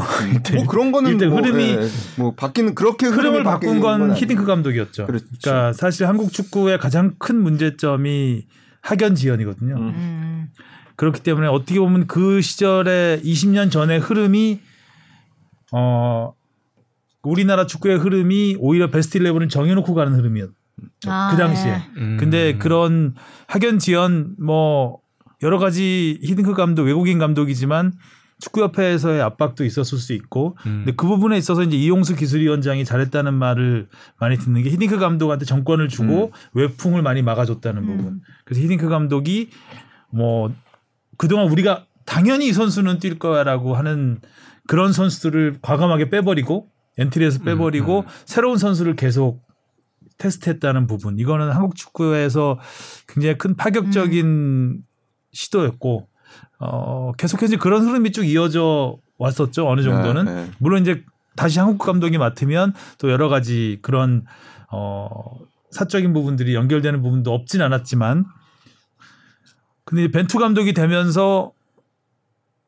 뭐 0.54 0.66
그런 0.70 0.92
거는 0.92 1.12
일단 1.12 1.30
뭐, 1.30 1.38
흐름이 1.40 1.64
예, 1.64 1.88
뭐 2.16 2.32
바뀌는 2.34 2.76
그렇게 2.76 3.06
흐름을 3.06 3.42
바꾼 3.42 3.80
건. 3.80 4.14
히딩크 4.14 4.44
감독이었죠. 4.44 5.06
그렇죠. 5.06 5.26
그러니까 5.42 5.72
사실 5.72 6.06
한국 6.06 6.32
축구의 6.32 6.78
가장 6.78 7.16
큰 7.18 7.42
문제점이 7.42 8.46
학연 8.82 9.16
지연이거든요. 9.16 9.74
음. 9.74 9.88
음. 9.88 10.48
그렇기 10.94 11.22
때문에 11.22 11.48
어떻게 11.48 11.78
보면 11.80 12.06
그 12.06 12.40
시절에 12.40 13.20
20년 13.24 13.70
전의 13.70 13.98
흐름이 13.98 14.60
어 15.72 16.32
우리나라 17.22 17.66
축구의 17.66 17.98
흐름이 17.98 18.56
오히려 18.58 18.88
베스트 18.90 19.18
11을 19.18 19.50
정해놓고 19.50 19.94
가는 19.94 20.14
흐름이었죠. 20.14 20.52
아, 21.06 21.30
그 21.30 21.36
당시에. 21.36 21.72
네. 21.72 21.82
음. 21.96 22.16
근데 22.18 22.56
그런 22.56 23.14
학연 23.46 23.78
지연 23.78 24.36
뭐 24.40 25.00
여러 25.42 25.58
가지 25.58 26.18
히딩크 26.22 26.54
감독 26.54 26.84
외국인 26.84 27.18
감독이지만 27.18 27.92
축구협회에서의 28.40 29.20
압박도 29.20 29.64
있었을 29.64 29.98
수 29.98 30.12
있고 30.12 30.56
음. 30.66 30.82
근데 30.84 30.92
그 30.94 31.06
부분에 31.08 31.36
있어서 31.36 31.64
이제 31.64 31.76
이용수 31.76 32.14
기술위원장이 32.14 32.84
잘했다는 32.84 33.34
말을 33.34 33.88
많이 34.20 34.36
듣는 34.36 34.62
게 34.62 34.70
히딩크 34.70 34.98
감독한테 34.98 35.44
정권을 35.44 35.88
주고 35.88 36.32
외풍을 36.54 37.02
많이 37.02 37.22
막아줬다는 37.22 37.84
부분. 37.84 38.20
그래서 38.44 38.62
히딩크 38.62 38.88
감독이 38.88 39.50
뭐 40.10 40.52
그동안 41.16 41.48
우리가 41.48 41.86
당연히 42.04 42.48
이 42.48 42.52
선수는 42.52 43.00
뛸 43.00 43.18
거야라고 43.18 43.74
하는 43.74 44.20
그런 44.68 44.92
선수들을 44.92 45.58
과감하게 45.60 46.10
빼버리고 46.10 46.68
엔트리에서 46.98 47.42
빼버리고 47.42 48.04
새로운 48.24 48.58
선수를 48.58 48.96
계속 48.96 49.46
테스트했다는 50.18 50.86
부분. 50.86 51.18
이거는 51.18 51.50
한국 51.50 51.76
축구에서 51.76 52.58
굉장히 53.06 53.38
큰 53.38 53.54
파격적인 53.56 54.82
시도였고 55.32 56.08
어 56.60 57.12
계속해서 57.16 57.56
그런 57.58 57.86
흐름이 57.86 58.12
쭉 58.12 58.24
이어져 58.24 58.96
왔었죠. 59.18 59.68
어느 59.68 59.82
정도는. 59.82 60.24
네, 60.24 60.34
네. 60.34 60.50
물론 60.58 60.82
이제 60.82 61.04
다시 61.36 61.60
한국 61.60 61.78
감독이 61.78 62.18
맡으면 62.18 62.74
또 62.98 63.10
여러 63.10 63.28
가지 63.28 63.78
그런 63.80 64.24
어 64.70 65.14
사적인 65.70 66.12
부분들이 66.12 66.54
연결되는 66.54 67.00
부분도 67.00 67.32
없진 67.32 67.62
않았지만 67.62 68.24
근데 69.84 70.10
벤투 70.10 70.38
감독이 70.38 70.74
되면서 70.74 71.52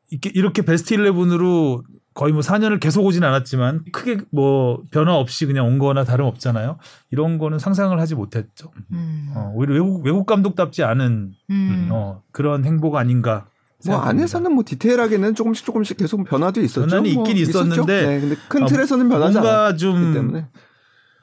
이렇게, 0.09 0.31
이렇게 0.33 0.61
베스트 0.63 0.95
11으로 0.95 1.83
거의 2.13 2.33
뭐 2.33 2.41
4년을 2.41 2.79
계속 2.79 3.05
오진 3.05 3.23
않았지만 3.23 3.85
크게 3.91 4.17
뭐 4.31 4.83
변화 4.91 5.15
없이 5.15 5.45
그냥 5.45 5.65
온 5.65 5.79
거나 5.79 6.03
다름 6.03 6.25
없잖아요. 6.25 6.77
이런 7.09 7.37
거는 7.37 7.57
상상을 7.57 7.97
하지 7.99 8.15
못했죠. 8.15 8.71
음. 8.91 9.31
어, 9.35 9.51
오히려 9.55 9.75
외국, 9.75 10.05
외국 10.05 10.25
감독답지 10.25 10.83
않은 10.83 11.31
음. 11.49 11.89
어, 11.91 12.21
그런 12.31 12.65
행보가 12.65 12.99
아닌가. 12.99 13.47
뭐. 13.87 13.97
안에서는 13.97 14.53
뭐 14.53 14.63
디테일하게 14.65 15.33
조금씩 15.33 15.65
조금씩 15.65 15.97
계속 15.97 16.23
변화도 16.25 16.61
있었죠. 16.61 16.87
변화는 16.87 17.13
뭐 17.13 17.23
있긴. 17.23 17.37
있었는데 17.41 18.07
네, 18.07 18.19
근데 18.19 18.35
큰 18.47 18.63
어, 18.63 18.65
틀에서는 18.67 19.09
변하지 19.09 19.33
뭔가 19.39 19.65
않았기 19.65 19.77
좀 19.79 20.13
때문에. 20.13 20.47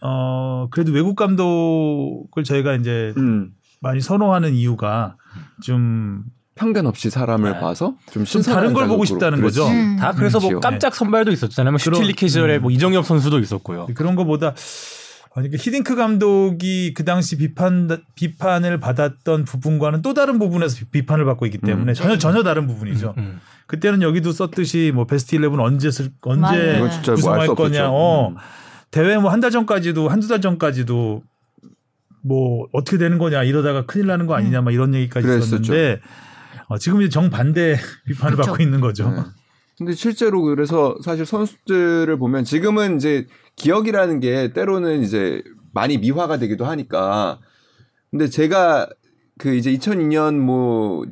어, 0.01 0.69
그래도 0.71 0.93
외국 0.93 1.17
감독을 1.17 2.45
저희가 2.45 2.75
이제 2.75 3.13
음. 3.17 3.53
많이 3.81 4.01
선호하는 4.01 4.55
이유가 4.55 5.17
좀, 5.63 6.25
편견 6.59 6.87
없이 6.87 7.09
사람을 7.11 7.53
네. 7.53 7.61
봐서 7.61 7.95
좀, 8.11 8.25
좀 8.25 8.43
다른 8.43 8.73
걸 8.73 8.89
보고. 8.89 9.05
싶다는 9.05 9.39
그렇지. 9.39 9.61
거죠. 9.61 9.71
음. 9.71 9.97
다 9.97 10.13
그래서 10.13 10.41
뭐. 10.41 10.61
깜짝 10.61 10.95
선발도 10.95 11.31
있었잖아요. 11.33 11.73
뭐 11.73 11.79
17리케 11.79 12.29
시절에 12.29 12.57
음. 12.57 12.63
뭐 12.63 12.71
이정엽 12.71 13.07
선수도 13.07 13.39
있었고요. 13.39 13.87
그런 13.95 14.17
거보다 14.17 14.55
아니, 15.35 15.51
그 15.51 15.57
히딩크 15.57 15.95
감독이 15.95 16.95
그 16.95 17.05
당시 17.05 17.37
비판 17.37 17.89
비판을 18.17 18.81
받았던 18.81 19.45
부분과는 19.45 20.03
또 20.03 20.13
다른 20.15 20.39
부분에서 20.41 20.77
비- 20.79 20.91
비판을 20.91 21.25
받고 21.25 21.47
있기 21.47 21.59
때문에 21.59 21.93
음. 21.93 21.95
전혀 21.95 22.19
전혀 22.19 22.43
다른 22.43 22.67
부분이죠. 22.67 23.15
음. 23.19 23.41
그때는 23.67 24.03
여기도 24.03 24.33
썼듯이 24.33 24.91
뭐 24.95 25.05
베스트 25.07 25.37
11 25.37 25.61
언제 25.61 25.91
쓸 25.91 26.11
언제 26.23 26.79
뭐 26.79 26.89
구성할 27.15 27.41
알수 27.41 27.55
거냐. 27.55 27.89
없었죠. 27.89 27.95
어. 27.95 28.29
음. 28.31 28.37
대회 28.91 29.17
뭐 29.19 29.31
한 29.31 29.41
달 29.41 29.51
전까지도 29.51 30.09
한두 30.09 30.27
달 30.29 30.41
전까지도 30.41 31.23
뭐 32.23 32.67
어떻게 32.73 32.99
되는 32.99 33.19
거냐 33.19 33.45
이러다가 33.45 33.85
큰일 33.87 34.07
나는 34.07 34.27
거 34.27 34.35
아니냐 34.35 34.61
막 34.63 34.73
이런 34.73 34.95
얘기까지 34.95 35.27
그랬었죠. 35.27 35.57
있었는데 35.57 36.01
어, 36.69 36.79
지금 36.79 37.01
이제 37.01 37.09
정반대 37.09 37.77
비판을 38.07 38.37
그쵸. 38.37 38.51
받고 38.51 38.63
있는 38.63 38.81
거죠. 38.81 39.11
네. 39.11 39.23
근데 39.77 39.95
실제로 39.95 40.43
그래서 40.43 40.97
사실 41.05 41.25
선수들을 41.25 42.17
보면 42.19 42.45
지금은 42.45 42.97
이제 42.97 43.27
기억이라는 43.57 44.21
게 44.21 44.53
때로는 44.53 45.03
이제 45.03 45.43
많이 45.73 45.99
미화가 45.99 46.39
되기도 46.39 46.65
하니까 46.67 47.39
근데 48.11 48.29
제가 48.29 48.89
그 49.39 49.55
이제 49.55 49.73
2002년 49.73 50.35
뭐 50.35 51.07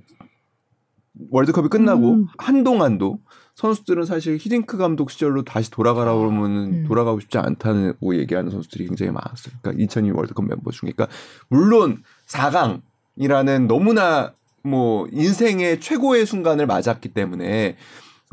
월드컵이 1.30 1.68
끝나고 1.68 2.14
음. 2.14 2.26
한동안도 2.38 3.20
선수들은 3.54 4.04
사실 4.04 4.36
히딩크 4.36 4.76
감독 4.76 5.10
시절로 5.10 5.42
다시 5.42 5.70
돌아가라 5.70 6.14
그러면은 6.14 6.72
음. 6.72 6.84
돌아가고 6.86 7.20
싶지 7.20 7.38
않다고 7.38 8.16
얘기하는 8.16 8.50
선수들이 8.50 8.86
굉장히 8.86 9.12
많았어요. 9.12 9.54
그러니까 9.62 9.82
2002 9.82 10.10
월드컵 10.10 10.44
멤버 10.44 10.70
중에 10.72 10.90
그러니까 10.90 11.08
물론 11.48 12.02
4강이라는 12.26 13.66
너무나 13.66 14.34
뭐 14.66 15.06
인생의 15.12 15.80
최고의 15.80 16.26
순간을 16.26 16.66
맞았기 16.66 17.10
때문에 17.10 17.76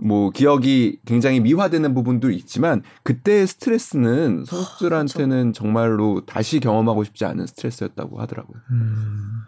뭐 0.01 0.31
기억이 0.31 0.99
굉장히 1.05 1.39
미화되는 1.39 1.93
부분도 1.93 2.31
있지만 2.31 2.81
그때의 3.03 3.45
스트레스는 3.45 4.45
선수들한테는 4.45 5.53
정말로 5.53 6.25
다시 6.25 6.59
경험하고 6.59 7.03
싶지 7.03 7.25
않은 7.25 7.45
스트레스였다고 7.45 8.19
하더라고요. 8.19 8.59
음, 8.71 9.43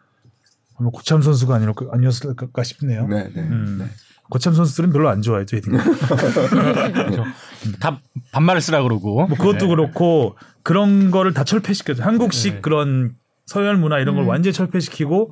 아마 0.77 0.89
고참 0.91 1.21
선수가 1.23 1.55
아니었, 1.55 1.75
아니었을까 1.91 2.63
싶네요. 2.63 3.07
네, 3.07 3.29
네. 3.33 3.41
음. 3.41 3.89
고참 4.29 4.53
선수들은 4.53 4.91
별로 4.91 5.09
안 5.09 5.21
좋아했죠, 5.21 5.57
히딩크. 5.57 5.77
다 7.79 7.99
반말을 8.31 8.61
쓰라 8.61 8.81
그러고. 8.83 9.27
뭐 9.27 9.37
그것도 9.37 9.57
네. 9.59 9.67
그렇고 9.67 10.35
그런 10.63 11.11
거를 11.11 11.33
다 11.33 11.43
철폐시켰죠. 11.43 12.03
한국식 12.03 12.55
네. 12.55 12.61
그런 12.61 13.15
서열 13.45 13.77
문화 13.77 13.99
이런 13.99 14.15
걸 14.15 14.25
음. 14.25 14.29
완전히 14.29 14.53
철폐시키고 14.53 15.31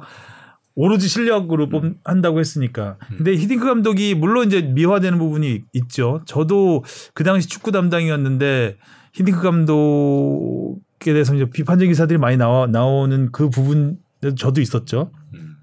오로지 0.75 1.07
실력으로 1.07 1.69
뽑 1.69 1.83
한다고 2.03 2.39
했으니까. 2.39 2.97
근데 3.17 3.36
히딩크 3.36 3.65
감독이 3.65 4.15
물론 4.15 4.47
이제 4.47 4.62
미화되는 4.62 5.19
부분이 5.19 5.63
있죠. 5.73 6.21
저도 6.25 6.83
그 7.13 7.23
당시 7.23 7.47
축구 7.47 7.71
담당이었는데 7.71 8.77
히딩크 9.13 9.41
감독에 9.41 11.13
대해서 11.13 11.36
이제 11.36 11.49
비판적 11.49 11.88
기사들이 11.88 12.17
많이 12.17 12.38
나와 12.38 12.65
나오는 12.65 13.31
그 13.31 13.49
부분 13.49 13.97
저도 14.36 14.62
있었죠. 14.62 15.12
음. 15.36 15.57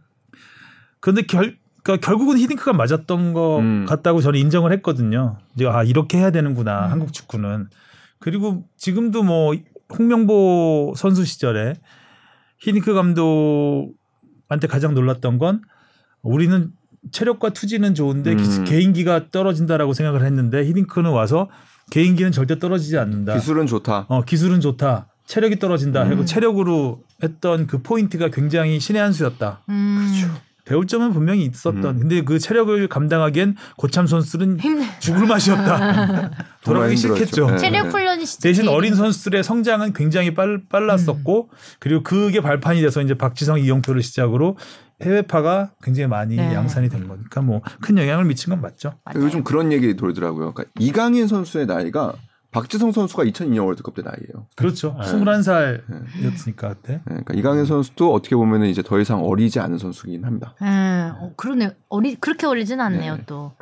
그런데 1.01 1.23
결 1.23 1.59
그러니까 1.83 2.07
결국은 2.07 2.39
히딩크가 2.39 2.73
맞았던 2.75 3.33
것 3.33 3.59
음. 3.59 3.87
같다고 3.87 4.21
저는 4.21 4.39
인정을 4.39 4.73
했거든요. 4.75 5.39
이제 5.55 5.67
아 5.67 5.83
이렇게 5.83 6.19
해야 6.19 6.31
되는구나 6.31 6.87
음. 6.87 6.93
한국 6.93 7.13
축구는. 7.13 7.69
그리고 8.21 8.65
지금도 8.77 9.23
뭐 9.23 9.55
홍명보 9.99 10.93
선수 10.97 11.25
시절에 11.25 11.73
히딩크 12.59 12.93
감독 12.95 13.95
한테 14.51 14.67
가장 14.67 14.93
놀랐던 14.95 15.39
건 15.39 15.63
우리는 16.23 16.71
체력과 17.13 17.51
투지는 17.51 17.95
좋은데 17.95 18.35
기- 18.35 18.43
음. 18.43 18.65
개인기가 18.65 19.31
떨어진다라고 19.31 19.95
생각을 19.95 20.25
했는데 20.27 20.65
히딩크는 20.67 21.11
와서 21.11 21.49
개인기는 21.91 22.31
절대 22.33 22.59
떨어지지 22.59 22.99
않는다. 22.99 23.35
기술은 23.35 23.67
좋다. 23.67 24.05
어, 24.09 24.23
기술은 24.23 24.61
좋다. 24.61 25.07
체력이 25.27 25.59
떨어진다. 25.59 26.03
음. 26.03 26.11
하고 26.13 26.25
체력으로 26.25 27.03
했던 27.23 27.67
그 27.67 27.81
포인트가 27.83 28.29
굉장히 28.29 28.79
신의 28.81 29.01
한 29.01 29.13
수였다. 29.13 29.63
음. 29.71 30.07
배울 30.71 30.87
점은 30.87 31.13
분명히 31.13 31.45
있었던. 31.47 31.85
음. 31.85 31.99
근데 31.99 32.23
그 32.23 32.39
체력을 32.39 32.87
감당하기엔 32.87 33.57
고참 33.77 34.07
선수들은. 34.07 34.59
죽을 35.01 35.27
맛이었다. 35.27 36.31
돌아가기 36.63 36.95
힘들었죠. 36.95 37.25
싫겠죠. 37.25 37.51
네. 37.51 37.59
체력 37.59 37.93
훈련이 37.93 38.25
진짜 38.25 38.49
대신 38.49 38.69
어린 38.69 38.95
선수들의 38.95 39.43
성장은 39.43 39.95
굉장히 39.95 40.33
빨, 40.33 40.63
빨랐었고 40.69 41.49
음. 41.51 41.57
그리고 41.81 42.05
그게 42.05 42.41
발판이 42.41 42.81
돼서 42.83 43.03
이제 43.03 43.15
박지성, 43.15 43.59
이영표를 43.59 44.01
시작으로 44.01 44.57
해외파가 45.03 45.73
굉장히 45.83 46.07
많이 46.07 46.37
네. 46.37 46.55
양산이 46.55 46.89
된 46.89 47.09
거니까 47.09 47.41
뭐 47.41 47.63
큰 47.81 47.99
영향을 47.99 48.25
미친 48.25 48.51
건 48.51 48.61
맞죠. 48.61 48.95
맞아요. 49.05 49.25
요즘 49.25 49.43
그런 49.43 49.73
얘기 49.73 49.97
돌더라고요. 49.97 50.53
그러니까 50.53 50.73
이강인 50.79 51.27
선수의 51.27 51.67
나이가 51.67 52.13
박지성 52.53 52.91
선수가 52.93 53.25
2002년 53.25 53.65
월드컵 53.65 53.95
때 53.95 54.03
나이예요. 54.03 54.47
그렇죠. 54.57 54.97
네. 55.01 55.07
21살이었으니까 55.07 56.75
그때. 56.75 56.93
네, 56.95 57.01
그러니까 57.05 57.35
이강인 57.35 57.65
선수도 57.65 58.13
어떻게 58.13 58.35
보면 58.35 58.65
이제 58.65 58.83
더 58.83 58.99
이상 58.99 59.23
어리지 59.25 59.61
않은 59.61 59.79
선수긴 59.79 60.25
합니다. 60.25 60.55
예, 60.63 60.67
어, 61.17 61.33
그러네. 61.37 61.77
어리 61.89 62.17
그렇게 62.17 62.47
어리진 62.47 62.81
않네요, 62.81 63.17
네. 63.19 63.23
또. 63.27 63.53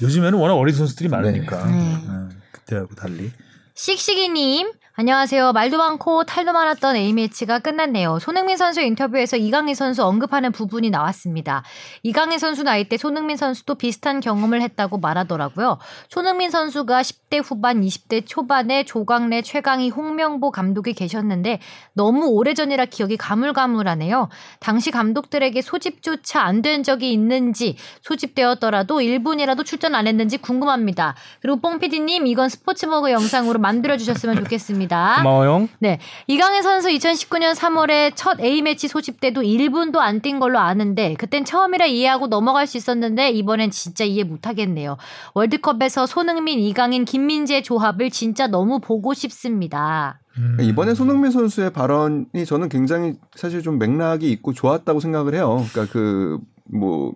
요즘에는 0.00 0.38
워낙 0.38 0.54
어린 0.54 0.74
선수들이 0.74 1.08
많으니까 1.10 1.66
네. 1.66 1.72
네, 1.72 2.36
그때하고 2.52 2.94
달리. 2.94 3.30
씩씩이님 3.74 4.72
안녕하세요. 5.00 5.52
말도 5.52 5.78
많고 5.78 6.24
탈도 6.24 6.52
많았던 6.52 6.96
A매치가 6.96 7.60
끝났네요. 7.60 8.18
손흥민 8.18 8.56
선수 8.56 8.80
인터뷰에서 8.80 9.36
이강인 9.36 9.76
선수 9.76 10.04
언급하는 10.04 10.50
부분이 10.50 10.90
나왔습니다. 10.90 11.62
이강인 12.02 12.40
선수 12.40 12.64
나이 12.64 12.82
때 12.82 12.96
손흥민 12.96 13.36
선수도 13.36 13.76
비슷한 13.76 14.18
경험을 14.18 14.60
했다고 14.60 14.98
말하더라고요. 14.98 15.78
손흥민 16.08 16.50
선수가 16.50 17.00
10대 17.00 17.40
후반, 17.44 17.80
20대 17.80 18.24
초반에 18.26 18.84
조광래, 18.84 19.42
최강희, 19.42 19.90
홍명보 19.90 20.50
감독이 20.50 20.94
계셨는데 20.94 21.60
너무 21.92 22.26
오래전이라 22.26 22.86
기억이 22.86 23.16
가물가물하네요. 23.16 24.28
당시 24.58 24.90
감독들에게 24.90 25.62
소집조차 25.62 26.42
안 26.42 26.58
된 26.60 26.82
적이 26.82 27.12
있는지 27.12 27.76
소집되었더라도 28.02 28.98
1분이라도 28.98 29.64
출전 29.64 29.94
안 29.94 30.08
했는지 30.08 30.38
궁금합니다. 30.38 31.14
그리고 31.40 31.60
뽕피디님 31.60 32.26
이건 32.26 32.48
스포츠버그 32.48 33.12
영상으로 33.12 33.60
만들어주셨으면 33.60 34.34
좋겠습니다. 34.38 34.87
고마워요. 34.88 35.68
네. 35.78 35.98
이강인 36.26 36.62
선수 36.62 36.88
2019년 36.88 37.54
3월에 37.54 38.12
첫 38.14 38.40
A매치 38.40 38.88
소집 38.88 39.20
때도 39.20 39.42
1분도 39.42 39.98
안 39.98 40.20
뛴 40.20 40.40
걸로 40.40 40.58
아는데 40.58 41.14
그땐 41.14 41.44
처음이라 41.44 41.86
이해하고 41.86 42.26
넘어갈 42.26 42.66
수 42.66 42.76
있었는데 42.76 43.30
이번엔 43.30 43.70
진짜 43.70 44.04
이해 44.04 44.24
못 44.24 44.46
하겠네요. 44.46 44.96
월드컵에서 45.34 46.06
손흥민, 46.06 46.58
이강인, 46.58 47.04
김민재 47.04 47.62
조합을 47.62 48.10
진짜 48.10 48.46
너무 48.48 48.80
보고 48.80 49.14
싶습니다. 49.14 50.20
음. 50.36 50.56
이번에 50.60 50.94
손흥민 50.94 51.30
선수의 51.30 51.72
발언이 51.72 52.44
저는 52.46 52.68
굉장히 52.68 53.14
사실 53.36 53.62
좀 53.62 53.78
맥락이 53.78 54.30
있고 54.30 54.52
좋았다고 54.52 55.00
생각을 55.00 55.34
해요. 55.34 55.64
그러니까 55.72 55.92
그 55.92 56.38
뭐 56.70 57.12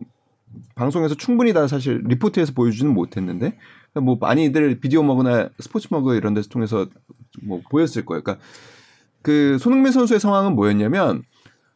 방송에서 0.74 1.14
충분히 1.14 1.52
다 1.52 1.66
사실 1.66 2.02
리포트에서 2.04 2.52
보여주지는 2.52 2.92
못했는데 2.92 3.58
그러니까 3.92 4.00
뭐 4.00 4.16
많이들 4.20 4.80
비디오 4.80 5.02
머그나 5.02 5.48
스포츠 5.58 5.88
머그 5.90 6.16
이런 6.16 6.34
데서 6.34 6.48
통해서 6.48 6.86
뭐 7.42 7.60
보였을 7.70 8.04
거예요. 8.04 8.22
그러니까 8.22 8.44
그 9.22 9.58
손흥민 9.58 9.92
선수의 9.92 10.20
상황은 10.20 10.54
뭐였냐면 10.54 11.22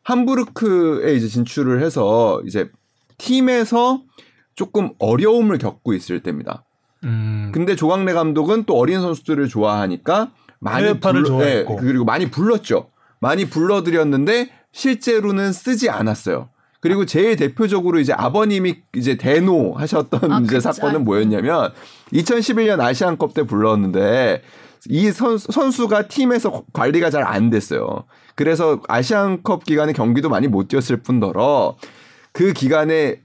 함부르크에 0.03 1.15
이제 1.15 1.27
진출을 1.29 1.83
해서 1.83 2.41
이제 2.47 2.71
팀에서 3.19 4.03
조금 4.55 4.91
어려움을 4.99 5.59
겪고 5.59 5.95
있을 5.95 6.23
때입니다. 6.23 6.65
음. 7.05 7.51
근데 7.53 7.77
조광래 7.77 8.13
감독은 8.13 8.65
또 8.65 8.77
어린 8.77 9.01
선수들을 9.01 9.49
좋아하니까 9.49 10.33
많이 10.59 10.99
불러-. 10.99 11.39
네, 11.39 11.65
그리고 11.79 12.05
많이 12.05 12.31
불렀죠. 12.31 12.91
많이 13.21 13.47
불러드렸는데 13.47 14.51
실제로는 14.73 15.53
쓰지 15.53 15.91
않았어요. 15.91 16.51
그리고 16.87 17.05
제일 17.05 17.35
대표적으로 17.35 17.99
이제 17.99 18.13
아버님이 18.13 18.77
이제 18.95 19.17
대노 19.17 19.73
하셨던 19.73 20.33
아, 20.33 20.39
이제 20.39 20.55
그쵸. 20.55 20.61
사건은 20.61 21.05
뭐였냐면 21.05 21.73
2011년 22.13 22.79
아시안컵 22.79 23.35
때 23.35 23.43
불렀는데 23.43 24.41
이 24.89 25.11
선, 25.11 25.37
선수가 25.37 26.07
팀에서 26.07 26.63
관리가 26.73 27.11
잘 27.11 27.25
안 27.25 27.51
됐어요. 27.51 28.05
그래서 28.37 28.81
아시안컵 28.87 29.65
기간에 29.65 29.95
경기도 29.95 30.29
많이 30.29 30.47
못 30.47 30.69
뛰었을 30.69 30.99
뿐더러 30.99 31.77
그 32.31 32.53
기간에 32.53 33.21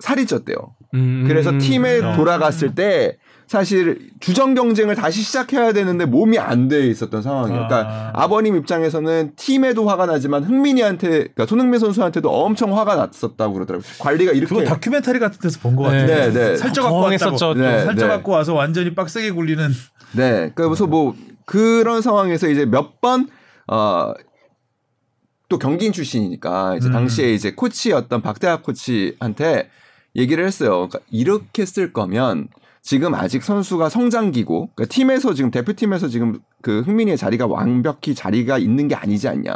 살이 0.00 0.24
쪘대요. 0.24 0.70
음. 0.94 1.26
그래서 1.28 1.56
팀에 1.58 2.00
음. 2.00 2.16
돌아갔을 2.16 2.74
때 2.74 3.18
사실 3.46 4.10
주전 4.18 4.54
경쟁을 4.56 4.96
다시 4.96 5.22
시작해야 5.22 5.72
되는데 5.72 6.04
몸이 6.04 6.38
안 6.38 6.66
돼 6.68 6.86
있었던 6.88 7.22
상황이에요. 7.22 7.68
그러니까 7.68 8.10
아. 8.12 8.24
아버님 8.24 8.56
입장에서는 8.56 9.32
팀에도 9.36 9.88
화가 9.88 10.06
나지만 10.06 10.42
흥민이한테 10.42 11.08
그러니까 11.08 11.46
손흥민 11.46 11.78
선수한테도 11.78 12.28
엄청 12.28 12.76
화가 12.76 12.96
났었다고 12.96 13.54
그러더라고요. 13.54 13.88
관리가 14.00 14.32
이렇게 14.32 14.52
그거 14.52 14.64
다큐멘터리 14.64 15.20
같은 15.20 15.38
데서 15.40 15.60
본것 15.60 15.92
네. 15.92 16.00
같아요. 16.00 16.32
네, 16.32 16.32
네. 16.32 16.56
살쪄 16.56 16.82
갖고. 16.82 16.96
왔다고. 17.02 17.54
네, 17.54 17.84
살쪄 17.84 18.06
네. 18.06 18.08
갖고 18.08 18.32
와서 18.32 18.52
완전히 18.54 18.94
빡세게 18.96 19.30
굴리는 19.30 19.70
네. 20.12 20.50
그래서 20.56 20.86
뭐 20.88 21.14
그런 21.44 22.02
상황에서 22.02 22.48
이제 22.48 22.66
몇번 22.66 23.28
어. 23.68 24.12
또 25.48 25.58
경기인 25.60 25.92
출신이니까 25.92 26.74
이제 26.76 26.88
음. 26.88 26.92
당시에 26.92 27.32
이제 27.32 27.52
코치였던 27.52 28.20
박대학 28.22 28.64
코치한테 28.64 29.70
얘기를 30.16 30.44
했어요. 30.44 30.70
그러니까 30.88 30.98
이렇게 31.08 31.64
쓸 31.64 31.92
거면 31.92 32.48
지금 32.86 33.16
아직 33.16 33.42
선수가 33.42 33.88
성장기고 33.88 34.70
그러니까 34.76 34.94
팀에서 34.94 35.34
지금 35.34 35.50
대표팀에서 35.50 36.06
지금 36.06 36.38
그 36.62 36.82
흥민이의 36.82 37.16
자리가 37.16 37.48
완벽히 37.48 38.14
자리가 38.14 38.58
있는 38.58 38.86
게 38.86 38.94
아니지 38.94 39.26
않냐. 39.26 39.52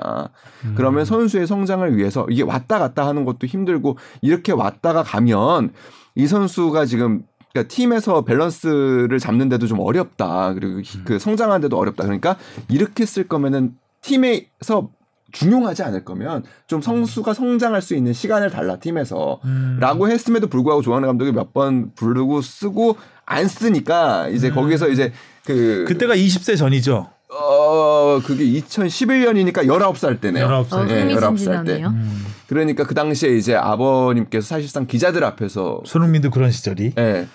음. 0.64 0.74
그러면 0.76 1.04
선수의 1.04 1.46
성장을 1.46 1.96
위해서 1.96 2.26
이게 2.28 2.42
왔다 2.42 2.80
갔다 2.80 3.06
하는 3.06 3.24
것도 3.24 3.46
힘들고 3.46 3.96
이렇게 4.20 4.50
왔다가 4.50 5.04
가면 5.04 5.72
이 6.16 6.26
선수가 6.26 6.86
지금 6.86 7.22
그러니까 7.52 7.72
팀에서 7.72 8.24
밸런스를 8.24 9.20
잡는데도 9.20 9.68
좀 9.68 9.78
어렵다. 9.78 10.52
그리고 10.54 10.78
음. 10.78 11.04
그 11.04 11.20
성장하는데도 11.20 11.78
어렵다. 11.78 12.02
그러니까 12.02 12.36
이렇게 12.68 13.06
쓸 13.06 13.28
거면은 13.28 13.76
팀에서 14.00 14.90
중용하지 15.32 15.82
않을 15.82 16.04
거면 16.04 16.44
좀 16.66 16.80
선수가 16.82 17.34
성장할 17.34 17.82
수 17.82 17.94
있는 17.94 18.12
시간을 18.12 18.50
달라 18.50 18.76
팀에서 18.76 19.40
음. 19.44 19.78
라고 19.80 20.08
했음에도 20.08 20.46
불구하고 20.48 20.82
조한래 20.82 21.06
감독이 21.06 21.32
몇 21.32 21.52
번 21.52 21.92
부르고 21.94 22.42
쓰고 22.42 22.96
안 23.26 23.48
쓰니까 23.48 24.28
이제 24.28 24.50
거기서 24.50 24.88
이제 24.88 25.12
그 25.44 25.80
음. 25.80 25.84
그때가 25.86 26.14
20세 26.14 26.56
전이죠. 26.56 27.08
어 27.32 28.20
그게 28.24 28.44
2011년이니까 28.44 29.64
19살 29.66 30.20
때네요. 30.20 30.46
19살. 30.46 30.72
어, 30.72 30.84
네, 30.84 31.14
19살 31.14 31.66
때. 31.66 31.82
음. 31.84 32.26
그러니까 32.48 32.84
그 32.84 32.94
당시에 32.94 33.36
이제 33.36 33.54
아버님께서 33.54 34.46
사실상 34.46 34.86
기자들 34.86 35.22
앞에서 35.24 35.80
손흥민도 35.84 36.30
그런 36.30 36.50
시절이. 36.50 36.94
예. 36.98 37.26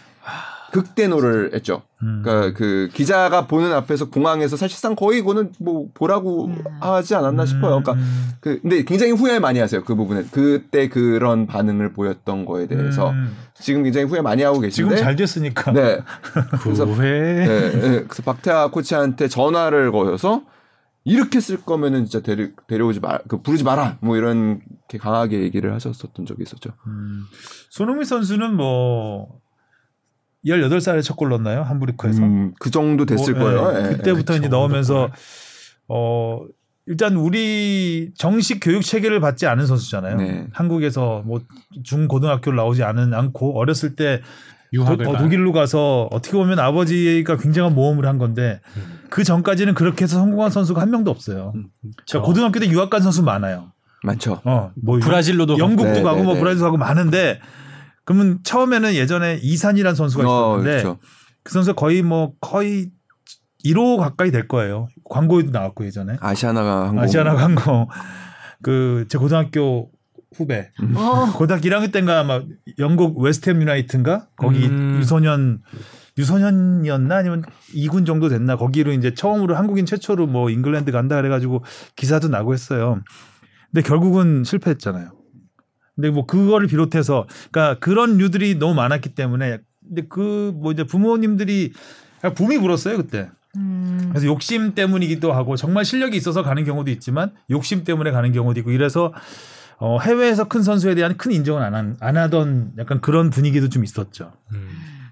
극대노를 0.75 1.51
했죠. 1.53 1.83
음. 2.03 2.21
그러니까 2.21 2.57
그 2.57 2.89
기자가 2.93 3.47
보는 3.47 3.71
앞에서 3.71 4.09
공항에서 4.09 4.57
사실상 4.57 4.93
거의 4.93 5.19
이거는 5.19 5.53
뭐 5.57 5.87
보라고 5.93 6.51
하지 6.81 7.15
않았나 7.15 7.45
싶어요. 7.45 7.81
그러니까 7.81 7.93
음. 7.93 8.29
그 8.41 8.59
근데 8.61 8.83
굉장히 8.83 9.13
후회 9.13 9.39
많이 9.39 9.59
하세요. 9.59 9.81
그 9.85 9.95
부분에 9.95 10.25
그때 10.31 10.89
그런 10.89 11.47
반응을 11.47 11.93
보였던 11.93 12.43
거에 12.43 12.67
대해서 12.67 13.11
음. 13.11 13.37
지금 13.53 13.83
굉장히 13.83 14.05
후회 14.05 14.19
많이 14.19 14.43
하고 14.43 14.55
지금 14.67 14.89
계신데 14.89 14.97
잘 14.97 15.15
됐으니까. 15.15 15.71
네. 15.71 16.01
그래서 16.61 16.83
후회. 16.83 17.45
네, 17.45 17.71
네. 17.71 18.03
그래서 18.03 18.21
박태하 18.23 18.69
코치한테 18.71 19.29
전화를 19.29 19.93
걸어서 19.93 20.41
이렇게 21.05 21.39
쓸 21.39 21.61
거면은 21.61 22.05
진짜 22.05 22.21
데려, 22.21 22.49
데려오지 22.67 22.99
마, 22.99 23.19
그 23.29 23.41
부르지 23.41 23.63
마라. 23.63 23.97
뭐 24.01 24.17
이런 24.17 24.59
게 24.89 24.97
강하게 24.97 25.39
얘기를 25.39 25.73
하셨었던 25.73 26.25
적이 26.25 26.43
있었죠. 26.43 26.71
음. 26.87 27.23
손흥민 27.69 28.03
선수는 28.03 28.55
뭐 28.55 29.39
18살에 30.45 31.01
첫 31.03 31.15
골 31.15 31.29
넣었나요? 31.29 31.63
함부르크에서. 31.63 32.21
음, 32.21 32.53
그 32.59 32.69
정도 32.71 33.05
됐을 33.05 33.33
뭐, 33.35 33.45
거예요. 33.45 33.73
예, 33.79 33.85
예, 33.91 33.95
그때부터 33.95 34.33
예. 34.33 34.37
이제 34.37 34.47
넣으면서 34.47 35.09
어 35.87 36.39
일단 36.87 37.15
우리 37.15 38.11
정식 38.15 38.59
교육 38.61 38.83
체계를 38.83 39.19
받지 39.19 39.47
않은 39.47 39.65
선수잖아요. 39.65 40.17
네. 40.17 40.47
한국에서 40.53 41.23
뭐 41.25 41.41
중고등학교를 41.83 42.55
나오지 42.57 42.83
않은 42.83 43.13
않고 43.13 43.57
어렸을 43.57 43.95
때 43.95 44.21
유학을 44.73 45.05
도- 45.05 45.09
어, 45.09 45.13
가. 45.13 45.19
독일로 45.19 45.51
가서 45.51 46.07
어떻게 46.11 46.33
보면 46.37 46.59
아버지가 46.59 47.37
굉장한 47.37 47.73
모험을 47.73 48.05
한 48.05 48.17
건데 48.19 48.61
그 49.09 49.23
전까지는 49.23 49.73
그렇게 49.73 50.03
해서 50.03 50.17
성공한 50.19 50.51
선수가 50.51 50.79
한 50.81 50.91
명도 50.91 51.09
없어요. 51.09 51.53
음, 51.55 51.67
자, 52.05 52.19
고등학교 52.21 52.59
때 52.59 52.67
유학 52.69 52.89
간 52.89 53.01
선수 53.01 53.23
많아요. 53.23 53.71
많죠. 54.03 54.41
어, 54.43 54.71
뭐 54.75 54.99
브라질로도 54.99 55.57
영국도 55.57 55.91
네, 55.91 56.01
가고 56.03 56.17
네, 56.17 56.23
뭐 56.23 56.33
네. 56.35 56.39
브라질도 56.39 56.65
가고 56.65 56.77
많은데 56.77 57.39
그러면 58.05 58.39
처음에는 58.43 58.93
예전에 58.93 59.39
이산이라는 59.41 59.95
선수가 59.95 60.23
어, 60.23 60.57
있었는데 60.57 60.81
그렇죠. 60.83 60.99
그 61.43 61.51
선수 61.53 61.73
가 61.73 61.81
거의 61.81 62.01
뭐 62.01 62.33
거의 62.39 62.91
1호 63.65 63.97
가까이 63.97 64.31
될 64.31 64.47
거예요. 64.47 64.87
광고에도 65.09 65.51
나왔고 65.51 65.85
예전에 65.85 66.17
아시아나가 66.21 66.87
항공. 66.87 66.99
아시아나 67.03 67.35
항공 67.35 67.87
그 68.61 69.05
제 69.09 69.17
고등학교 69.17 69.91
후배 70.35 70.71
어. 70.95 71.31
고등학교 71.35 71.69
1학년 71.69 71.91
때인가 71.91 72.23
막 72.23 72.43
영국 72.79 73.19
웨스트햄 73.19 73.61
유나이트인가 73.61 74.27
거기 74.37 74.65
음. 74.67 74.97
유소년 74.99 75.61
유소년이었나 76.17 77.15
아니면 77.17 77.43
2군 77.75 78.05
정도 78.05 78.29
됐나 78.29 78.55
거기로 78.55 78.91
이제 78.93 79.13
처음으로 79.13 79.55
한국인 79.55 79.85
최초로 79.85 80.27
뭐 80.27 80.49
잉글랜드 80.49 80.91
간다 80.91 81.15
그래가지고 81.17 81.63
기사도 81.95 82.27
나고 82.29 82.53
했어요. 82.53 83.01
근데 83.71 83.85
결국은 83.87 84.43
실패했잖아요. 84.45 85.11
근데 85.95 86.09
뭐 86.09 86.25
그거를 86.25 86.67
비롯해서 86.67 87.27
그러니까 87.51 87.79
그런 87.79 88.17
류들이 88.17 88.55
너무 88.59 88.73
많았기 88.73 89.09
때문에 89.15 89.59
근데 89.87 90.01
그 90.07 90.51
뭐 90.55 90.71
이제 90.71 90.83
부모님들이 90.83 91.71
그냥 92.21 92.33
붐이 92.33 92.57
불었어요 92.59 92.97
그때. 92.97 93.29
음. 93.57 94.07
그래서 94.09 94.25
욕심 94.27 94.73
때문이기도 94.75 95.31
하고 95.31 95.55
정말 95.55 95.85
실력이 95.85 96.17
있어서 96.17 96.43
가는 96.43 96.63
경우도 96.65 96.91
있지만 96.91 97.31
욕심 97.49 97.83
때문에 97.85 98.11
가는 98.11 98.31
경우도 98.33 98.59
있고 98.59 98.71
이래서 98.71 99.13
어, 99.77 99.99
해외에서 99.99 100.47
큰 100.47 100.61
선수에 100.63 100.95
대한 100.95 101.15
큰 101.17 101.31
인정을 101.31 101.61
안, 101.61 101.75
한- 101.75 101.97
안 101.99 102.17
하던 102.17 102.73
약간 102.77 102.99
그런 103.01 103.29
분위기도 103.29 103.69
좀 103.69 103.83
있었죠. 103.83 104.31
음. 104.53 104.69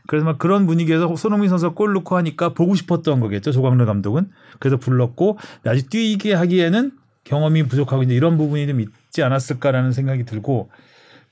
그래서 0.08 0.26
막 0.26 0.38
그런 0.38 0.66
분위기에서 0.68 1.16
손흥민 1.16 1.50
선수가 1.50 1.74
골 1.76 1.94
넣고 1.94 2.18
하니까 2.18 2.54
보고 2.54 2.76
싶었던 2.76 3.20
거겠죠. 3.22 3.52
조광래 3.54 3.86
감독은. 3.86 4.30
그래서 4.60 4.76
불렀고 4.78 5.38
아직 5.66 5.90
뛰게 5.90 6.34
하기에는 6.34 6.92
경험이 7.24 7.64
부족하고 7.64 8.04
이제 8.04 8.14
이런 8.14 8.38
부분이 8.38 8.68
좀 8.68 8.82
있 8.82 8.90
지 9.14 9.22
않았을까라는 9.22 9.92
생각이 9.92 10.26
들고 10.26 10.72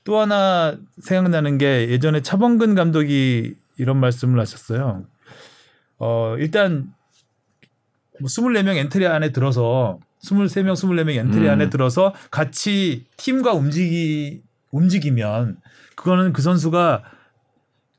또 0.04 0.18
하나 0.18 0.78
생각나는 1.00 1.58
게 1.58 1.88
예전에 1.90 2.22
차범근 2.22 2.76
감독이 2.76 3.56
이런 3.76 3.98
말씀을 3.98 4.40
하셨어요. 4.40 5.04
어, 5.98 6.36
일단 6.38 6.92
뭐 8.20 8.28
24명 8.28 8.76
엔트리 8.76 9.06
안에 9.06 9.32
들어서 9.32 9.98
23명, 10.22 10.74
24명 10.74 11.16
엔트리 11.16 11.46
음. 11.46 11.50
안에 11.50 11.70
들어서 11.70 12.14
같이 12.30 13.04
팀과 13.16 13.52
움직이 13.52 14.42
움직이면 14.70 15.56
그거는 15.96 16.32
그 16.32 16.40
선수가 16.40 17.02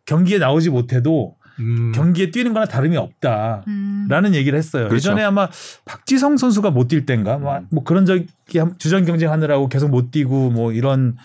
경기에 0.05 0.37
나오지 0.37 0.69
못해도 0.69 1.35
음. 1.59 1.91
경기에 1.93 2.31
뛰는 2.31 2.53
거나 2.53 2.65
다름이 2.65 2.97
없다. 2.97 3.63
음. 3.67 4.07
라는 4.09 4.33
얘기를 4.35 4.57
했어요. 4.57 4.87
그렇죠. 4.87 4.95
예전에 5.11 5.23
아마 5.23 5.47
박지성 5.85 6.37
선수가 6.37 6.71
못뛸 6.71 7.05
때인가 7.05 7.37
뭐, 7.37 7.59
뭐 7.71 7.83
그런 7.83 8.05
적이 8.05 8.25
한- 8.57 8.75
주전 8.77 9.05
경쟁하느라고 9.05 9.69
계속 9.69 9.89
못 9.89 10.11
뛰고 10.11 10.49
뭐 10.49 10.71
이런 10.73 11.15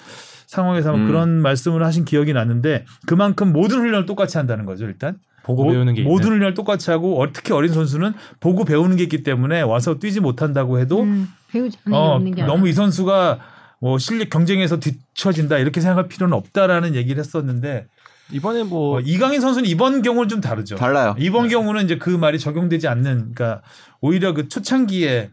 상황에서 0.47 0.95
음. 0.95 1.07
그런 1.07 1.31
말씀을 1.43 1.83
하신 1.85 2.05
기억이 2.05 2.33
나는데 2.33 2.85
그만큼 3.07 3.53
모든 3.53 3.79
훈련을 3.81 4.07
똑같이 4.07 4.39
한다는 4.39 4.65
거죠 4.65 4.85
일단 4.87 5.17
보고 5.45 5.65
모- 5.65 5.73
배우는 5.73 5.95
게 5.95 6.03
모든 6.03 6.27
있는. 6.27 6.37
훈련을 6.39 6.55
똑같이 6.55 6.91
하고 6.91 7.21
어, 7.23 7.33
특히 7.33 7.53
어린 7.53 7.73
선수는 7.73 8.13
보고 8.41 8.65
배우는 8.65 8.97
게 8.97 9.03
있기 9.05 9.23
때문에 9.23 9.61
와서 9.63 9.99
뛰지 9.99 10.21
못한다고 10.21 10.79
해도 10.79 11.03
음, 11.03 11.29
배우지 11.51 11.79
않는 11.85 11.93
게 11.93 11.97
어, 11.97 12.15
없는 12.15 12.35
게 12.35 12.43
너무 12.43 12.53
아니라. 12.59 12.69
이 12.69 12.73
선수가 12.73 13.39
뭐 13.81 13.99
실력 13.99 14.29
경쟁에서 14.31 14.79
뒤처진다 14.81 15.59
이렇게 15.59 15.81
생각할 15.81 16.09
필요는 16.09 16.35
없다라는 16.37 16.95
얘기를 16.95 17.19
했었는데 17.21 17.87
이번에 18.33 18.63
뭐 18.63 18.99
어, 18.99 19.01
이강인 19.01 19.41
선수는 19.41 19.69
이번 19.69 20.03
경우는 20.03 20.29
좀 20.29 20.41
다르죠. 20.41 20.77
달라요. 20.77 21.15
이번 21.19 21.49
경우는 21.49 21.85
이제 21.85 21.99
그 21.99 22.11
말이 22.11 22.39
적용되지 22.39 22.89
않는, 22.89 23.33
그러니까 23.35 23.63
오히려 24.01 24.35
그 24.35 24.49
초창기에 24.49 25.31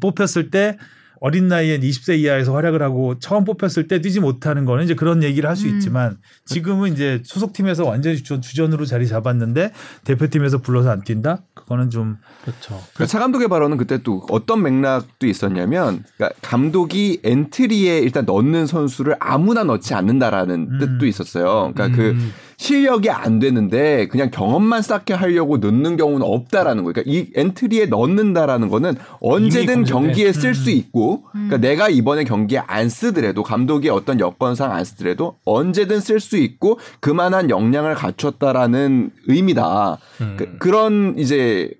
뽑혔을 0.00 0.50
때 0.50 0.78
어린 1.20 1.48
나이엔 1.48 1.80
20세 1.80 2.18
이하에서 2.18 2.54
활약을 2.54 2.82
하고 2.82 3.18
처음 3.18 3.44
뽑혔을 3.44 3.88
때 3.88 4.00
뛰지 4.00 4.20
못하는 4.20 4.64
거는 4.64 4.84
이제 4.84 4.94
그런 4.94 5.22
얘기를 5.22 5.48
할수 5.48 5.66
음. 5.66 5.74
있지만 5.74 6.18
지금은 6.46 6.92
이제 6.92 7.22
소속팀에서 7.24 7.84
완전히 7.84 8.16
주전, 8.16 8.40
주전으로 8.40 8.84
자리 8.84 9.06
잡았는데 9.06 9.72
대표팀에서 10.04 10.58
불러서 10.58 10.90
안 10.90 11.02
뛴다? 11.02 11.42
그거는 11.54 11.90
좀 11.90 12.16
그렇죠. 12.42 12.80
그차 12.94 13.18
감독의 13.18 13.48
발언은 13.48 13.76
그때 13.76 14.02
또 14.02 14.26
어떤 14.30 14.62
맥락도 14.62 15.26
있었냐면 15.26 16.04
그러니까 16.16 16.38
감독이 16.42 17.20
엔트리에 17.24 17.98
일단 17.98 18.24
넣는 18.24 18.66
선수를 18.66 19.16
아무나 19.18 19.64
넣지 19.64 19.94
않는다라는 19.94 20.68
음. 20.72 20.78
뜻도 20.78 21.06
있었어요. 21.06 21.72
그러니까 21.74 21.96
그 21.96 22.10
음. 22.10 22.32
실력이 22.58 23.08
안 23.08 23.38
되는데 23.38 24.08
그냥 24.08 24.30
경험만 24.32 24.82
쌓게 24.82 25.14
하려고 25.14 25.58
넣는 25.58 25.96
경우는 25.96 26.26
없다라는 26.26 26.82
거예요. 26.82 26.92
그러니까 26.92 27.02
이 27.06 27.30
엔트리에 27.34 27.86
넣는다라는 27.86 28.68
거는 28.68 28.96
언제든 29.20 29.84
경기에 29.84 30.32
쓸수 30.32 30.70
음. 30.70 30.74
있고 30.74 31.22
그러니까 31.30 31.58
내가 31.58 31.88
이번에 31.88 32.24
경기에 32.24 32.58
안 32.58 32.88
쓰더라도 32.88 33.44
감독이 33.44 33.88
어떤 33.88 34.18
여건상 34.18 34.72
안 34.72 34.84
쓰더라도 34.84 35.36
언제든 35.44 36.00
쓸 36.00 36.18
수 36.18 36.36
있고 36.36 36.80
그만한 36.98 37.48
역량을 37.48 37.94
갖췄다라는 37.94 39.12
의미다. 39.28 39.98
음. 40.20 40.34
그, 40.36 40.58
그런 40.58 41.14
이제 41.16 41.70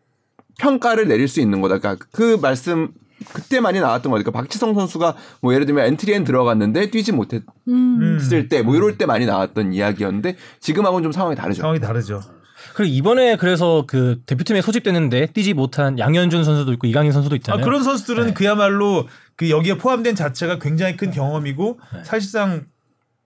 평가를 0.60 1.08
내릴 1.08 1.26
수 1.26 1.40
있는 1.40 1.60
거다. 1.60 1.78
그러니까 1.78 2.06
그 2.12 2.38
말씀 2.40 2.92
그때 3.32 3.60
많이 3.60 3.80
나왔던 3.80 4.10
거니까 4.12 4.30
박지성 4.30 4.74
선수가 4.74 5.16
뭐 5.40 5.54
예를 5.54 5.66
들면 5.66 5.86
엔트리엔 5.86 6.24
들어갔는데 6.24 6.90
뛰지 6.90 7.12
못했을 7.12 7.44
음. 7.68 8.18
음, 8.20 8.48
때뭐 8.48 8.76
이럴 8.76 8.96
때 8.98 9.06
많이 9.06 9.26
나왔던 9.26 9.72
이야기였는데 9.72 10.36
지금하고는 10.60 11.02
좀 11.02 11.12
상황이 11.12 11.36
다르죠. 11.36 11.62
상황이 11.62 11.80
다르죠. 11.80 12.20
그리고 12.74 12.94
이번에 12.94 13.36
그래서 13.36 13.84
그 13.86 14.20
대표팀에 14.26 14.62
소집됐는데 14.62 15.26
뛰지 15.32 15.54
못한 15.54 15.98
양현준 15.98 16.44
선수도 16.44 16.72
있고 16.74 16.86
이강인 16.86 17.12
선수도 17.12 17.34
아, 17.34 17.36
있잖아요. 17.36 17.64
그런 17.64 17.82
선수들은 17.82 18.26
네. 18.28 18.34
그야말로 18.34 19.08
그 19.36 19.50
여기에 19.50 19.78
포함된 19.78 20.14
자체가 20.14 20.58
굉장히 20.58 20.96
큰 20.96 21.10
경험이고 21.10 21.80
네. 21.94 22.04
사실상 22.04 22.66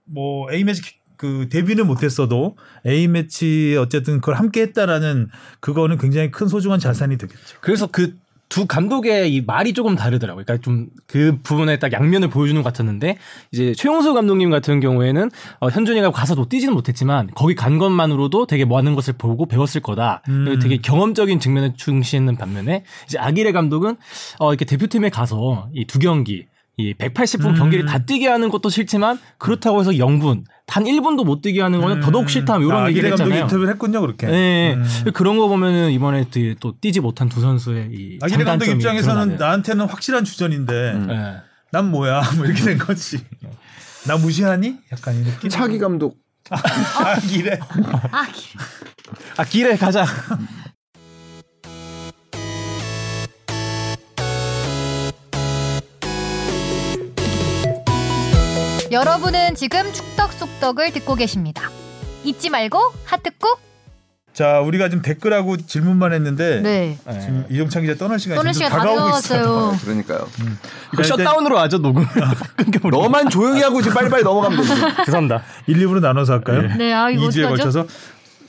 뭐 0.05 0.51
A 0.53 0.65
매치 0.65 0.83
그 1.17 1.49
데뷔는 1.51 1.87
못했어도 1.87 2.57
A 2.87 3.07
매치 3.09 3.77
어쨌든 3.79 4.21
그걸 4.21 4.35
함께 4.35 4.63
했다라는 4.63 5.29
그거는 5.61 5.99
굉장히 5.99 6.31
큰 6.31 6.49
소중한 6.49 6.81
자산이 6.81 7.17
되겠죠. 7.17 7.59
그래서 7.61 7.87
그 7.87 8.15
두 8.53 8.67
감독의 8.67 9.33
이 9.33 9.41
말이 9.41 9.73
조금 9.73 9.97
다르더라고요. 9.97 10.45
그러니까 10.45 10.63
좀 10.63 10.89
그 11.07 11.39
부분에 11.43 11.79
딱 11.79 11.93
양면을 11.93 12.29
보여주는 12.29 12.63
것 12.63 12.69
같았는데 12.73 13.19
이제 13.53 13.75
최용수 13.75 14.15
감독님 14.15 14.51
같은 14.51 14.81
경우에는 14.81 15.31
어, 15.61 15.69
현준이가 15.69 16.11
가서 16.11 16.35
도 16.35 16.49
뛰지는 16.49 16.73
못했지만 16.73 17.29
거기 17.35 17.55
간 17.55 17.77
것만으로도 17.77 18.47
되게 18.47 18.65
많은 18.65 18.95
것을 18.95 19.13
보고 19.19 19.45
배웠을 19.45 19.83
거다. 19.83 20.23
음. 20.29 20.59
되게 20.59 20.79
경험적인 20.79 21.39
측면에 21.39 21.75
중시했는 21.77 22.37
반면에 22.37 22.85
이제 23.07 23.19
아기레 23.19 23.53
감독은 23.53 23.97
어, 24.39 24.53
이렇게 24.53 24.65
대표팀에 24.65 25.11
가서 25.11 25.69
이 25.75 25.85
두 25.85 25.99
경기 25.99 26.47
이 26.79 26.95
180분 26.95 27.47
음. 27.49 27.55
경기를 27.55 27.85
다 27.85 27.99
뛰게 27.99 28.29
하는 28.29 28.49
것도 28.49 28.71
싫지만 28.71 29.19
그렇다고 29.39 29.81
해서 29.81 29.91
0분 29.91 30.45
단 30.67 30.85
1분도 30.85 31.25
못 31.25 31.43
뛰게 31.43 31.61
하는 31.61 31.81
거는 31.81 32.01
더더욱 32.01 32.31
싫다 32.31 32.57
이런 32.59 32.85
아, 32.85 32.89
얘기를 32.89 33.11
했잖아요. 33.11 33.43
인터뷰를 33.43 33.69
했군요 33.69 34.01
그렇게. 34.01 34.27
네, 34.27 34.75
음. 34.75 34.85
그런 35.13 35.37
거 35.37 35.49
보면은 35.49 35.91
이번에 35.91 36.25
또, 36.31 36.41
또 36.61 36.75
뛰지 36.81 37.01
못한 37.01 37.29
두 37.29 37.41
선수의 37.41 37.89
이 37.93 38.19
아기레 38.23 38.45
감독 38.45 38.65
장단점이 38.65 38.75
입장에서는 38.77 39.15
드러나네요. 39.15 39.39
나한테는 39.39 39.87
확실한 39.87 40.25
주전인데 40.25 40.73
음. 40.93 41.07
네. 41.09 41.37
난 41.73 41.91
뭐야 41.91 42.23
뭐 42.37 42.47
이렇게 42.47 42.63
된 42.63 42.79
거지. 42.79 43.19
나 44.07 44.17
무시하니? 44.17 44.79
약간 44.93 45.15
이 45.15 45.25
느낌. 45.25 45.51
차기 45.51 45.79
감독 45.79 46.17
아기레. 46.51 47.61
아, 48.11 48.27
기- 49.45 49.65
아 49.65 49.77
가자. 49.77 50.07
여러분은 58.93 59.55
지금 59.55 59.91
축덕 59.91 60.35
속덕을 60.35 60.93
듣고 60.93 61.15
계십니다. 61.15 61.71
잊지 62.25 62.51
말고 62.51 62.79
하트 63.07 63.31
꾹. 63.39 63.59
자 64.35 64.61
우리가 64.61 64.91
지금 64.91 65.01
댓글하고 65.03 65.57
질문만 65.57 66.13
했는데 66.13 66.61
네. 66.61 66.99
지금 67.21 67.47
이종찬 67.51 67.83
기자 67.83 67.95
떠날 67.95 68.19
시간이 68.19 68.37
떠날 68.37 68.53
시간 68.53 68.71
다 68.71 68.79
다가오고 68.79 69.17
있어요. 69.17 69.77
그러니까요. 69.83 70.29
이거 70.93 71.03
자, 71.03 71.15
일단 71.15 71.27
셧다운으로 71.27 71.59
하죠 71.61 71.79
녹음. 71.79 72.05
끊겨버려. 72.57 72.99
너만 72.99 73.31
조용히 73.31 73.63
하고 73.63 73.81
지금 73.81 73.95
빨리빨리 73.95 74.25
넘어가면 74.25 74.59
되지. 74.59 74.75
죄송합니다. 75.07 75.43
1, 75.67 75.79
2부로 75.79 76.01
나눠서 76.01 76.35
할까요? 76.35 76.63
네, 76.77 76.93
아 76.93 77.09
이거 77.09 77.23
2주에 77.29 77.45
어떡하죠? 77.45 77.49
걸쳐서 77.49 77.87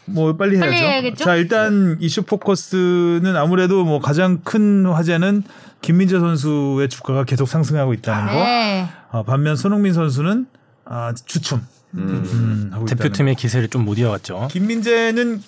뭐 0.05 0.35
빨리 0.35 0.57
해야죠. 0.57 0.65
빨리 0.69 0.77
해야겠죠? 0.77 1.23
자 1.23 1.35
일단 1.35 1.97
이슈 2.01 2.23
포커스는 2.23 3.37
아무래도 3.37 3.85
뭐 3.85 3.99
가장 3.99 4.41
큰 4.43 4.85
화제는 4.85 5.43
김민재 5.83 6.19
선수의 6.19 6.89
주가가 6.89 7.23
계속 7.25 7.47
상승하고 7.47 7.93
있다는 7.93 8.25
거. 8.27 8.33
네. 8.33 8.87
아, 9.11 9.21
반면 9.23 9.55
손흥민 9.55 9.93
선수는 9.93 10.47
아, 10.85 11.13
주춤 11.25 11.61
음. 11.93 12.71
음, 12.73 12.85
대표팀의 12.87 13.35
기세를 13.35 13.67
좀 13.67 13.83
못 13.83 13.97
이어갔죠. 13.99 14.33
거. 14.39 14.47
김민재는 14.47 15.43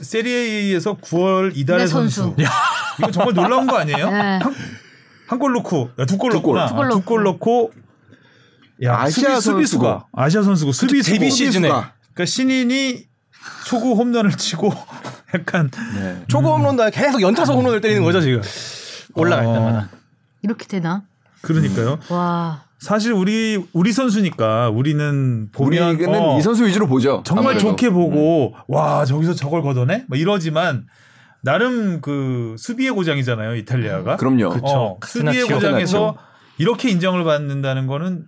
세리에에서 0.00 0.94
9월 0.98 1.56
이달의 1.56 1.86
네, 1.86 1.90
선수. 1.90 2.20
선수. 2.22 2.36
이거 3.00 3.10
정말 3.10 3.34
놀라운 3.34 3.66
거 3.66 3.78
아니에요? 3.78 4.10
네. 4.10 4.38
한골 5.26 5.52
넣고 5.54 5.90
두골두 6.06 6.42
골. 6.42 6.56
넣구나. 6.58 6.90
두골 6.90 7.20
아, 7.20 7.24
넣고 7.24 7.72
야 8.84 9.00
아시아 9.00 9.40
수비, 9.40 9.64
수비수가 9.66 9.88
선수고. 9.88 10.08
아시아 10.12 10.42
선수고 10.42 10.72
수비수고 10.72 11.14
데뷔 11.18 11.30
시즌에. 11.30 11.68
그러니까 11.68 12.24
신인이 12.26 13.06
초구 13.66 13.94
홈런을 13.94 14.32
치고 14.32 14.70
약간 15.34 15.70
네. 15.96 16.22
초고 16.28 16.54
홈런다 16.56 16.90
계속 16.90 17.20
연타석 17.22 17.56
홈런을 17.56 17.80
때리는 17.80 18.02
거죠 18.04 18.20
지금. 18.20 18.42
올라갈 19.20 19.46
어, 19.46 19.52
때마다. 19.54 19.88
이렇게 20.42 20.66
되나? 20.66 21.02
그러니까요. 21.42 21.98
와. 22.10 22.64
사실 22.78 23.12
우리 23.12 23.64
우리 23.72 23.92
선수니까 23.92 24.70
우리는 24.70 25.48
보면 25.52 25.94
우리는 25.96 26.14
어, 26.14 26.38
이 26.38 26.42
선수 26.42 26.64
위주로 26.64 26.86
보죠. 26.86 27.22
정말 27.26 27.54
아무래도. 27.54 27.70
좋게 27.70 27.90
보고 27.90 28.54
와 28.68 29.04
저기서 29.04 29.34
저걸 29.34 29.62
걷어내? 29.62 30.04
뭐 30.08 30.16
이러지만 30.16 30.86
나름 31.42 32.00
그 32.00 32.54
수비의 32.58 32.92
고장이잖아요 32.92 33.56
이탈리아가. 33.56 34.16
그럼요. 34.16 34.50
그쵸. 34.50 34.66
어. 34.66 34.98
수비의 35.04 35.44
고장에서 35.46 36.16
이렇게 36.58 36.90
인정을 36.90 37.24
받는다는 37.24 37.86
거는 37.88 38.26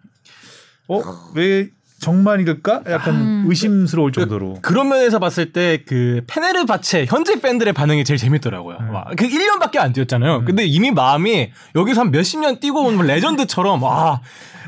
어왜 0.89 1.71
정말일까? 2.01 2.83
약간 2.89 3.15
음. 3.15 3.45
의심스러울 3.49 4.13
정도로. 4.13 4.59
그 4.63 4.73
런 4.73 4.89
면에서 4.89 5.19
봤을 5.19 5.53
때 5.53 5.85
그 5.87 6.23
페네르바체 6.27 7.05
현재 7.07 7.41
팬들의 7.41 7.73
반응이 7.73 8.05
제일 8.05 8.19
재밌더라고요. 8.19 8.79
와, 8.93 9.05
그 9.17 9.29
1년밖에 9.29 9.79
안 9.79 9.93
뛰었잖아요. 9.93 10.45
근데 10.45 10.65
이미 10.65 10.91
마음이 10.91 11.51
여기서 11.75 12.01
한 12.03 12.11
몇십 12.11 12.41
년 12.41 12.59
뛰고 12.61 12.81
온 12.81 12.99
레전드처럼 13.07 13.83
와 13.83 14.21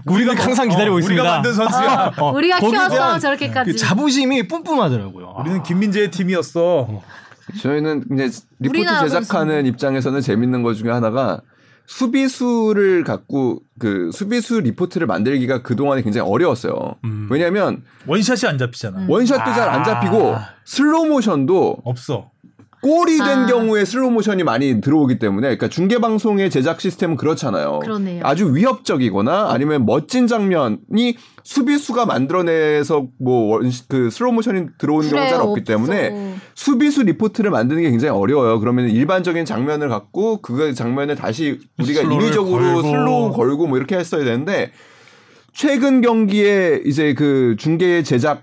우리가 0.07 0.35
항상 0.37 0.69
기다리고 0.69 0.97
어, 0.97 0.99
있습니다. 0.99 1.23
우리가 1.23 1.35
만든 1.35 1.55
선수야. 1.55 2.13
어, 2.19 2.33
우리가 2.33 2.61
키웠어 2.61 3.19
저렇게까지. 3.19 3.73
그 3.73 3.77
자부심이 3.77 4.47
뿜뿜하더라고요. 4.49 5.35
아. 5.37 5.41
우리는 5.41 5.63
김민재의 5.63 6.11
팀이었어. 6.11 7.03
저희는 7.61 8.05
이제 8.13 8.31
리포트 8.61 9.09
제작하는 9.09 9.67
입장에서는 9.67 10.21
재밌는 10.21 10.63
것 10.63 10.75
중에 10.75 10.91
하나가 10.91 11.41
수비수를 11.87 13.05
갖고 13.05 13.61
그 13.79 14.11
수비수 14.13 14.61
리포트를 14.61 15.07
만들기가 15.07 15.63
그동안에 15.63 16.03
굉장히 16.03 16.29
어려웠어요. 16.29 16.97
음. 17.05 17.29
왜냐하면 17.31 17.85
원샷이 18.07 18.49
안 18.49 18.59
잡히잖아. 18.59 19.01
음. 19.01 19.11
원샷도 19.11 19.45
잘안 19.45 19.81
아. 19.81 19.85
잡히고 19.85 20.37
슬로우 20.65 21.07
모션도 21.07 21.83
없어. 21.85 22.32
골이 22.83 23.17
된 23.17 23.29
아. 23.29 23.47
경우에 23.47 23.85
슬로우 23.85 24.11
모션이 24.11 24.43
많이 24.43 24.81
들어오기 24.81 25.21
때문에 25.21 25.47
그러니까 25.47 25.69
중계 25.69 25.99
방송의 25.99 26.51
제작 26.51 26.81
시스템은 26.81 27.17
그렇잖아요. 27.17 27.79
그러네요. 27.79 28.23
아주 28.25 28.55
위협적이거나 28.55 29.51
아니면 29.53 29.87
멋진 29.87 30.27
장면이 30.27 31.17
수비수가 31.45 32.07
만들어내서 32.07 33.07
뭐그 33.21 34.11
슬로우 34.11 34.33
모션이 34.33 34.67
들어오는 34.79 35.09
경우가 35.09 35.29
잘 35.31 35.41
없기 35.41 35.61
없어. 35.61 35.65
때문에 35.65 36.35
수비수 36.55 37.05
리포트를 37.05 37.53
만드는 37.53 37.83
게 37.83 37.91
굉장히 37.91 38.19
어려워요. 38.19 38.59
그러면 38.59 38.89
일반적인 38.89 39.45
장면을 39.45 39.89
갖고 39.89 40.43
그 40.43 40.75
장면을 40.75 41.15
다시 41.15 41.61
우리가 41.79 42.03
임의적으로 42.03 42.63
걸고. 42.63 42.83
슬로우 42.83 43.33
걸고 43.33 43.69
뭐 43.69 43.79
이렇게 43.79 43.97
했어야 43.97 44.25
되는데 44.25 44.73
최근 45.53 46.01
경기에 46.01 46.81
이제 46.85 47.15
그 47.15 47.55
중계 47.59 48.03
제작 48.03 48.43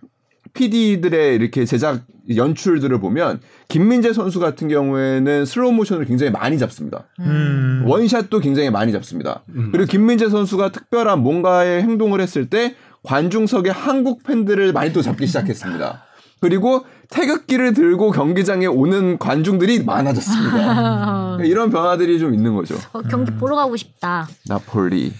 PD들의 0.54 1.36
이렇게 1.36 1.66
제작 1.66 2.02
연출들을 2.36 3.00
보면 3.00 3.42
김민재 3.68 4.14
선수 4.14 4.40
같은 4.40 4.68
경우에는 4.68 5.46
슬로우 5.46 5.72
모션을 5.72 6.06
굉장히 6.06 6.32
많이 6.32 6.58
잡습니다. 6.60 7.08
음. 7.20 7.84
원샷도 7.86 8.40
굉장히 8.40 8.70
많이 8.70 8.92
잡습니다. 8.92 9.44
그리고 9.72 9.86
김민재 9.86 10.30
선수가 10.30 10.72
특별한 10.72 11.20
뭔가의 11.20 11.82
행동을 11.82 12.22
했을 12.22 12.50
때 12.50 12.76
관중석의 13.04 13.72
한국 13.72 14.24
팬들을 14.24 14.74
많이 14.74 14.94
또 14.94 15.02
잡기 15.02 15.26
시작했습니다. 15.28 16.04
그리고 16.42 16.86
태극기를 17.10 17.74
들고 17.74 18.12
경기장에 18.12 18.66
오는 18.66 19.18
관중들이 19.18 19.84
많아졌습니다. 19.84 21.38
이런 21.44 21.70
변화들이 21.70 22.20
좀 22.20 22.34
있는 22.34 22.56
거죠. 22.56 22.76
어, 22.94 23.02
경기 23.02 23.32
보러 23.32 23.56
가고 23.56 23.76
싶다. 23.76 24.28
나폴리 24.48 25.14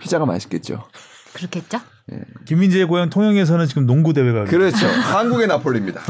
피자가 0.00 0.26
맛있겠죠. 0.26 0.84
그렇겠죠? 1.34 1.80
김민재의 2.44 2.84
고향 2.86 3.10
통영에서는 3.10 3.66
지금 3.66 3.84
농구 3.86 4.12
대회가 4.12 4.44
그렇죠. 4.44 4.86
한국의 5.10 5.48
나폴리입니다. 5.48 6.00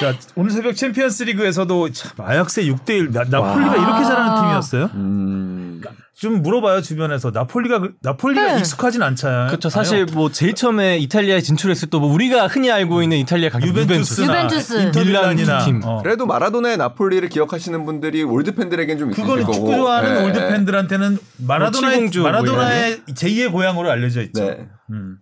자 0.00 0.14
오늘 0.36 0.50
새벽 0.52 0.76
챔피언스리그에서도 0.76 1.90
참 1.90 2.12
아약스에 2.24 2.62
6대 2.66 2.90
1 2.90 3.10
나폴리가 3.12 3.76
이렇게 3.76 4.04
잘하는 4.04 4.42
팀이었어요? 4.42 4.90
음, 4.94 5.80
좀 6.20 6.42
물어봐요 6.42 6.82
주변에서 6.82 7.30
나폴리가 7.30 7.78
그- 7.78 7.94
나폴리가 8.02 8.52
네. 8.52 8.58
익숙하진 8.58 9.02
않잖아요. 9.02 9.46
그렇죠. 9.46 9.70
사실 9.70 10.04
뭐 10.04 10.30
제일 10.30 10.54
처음에 10.54 10.98
이탈리아에 10.98 11.40
진출했을 11.40 11.88
때 11.88 11.96
뭐 11.96 12.12
우리가 12.12 12.46
흔히 12.46 12.70
알고 12.70 13.02
있는 13.02 13.16
이탈리아 13.16 13.48
유벤투스, 13.48 14.20
유벤투스나 14.22 14.26
유벤투스. 14.44 14.74
인터밀란이나 14.82 15.34
밀란 15.34 15.64
팀. 15.64 15.80
어. 15.82 16.02
그래도 16.02 16.26
마라도나의 16.26 16.76
나폴리를 16.76 17.26
기억하시는 17.30 17.86
분들이 17.86 18.22
올드 18.22 18.54
팬들에겐 18.54 18.98
좀 18.98 19.10
그거는 19.12 19.44
거고. 19.44 19.52
축구 19.54 19.74
좋아하는 19.74 20.14
네. 20.14 20.24
올드 20.26 20.38
팬들한테는 20.40 21.18
마라도나의 21.38 22.10
뭐 22.14 22.22
마라도나의 22.24 23.00
제2의 23.14 23.50
고향으로 23.50 23.90
알려져 23.90 24.20
있죠. 24.20 24.44
네. 24.44 24.68
음. 24.90 25.16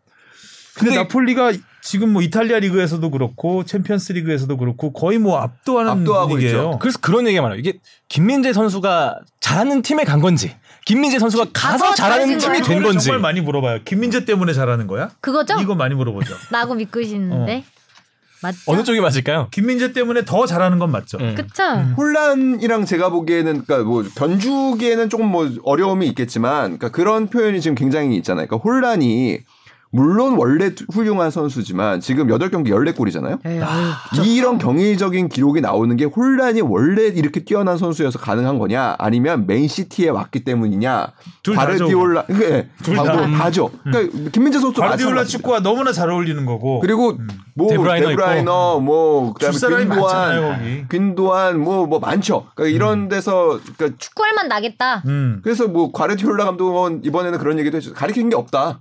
근데, 0.75 0.91
근데- 0.91 0.97
나폴리가 0.97 1.53
지금 1.89 2.13
뭐 2.13 2.21
이탈리아 2.21 2.59
리그에서도 2.59 3.11
그렇고 3.11 3.65
챔피언스 3.65 4.13
리그에서도 4.13 4.55
그렇고 4.59 4.93
거의 4.93 5.17
뭐 5.17 5.39
압도하는 5.39 5.91
압도하고 5.91 6.29
분위기예요. 6.33 6.57
있죠. 6.59 6.79
그래서 6.79 6.99
그런 7.01 7.27
얘기가 7.27 7.41
많아요. 7.41 7.59
이게 7.59 7.79
김민재 8.11 8.53
선수가 8.53 9.21
잘하는 9.41 9.81
팀에 9.81 10.05
간 10.05 10.21
건지, 10.21 10.55
김민재 10.85 11.19
선수가 11.19 11.47
가서 11.55 11.95
잘하는 11.95 12.37
팀이? 12.37 12.61
된 12.61 12.83
건지. 12.83 13.07
정말 13.07 13.21
많이 13.23 13.41
물어봐요. 13.41 13.85
김민재 13.87 14.27
때문에 14.27 14.53
잘하는 14.53 14.87
거야? 14.87 15.09
그거죠? 15.23 15.57
이거 15.63 15.75
많이 15.75 15.95
물어보죠. 15.95 16.35
라고 16.53 16.75
믿고 16.75 17.01
있는데. 17.01 17.65
맞죠? 18.43 18.59
어느 18.67 18.85
쪽이 18.85 19.01
맞을까요? 19.01 19.49
김민재 19.51 19.93
때문에 19.95 20.27
더 20.27 20.45
잘하는 20.45 20.79
건 20.79 20.93
맞죠. 20.93 21.17
음. 21.19 21.35
그쵸? 21.35 21.63
홀란이랑 21.97 22.85
제가 22.85 23.09
보기에는 23.09 23.65
그러니까 23.65 23.89
뭐 23.89 24.05
견주기에는 24.15 25.09
조금 25.09 25.27
뭐 25.27 25.51
어려움이 25.65 26.07
있겠지만 26.09 26.79
그러니까 26.79 26.91
그런 26.91 27.29
표현이 27.29 27.63
지금 27.63 27.75
굉장히 27.75 28.15
있잖아요. 28.17 28.47
그러니까 28.47 28.63
홀란이 28.63 29.39
물론 29.91 30.37
원래 30.37 30.71
훌륭한 30.93 31.31
선수지만 31.31 32.01
지금 32.01 32.27
8경기 32.27 32.69
14골이잖아요. 32.69 33.39
에이, 33.47 34.37
이런 34.37 34.59
경이적인 34.59 35.29
기록이 35.31 35.63
나오는 35.63 35.97
게 35.97 36.05
홀란이 36.05 36.61
원래 36.61 37.05
이렇게 37.07 37.43
뛰어난 37.45 37.79
선수여서 37.79 38.19
가능한 38.19 38.59
거냐 38.59 38.97
아니면 38.99 39.47
맨시티에 39.47 40.11
왔기 40.11 40.45
때문이냐. 40.45 41.09
과르디올라 41.55 42.27
네, 42.27 42.69
둘 42.83 42.97
다. 42.97 43.05
다. 43.05 43.15
뭐 43.15 43.39
다죠. 43.39 43.71
그러니까 43.83 44.31
김민재 44.31 44.59
선수도 44.59 44.83
과르디올라. 44.83 45.25
축구와 45.25 45.61
너무나 45.61 45.91
잘 45.93 46.11
어울리는 46.11 46.45
거고. 46.45 46.81
그리고 46.81 47.17
뭐 47.55 47.69
데브라위너 47.71 48.09
데브라위너, 48.11 48.81
뭐 48.81 49.33
그다음에 49.33 49.53
줄 49.53 49.61
사람이 49.61 49.85
많잖아요, 49.87 50.41
귄도안 50.41 50.59
거기. 50.59 50.85
귄도안 50.91 51.61
뭐뭐 51.61 51.99
많죠. 52.01 52.47
그러니까 52.55 52.75
이런 52.77 53.09
데서 53.09 53.59
그러니까 53.77 53.87
축- 53.99 54.09
축구할 54.19 54.35
맛 54.35 54.49
나겠다. 54.49 55.03
음. 55.07 55.41
그래서 55.43 55.67
뭐 55.67 55.93
과르디올라 55.93 56.45
감독은 56.45 57.01
이번에는 57.05 57.39
그런 57.39 57.59
얘기도 57.59 57.79
했죠. 57.79 57.95
가리키는 57.95 58.29
게 58.31 58.37
없다. 58.37 58.81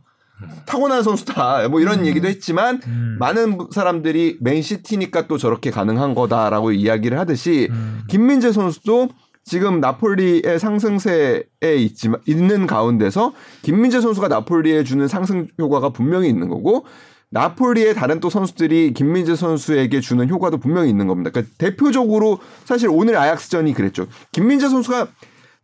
타고난 0.66 1.04
선수다. 1.04 1.68
뭐 1.70 1.80
이런 1.80 2.06
얘기도 2.06 2.28
했지만 2.28 2.82
많은 3.20 3.58
사람들이 3.72 4.38
맨시티니까 4.42 5.28
또 5.28 5.38
저렇게 5.38 5.72
가능한 5.72 6.16
거다라고 6.16 6.72
이야기를 6.72 7.18
하듯이 7.18 7.70
김민재 8.08 8.52
선수도 8.52 9.10
지금 9.44 9.80
나폴리의 9.80 10.60
상승세에 10.60 11.44
있지만 11.78 12.20
있는 12.26 12.68
가운데서 12.68 13.34
김민재 13.62 14.02
선수가 14.02 14.28
나폴리에 14.28 14.84
주는 14.84 15.08
상승 15.08 15.48
효과가 15.58 15.90
분명히 15.90 16.28
있는 16.28 16.50
거고 16.50 16.86
나폴리의 17.30 17.94
다른 17.94 18.20
또 18.20 18.30
선수들이 18.30 18.94
김민재 18.94 19.36
선수에게 19.36 20.02
주는 20.02 20.30
효과도 20.30 20.58
분명히 20.58 20.90
있는 20.90 21.08
겁니다. 21.08 21.30
그러니까 21.30 21.54
대표적으로 21.58 22.40
사실 22.66 22.90
오늘 22.92 23.18
아약스전이 23.18 23.74
그랬죠. 23.74 24.08
김민재 24.32 24.70
선수가 24.70 25.08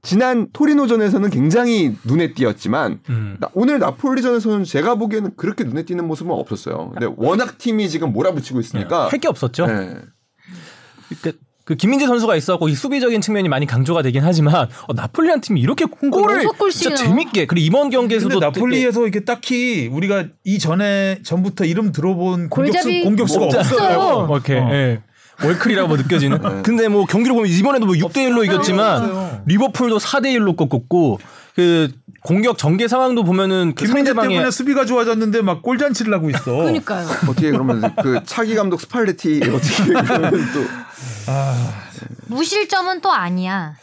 지난 0.07 0.47
토리노전에서는 0.51 1.29
굉장히 1.29 1.95
눈에 2.03 2.33
띄었지만 2.33 2.99
음. 3.09 3.37
나- 3.39 3.49
오늘 3.53 3.79
나폴리전에서는 3.79 4.65
제가 4.65 4.95
보기에는 4.95 5.31
그렇게 5.37 5.63
눈에 5.63 5.83
띄는 5.83 6.05
모습은 6.05 6.29
없었어요. 6.31 6.91
근데 6.93 7.07
워낙 7.15 7.57
팀이 7.57 7.89
지금 7.89 8.11
몰아붙이고 8.11 8.59
있으니까 8.59 9.07
할게 9.07 9.29
없었죠. 9.29 9.65
네. 9.65 9.95
그, 11.21 11.31
그 11.63 11.75
김민재 11.75 12.05
선수가 12.07 12.35
있었고 12.35 12.67
이 12.67 12.75
수비적인 12.75 13.21
측면이 13.21 13.47
많이 13.47 13.65
강조가 13.65 14.01
되긴 14.01 14.23
하지만 14.25 14.67
어, 14.89 14.93
나폴리한 14.93 15.39
팀이 15.39 15.61
이렇게 15.61 15.85
골을 15.85 16.39
여섯 16.43 16.57
골씩이나. 16.57 16.95
진짜 16.97 17.09
재밌게 17.09 17.45
그리고 17.45 17.65
이번 17.65 17.89
경기에서도 17.89 18.37
나폴리에서 18.41 19.03
이렇게 19.03 19.21
딱히 19.21 19.87
우리가 19.89 20.25
이 20.43 20.59
전에 20.59 21.19
전부터 21.23 21.63
이름 21.63 21.93
들어본 21.93 22.49
공격수 22.49 22.89
공격수가 23.05 23.45
없어요. 23.45 23.79
않아요. 23.79 24.25
뭐 24.27 24.35
이렇게 24.35 24.59
어. 24.59 24.69
예. 24.73 25.01
월클이라고 25.43 25.87
뭐 25.87 25.97
느껴지는. 25.97 26.63
근데 26.63 26.87
뭐 26.87 27.05
경기를 27.05 27.35
보면 27.35 27.49
이번에도 27.51 27.85
뭐 27.85 27.95
6대 27.95 28.17
1로 28.29 28.45
이겼지만. 28.45 29.43
리버풀도 29.45 29.97
4대 29.99 30.27
1로 30.37 30.55
꺾었고 30.55 31.19
그 31.55 31.91
공격 32.23 32.57
전개 32.57 32.87
상황도 32.87 33.23
보면은 33.23 33.75
그 33.75 33.85
김민재 33.85 34.09
상대방의 34.11 34.37
때문에 34.37 34.51
수비가 34.51 34.85
좋아졌는데 34.85 35.41
막 35.41 35.61
골잔치를 35.61 36.13
하고 36.13 36.29
있어. 36.29 36.55
그러니까요. 36.55 37.07
어떻게 37.29 37.51
그러면 37.51 37.93
그 38.01 38.21
차기 38.25 38.55
감독 38.55 38.79
스팔레티 38.81 39.41
어떻게 39.53 39.83
그러면 39.93 40.31
또 40.53 40.65
무실점은 42.27 43.01
또 43.01 43.11
아니야. 43.11 43.75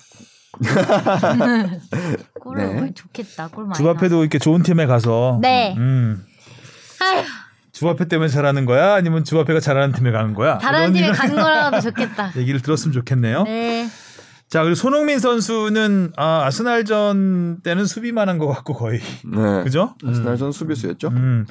골을 2.40 2.80
네. 2.86 2.92
좋겠다. 2.94 3.48
골 3.48 3.64
많이. 3.64 3.76
주바페도 3.76 4.22
이렇게 4.22 4.38
좋은 4.38 4.62
팀에 4.62 4.86
가서 4.86 5.38
네. 5.40 5.74
음. 5.76 6.24
아휴, 7.00 7.22
주바페 7.80 8.08
때문에 8.08 8.28
잘하는 8.28 8.66
거야? 8.66 8.92
아니면 8.94 9.24
주바페가 9.24 9.58
잘하는 9.60 9.94
팀에 9.94 10.10
가는 10.12 10.34
거야? 10.34 10.58
다른 10.58 10.92
팀에 10.92 11.10
간 11.12 11.34
거라도 11.34 11.80
좋겠다. 11.88 12.32
얘기를 12.36 12.60
들었으면 12.60 12.92
좋겠네요. 12.92 13.44
네. 13.44 13.88
자, 14.50 14.62
그리고 14.62 14.74
손흥민 14.74 15.18
선수는 15.18 16.12
아, 16.16 16.44
아스날전 16.44 17.62
때는 17.62 17.86
수비만 17.86 18.28
한 18.28 18.36
것 18.38 18.48
같고 18.48 18.74
거의. 18.74 19.00
네. 19.24 19.62
그죠? 19.62 19.94
아스날전 20.06 20.52
수비수였죠. 20.52 21.08
음. 21.08 21.46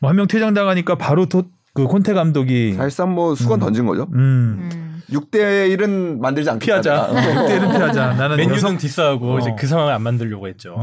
뭐 0.00 0.08
한 0.08 0.16
명 0.16 0.26
퇴장당하니까 0.26 0.94
바로 0.94 1.26
또그 1.26 1.84
콘테 1.86 2.14
감독이 2.14 2.74
사실상 2.74 3.12
뭐 3.14 3.34
수건 3.34 3.60
던진 3.60 3.84
거죠. 3.86 4.06
음. 4.14 4.70
음. 4.72 5.02
6대 5.10 5.68
1은 5.76 6.18
만들지 6.20 6.48
않겠다. 6.48 6.64
피하자. 6.64 7.12
내가. 7.12 7.42
그때는 7.42 7.68
피하자. 7.72 8.14
나는 8.14 8.36
맨유는 8.36 8.56
여성 8.56 8.78
디스하고 8.78 9.34
어. 9.34 9.38
이제 9.40 9.54
그 9.58 9.66
상황을 9.66 9.92
안 9.92 10.02
만들려고 10.02 10.48
했죠. 10.48 10.76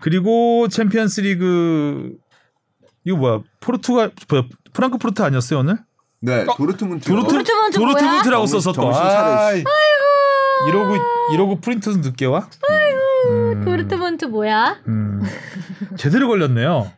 그리고 0.00 0.66
챔피언스리그 0.68 2.12
이거 3.04 3.16
뭐야? 3.16 3.40
포르투갈 3.60 4.12
뭐야? 4.28 4.44
프랑크푸르트 4.72 5.22
아니었어요 5.22 5.60
오늘? 5.60 5.78
네, 6.20 6.44
도르트문트. 6.56 7.06
도르트 7.08 7.28
도르트문트 7.28 7.78
정신- 8.30 8.46
써서 8.46 8.72
또. 8.72 8.82
정신 8.82 9.02
차려, 9.02 9.36
아이. 9.38 9.64
이러고 10.68 10.96
이러고 11.32 11.60
프린트는 11.60 12.00
늦게 12.00 12.26
와? 12.26 12.48
도르트문트 13.64 14.24
뭐야? 14.26 14.78
음. 14.88 15.22
제대로 15.96 16.26
걸렸네요. 16.28 16.90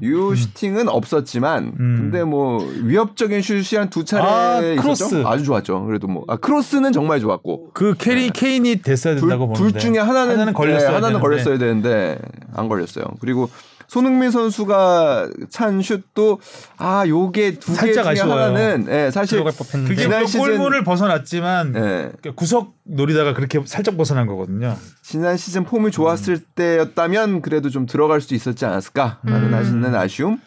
유효 0.00 0.34
슈팅은 0.34 0.88
없었지만 0.88 1.74
음. 1.78 1.96
근데 2.00 2.24
뭐 2.24 2.66
위협적인 2.82 3.42
슛이 3.42 3.78
한 3.78 3.90
두 3.90 4.06
차례 4.06 4.24
아, 4.24 4.58
있었죠. 4.62 4.82
크로스. 4.82 5.22
아주 5.26 5.44
좋았죠. 5.44 5.84
그래도 5.84 6.06
뭐 6.08 6.24
아, 6.28 6.36
크로스는 6.36 6.92
정말 6.92 7.20
좋았고 7.20 7.72
그 7.74 7.94
해리 7.98 8.30
케인이 8.30 8.76
됐어야 8.80 9.14
둘, 9.16 9.28
된다고 9.28 9.52
둘 9.52 9.64
보는데 9.66 9.78
중에 9.78 9.98
하나는 9.98 10.32
하나는 10.32 10.54
걸렸어야 10.54 10.88
네, 10.88 10.94
하나는 10.94 11.08
되는데. 11.08 11.20
걸렸어야 11.20 11.58
되는데 11.58 12.18
안 12.54 12.68
걸렸어요. 12.70 13.04
그리고 13.20 13.50
손흥민 13.92 14.30
선수가 14.30 15.28
찬 15.50 15.82
슛도 15.82 16.40
아 16.78 17.04
요게 17.06 17.58
두 17.58 17.74
개 17.78 17.92
중에 17.92 18.02
아쉬워요. 18.02 18.32
하나는 18.44 18.86
예, 18.88 19.10
사실. 19.10 19.44
그게 19.44 19.96
지난 19.96 20.20
뭐 20.20 20.26
시즌- 20.26 20.40
골문을 20.40 20.82
벗어났지만 20.82 21.74
예, 21.76 21.80
그러니까 21.80 22.32
구석 22.34 22.72
노리다가 22.84 23.34
그렇게 23.34 23.60
살짝 23.66 23.98
벗어난 23.98 24.26
거거든요. 24.26 24.78
지난 25.02 25.36
시즌 25.36 25.64
폼이 25.64 25.90
좋았을 25.90 26.38
때였다면 26.54 27.42
그래도 27.42 27.68
좀 27.68 27.84
들어갈 27.84 28.22
수 28.22 28.34
있었지 28.34 28.64
않았을까라는 28.64 29.48
음. 29.48 29.54
아쉽는 29.54 29.94
아쉬움. 29.94 30.38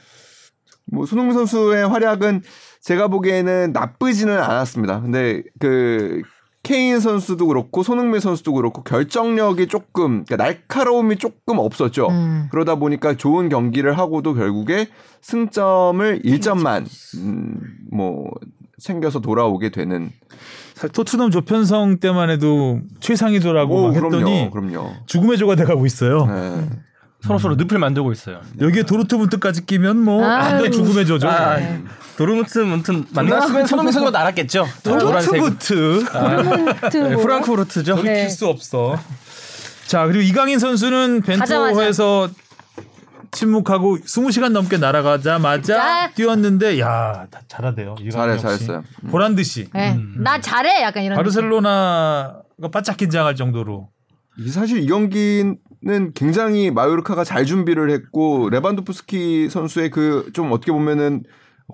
뭐 0.91 1.06
손흥민 1.06 1.34
선수의 1.36 1.88
활약은 1.88 2.41
제가 2.82 3.10
보기에는 3.10 3.74
나쁘지는 3.74 4.39
않았습니다. 4.39 5.02
근데 5.02 5.43
그 5.60 6.24
케인 6.66 6.99
선수도 6.99 7.45
그렇고 7.45 7.84
손흥민 7.84 8.20
선수도 8.20 8.51
그렇고 8.53 8.82
결정력이 8.82 9.68
조금 9.68 10.26
그러니까 10.26 10.38
날카로움이 10.38 11.18
조금 11.18 11.59
없었죠. 11.59 12.07
음. 12.07 12.47
그러다 12.49 12.76
보니까 12.76 13.16
좋은 13.16 13.49
경기를 13.49 13.95
하고도 13.95 14.34
결국에 14.34 14.88
승점을 15.22 16.24
1점만 16.24 16.86
음, 17.20 17.59
뭐 17.91 18.32
챙겨서 18.80 19.20
돌아오게 19.20 19.70
되는 19.70 20.09
토트넘 20.91 21.30
조편성 21.30 21.99
때만 21.99 22.32
해도 22.32 22.80
최상위도라고 22.99 23.76
오, 23.76 23.82
막 23.89 23.95
했더니 23.95 24.49
그럼요. 24.49 24.72
그럼요. 24.72 24.93
죽음의 25.05 25.38
조가 25.38 25.55
돼가고 25.55 25.86
있어요. 25.86 26.26
네. 26.26 26.70
서로 27.26 27.39
서로 27.39 27.55
늪을 27.55 27.80
만들고 27.80 28.11
있어요. 28.11 28.41
여기에 28.61 28.84
도르트문트까지 28.84 29.65
끼면 29.65 29.97
뭐. 29.97 30.21
완전 30.21 30.71
죽음의 30.71 31.05
조죠. 31.05 31.28
아, 31.28 31.57
네. 31.57 31.84
도르무트 32.17 32.59
문튼 32.59 33.05
만났으면 33.11 33.65
손흥민 33.67 33.91
선수가 33.91 34.19
알았겠죠. 34.19 34.65
도르트문트 34.84 36.05
프랑크푸르트 36.05 36.97
네, 36.97 37.13
뭐. 37.15 37.23
프랑크푸르트죠. 37.23 37.95
네. 37.95 38.01
돌이킬 38.01 38.30
수 38.30 38.47
없어. 38.47 38.97
자 39.88 40.05
그리고 40.05 40.21
이강인 40.21 40.59
선수는 40.59 41.21
벤투호에서 41.21 42.30
침묵하고 43.32 43.97
20시간 43.97 44.49
넘게 44.51 44.78
날아가자마자 44.78 45.76
자. 45.78 46.11
뛰었는데 46.13 46.80
야 46.80 47.28
다- 47.30 47.41
잘하대요. 47.47 47.95
잘해. 48.11 48.38
잘했어요. 48.38 48.84
보란 49.11 49.36
듯이 49.36 49.67
네. 49.73 49.97
나 50.17 50.39
잘해 50.39 50.82
약간 50.84 51.03
이런. 51.03 51.17
바르셀로나가 51.17 52.41
바짝 52.71 52.95
긴장할 52.97 53.36
정도로 53.36 53.89
이 54.38 54.49
사실 54.49 54.80
이 54.82 54.88
경기 54.88 55.43
는 55.84 56.13
굉장히 56.13 56.71
마요르카가 56.71 57.23
잘 57.23 57.45
준비를 57.45 57.91
했고 57.91 58.49
레반도프스키 58.49 59.49
선수의 59.49 59.89
그 59.91 60.30
좀 60.34 60.51
어떻게 60.51 60.71
보면은 60.71 61.23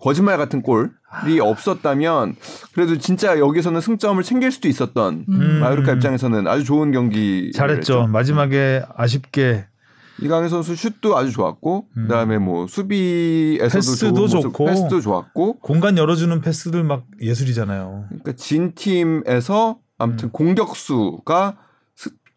거짓말 0.01 0.37
같은 0.37 0.61
골이 0.61 1.39
없었다면 1.41 2.35
그래도 2.73 2.97
진짜 2.97 3.37
여기서는 3.39 3.81
승점을 3.81 4.21
챙길 4.23 4.51
수도 4.51 4.67
있었던 4.67 5.25
음. 5.29 5.59
마요르카 5.59 5.93
입장에서는 5.93 6.47
아주 6.47 6.63
좋은 6.63 6.91
경기 6.91 7.51
잘했죠. 7.53 8.07
마지막에 8.07 8.83
아쉽게 8.95 9.65
이강인 10.21 10.49
선수 10.49 10.75
슛도 10.75 11.17
아주 11.17 11.31
좋았고 11.31 11.87
그다음에 11.95 12.37
뭐 12.37 12.67
수비에서도 12.67 13.75
패스도 13.77 14.27
좋고. 14.27 14.65
패스도 14.65 15.01
좋았고 15.01 15.59
공간 15.59 15.97
열어주는 15.97 16.39
패스들 16.41 16.83
막 16.83 17.05
예술이잖아요. 17.21 18.05
그러니까 18.09 18.31
진 18.33 18.73
팀에서 18.75 19.77
아무튼 19.97 20.27
음. 20.27 20.31
공격수가 20.31 21.49
스- 21.57 21.70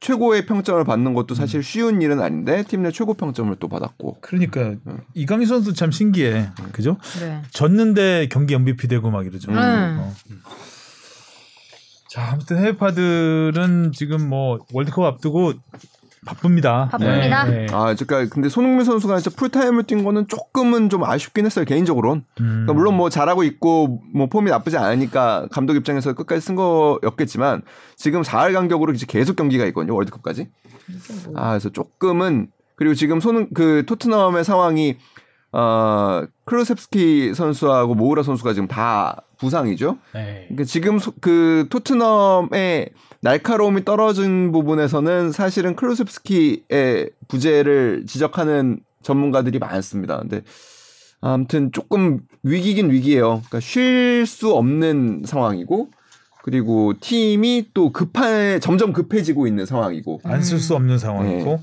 최고의 0.04 0.44
평점을 0.44 0.84
받는 0.84 1.14
것도 1.14 1.34
사실 1.34 1.62
쉬운 1.62 2.02
일은 2.02 2.20
아닌데 2.20 2.62
팀 2.68 2.82
내 2.82 2.90
최고 2.90 3.14
평점을 3.14 3.56
또 3.58 3.68
받았고 3.68 4.18
그러니까 4.20 4.74
이강인 5.14 5.46
선수 5.46 5.72
참 5.72 5.90
신기해. 5.90 6.50
그죠? 6.72 6.98
네. 7.20 7.40
졌는데 7.50 8.28
경기 8.30 8.52
MVP 8.52 8.88
되고 8.88 9.10
막 9.10 9.24
이러죠. 9.24 9.50
음. 9.50 9.56
어. 9.56 10.14
자, 12.10 12.30
아무튼 12.32 12.58
해외파들은 12.58 13.92
지금 13.94 14.28
뭐 14.28 14.58
월드컵 14.74 15.04
앞두고 15.04 15.54
바쁩니다. 16.24 16.88
바쁩니다. 16.90 17.44
네. 17.44 17.66
아, 17.70 17.94
그러니까 17.94 18.26
근데 18.32 18.48
손흥민 18.48 18.84
선수가 18.84 19.18
진짜 19.18 19.36
풀타임을 19.36 19.84
뛴 19.84 20.02
거는 20.04 20.28
조금은 20.28 20.88
좀 20.88 21.04
아쉽긴 21.04 21.46
했어요 21.46 21.64
개인적으로는. 21.64 22.24
음. 22.40 22.44
그러니까 22.44 22.72
물론 22.72 22.96
뭐 22.96 23.10
잘하고 23.10 23.44
있고 23.44 24.02
뭐 24.14 24.28
폼이 24.28 24.50
나쁘지 24.50 24.76
않으니까 24.76 25.46
감독 25.50 25.76
입장에서 25.76 26.12
끝까지 26.14 26.40
쓴 26.40 26.56
거였겠지만 26.56 27.62
지금 27.96 28.22
4할 28.22 28.52
간격으로 28.52 28.92
이제 28.92 29.06
계속 29.08 29.36
경기가 29.36 29.64
있거든요 29.66 29.94
월드컵까지. 29.94 30.48
아, 31.34 31.50
그래서 31.50 31.70
조금은 31.70 32.48
그리고 32.76 32.94
지금 32.94 33.20
손은 33.20 33.48
그 33.54 33.84
토트넘의 33.86 34.44
상황이 34.44 34.96
어 35.52 36.24
클로셉스키 36.46 37.34
선수하고 37.34 37.94
모우라 37.94 38.24
선수가 38.24 38.54
지금 38.54 38.66
다 38.66 39.22
부상이죠. 39.44 39.98
네. 40.14 40.46
그러니까 40.48 40.64
지금 40.64 40.98
소- 40.98 41.12
그 41.20 41.66
토트넘의 41.70 42.88
날카로움이 43.20 43.84
떨어진 43.84 44.50
부분에서는 44.52 45.32
사실은 45.32 45.76
쿨루셉스키의 45.76 47.10
부재를 47.28 48.04
지적하는 48.06 48.80
전문가들이 49.02 49.58
많습니다. 49.58 50.18
근데 50.18 50.42
아무튼 51.20 51.70
조금 51.72 52.20
위기긴 52.42 52.90
위기예요. 52.90 53.28
그러니까 53.46 53.60
쉴 53.60 54.24
수 54.26 54.52
없는 54.54 55.22
상황이고 55.24 55.88
그리고 56.42 56.92
팀이 57.00 57.70
또 57.72 57.92
급한 57.92 58.60
점점 58.60 58.92
급해지고 58.92 59.46
있는 59.46 59.64
상황이고 59.64 60.20
안 60.24 60.42
쓸 60.42 60.58
수 60.58 60.74
없는 60.74 60.98
상황이고. 60.98 61.60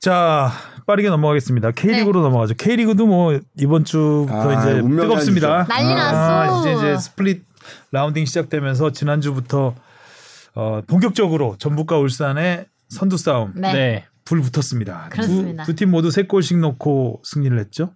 자, 0.00 0.50
빠르게 0.86 1.08
넘어가겠습니다. 1.08 1.70
K리그로 1.72 2.20
넘어가죠. 2.22 2.54
K리그도 2.54 3.06
뭐 3.06 3.38
이번 3.58 3.84
주부터 3.84 4.50
아, 4.50 4.60
이제 4.62 4.82
뜨겁습니다. 4.82 5.64
난리 5.64 5.94
났어. 5.94 6.60
이제 6.60 6.72
이제 6.74 6.98
split 6.98 7.44
라운딩 7.92 8.24
시작되면서 8.26 8.90
지난주부터 8.92 9.74
어, 10.54 10.80
본격적으로 10.86 11.56
전북과 11.58 11.98
울산의 11.98 12.66
선두 12.88 13.16
싸움 13.16 13.52
네. 13.56 13.72
네. 13.72 14.04
불 14.24 14.40
붙었습니다. 14.40 15.08
그렇습니다. 15.10 15.64
두 15.64 15.74
팀 15.74 15.90
모두 15.90 16.10
세 16.10 16.22
골씩 16.24 16.58
넣고 16.58 17.20
승리를 17.24 17.58
했죠. 17.58 17.92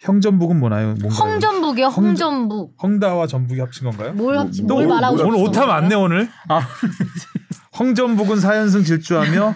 형전북은 0.00 0.58
뭐나요? 0.58 0.94
뭔가요? 1.00 1.32
홍전북이요. 1.32 1.86
홍전북. 1.86 2.74
헝다와 2.82 3.28
전북이 3.28 3.60
합친 3.60 3.88
건가요? 3.88 4.12
뭘? 4.14 4.34
뭐, 4.34 4.50
뭘 4.64 4.86
뭐, 4.86 4.94
말하고 4.96 5.16
뭘 5.16 5.26
오늘 5.28 5.38
오타? 5.48 5.64
많네 5.66 5.94
오늘. 5.94 6.28
홍전북은 7.78 8.36
4연승 8.38 8.84
질주하며 8.84 9.54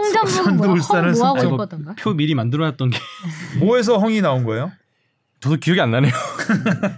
선두 0.00 0.54
뭐야? 0.64 0.70
울산을 0.72 1.10
홍 1.12 1.18
뭐하고 1.18 1.40
승점. 1.40 1.50
싶었던가? 1.54 1.94
표 1.98 2.12
미리 2.14 2.34
만들어놨던 2.34 2.90
게 2.90 2.98
뭐에서 3.60 3.98
홍이 3.98 4.20
나온 4.20 4.44
거예요? 4.44 4.72
저도 5.40 5.56
기억이 5.56 5.80
안 5.80 5.90
나네요. 5.90 6.12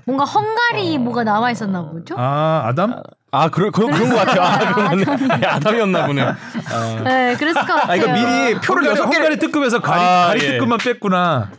뭔가 0.04 0.24
헝가리 0.24 0.98
뭐가 0.98 1.24
나와 1.24 1.50
있었나 1.50 1.82
보죠? 1.82 2.14
아 2.18 2.64
아담? 2.66 3.02
아 3.30 3.48
그런 3.48 3.72
그런 3.72 3.90
그런 3.90 4.10
것 4.10 4.16
같아요. 4.16 4.42
아 4.42 4.58
그러네. 4.94 5.46
아담이었나 5.46 6.06
보네요. 6.06 6.36
아, 6.70 7.00
네, 7.04 7.34
그랬을 7.36 7.62
것 7.62 7.66
같아요. 7.66 7.90
아 7.90 7.96
이거 7.96 8.12
미리 8.12 8.54
표를 8.60 8.84
여섯 8.84 9.08
개 9.08 9.16
헝가리 9.16 9.38
특급에서 9.38 9.80
가리, 9.80 9.98
아, 10.00 10.26
가리 10.28 10.44
예. 10.44 10.48
특급만 10.52 10.78
뺐구나. 10.78 11.50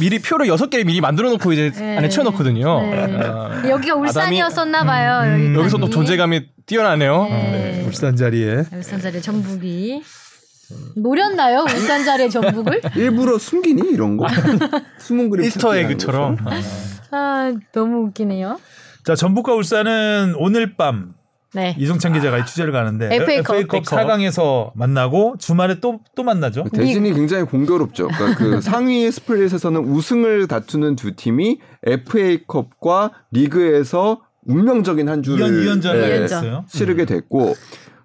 미리 0.00 0.18
표를 0.18 0.48
여섯 0.48 0.68
개를 0.68 0.84
미리 0.84 1.00
만들어 1.00 1.30
놓고 1.30 1.52
이제 1.52 1.70
네. 1.74 1.96
안에 1.98 2.08
채워놓거든요. 2.08 2.80
네. 2.82 3.20
아, 3.22 3.62
여기가 3.68 3.94
울산이었었나 3.94 4.82
봐요. 4.84 5.20
음. 5.36 5.54
여기서 5.56 5.78
또 5.78 5.88
존재감이 5.88 6.48
뛰어나네요. 6.66 7.24
네. 7.30 7.84
울산 7.86 8.16
자리에. 8.16 8.64
울산 8.72 9.00
자리에 9.00 9.20
전북이 9.20 10.02
노렸나요? 10.96 11.60
울산 11.60 12.04
자리에 12.04 12.28
전북을? 12.28 12.80
일부러 12.96 13.38
숨기니 13.38 13.90
이런 13.90 14.16
거 14.16 14.26
숨은 14.98 15.30
그림 15.30 15.44
이스터 15.46 15.76
에그처럼. 15.76 16.36
거죠. 16.36 16.56
아 17.10 17.52
너무 17.72 18.06
웃기네요. 18.08 18.58
자 19.04 19.14
전북과 19.14 19.54
울산은 19.54 20.34
오늘 20.38 20.76
밤 20.76 21.14
네. 21.54 21.74
이종찬 21.78 22.14
기자가 22.14 22.38
이 22.38 22.46
취재를 22.46 22.72
가는데 22.72 23.14
FA 23.14 23.42
컵. 23.42 23.54
FA 23.56 23.66
컵 23.66 23.82
4강에서 23.84 24.70
만나고 24.74 25.36
주말에 25.38 25.80
또 25.80 25.98
또 26.14 26.22
만나죠. 26.22 26.64
대진이 26.72 27.12
굉장히 27.14 27.44
공교롭죠. 27.44 28.08
그러니까 28.08 28.38
그 28.38 28.60
상위 28.62 29.10
스플릿에서는 29.10 29.80
우승을 29.84 30.46
다투는 30.46 30.96
두 30.96 31.14
팀이 31.16 31.58
FA컵과 31.84 33.10
리그에서 33.30 34.20
운명적인 34.46 35.08
한 35.08 35.22
주를 35.22 35.46
2연 35.46 35.80
2연전을 35.82 36.02
예, 36.02 36.16
이연전. 36.16 36.22
했어요. 36.44 36.64
치르게 36.68 37.04
됐고 37.04 37.54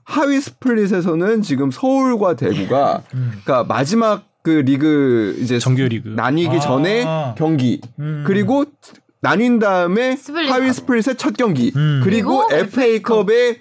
하위 0.08 0.40
split에서는 0.40 1.42
지금 1.42 1.70
서울과 1.70 2.38
대구가 2.38 3.04
음. 3.14 3.32
그러니까 3.44 3.66
마지막 3.66 4.24
그 4.42 4.52
리그 4.52 5.36
이제 5.42 5.60
정규 5.60 5.84
리그. 5.84 6.08
나뉘기 6.08 6.56
아. 6.56 6.60
전에 6.62 7.04
경기 7.38 7.82
음. 8.00 8.24
그리고 8.26 8.64
나뉜 9.20 9.60
다음에 9.60 10.16
split. 10.16 10.50
하위 10.50 10.72
split의 10.72 11.16
첫 11.18 11.36
경기 11.36 11.74
음. 11.76 12.00
그리고 12.06 12.48
그리고 12.48 12.64
FA컵의 12.68 13.60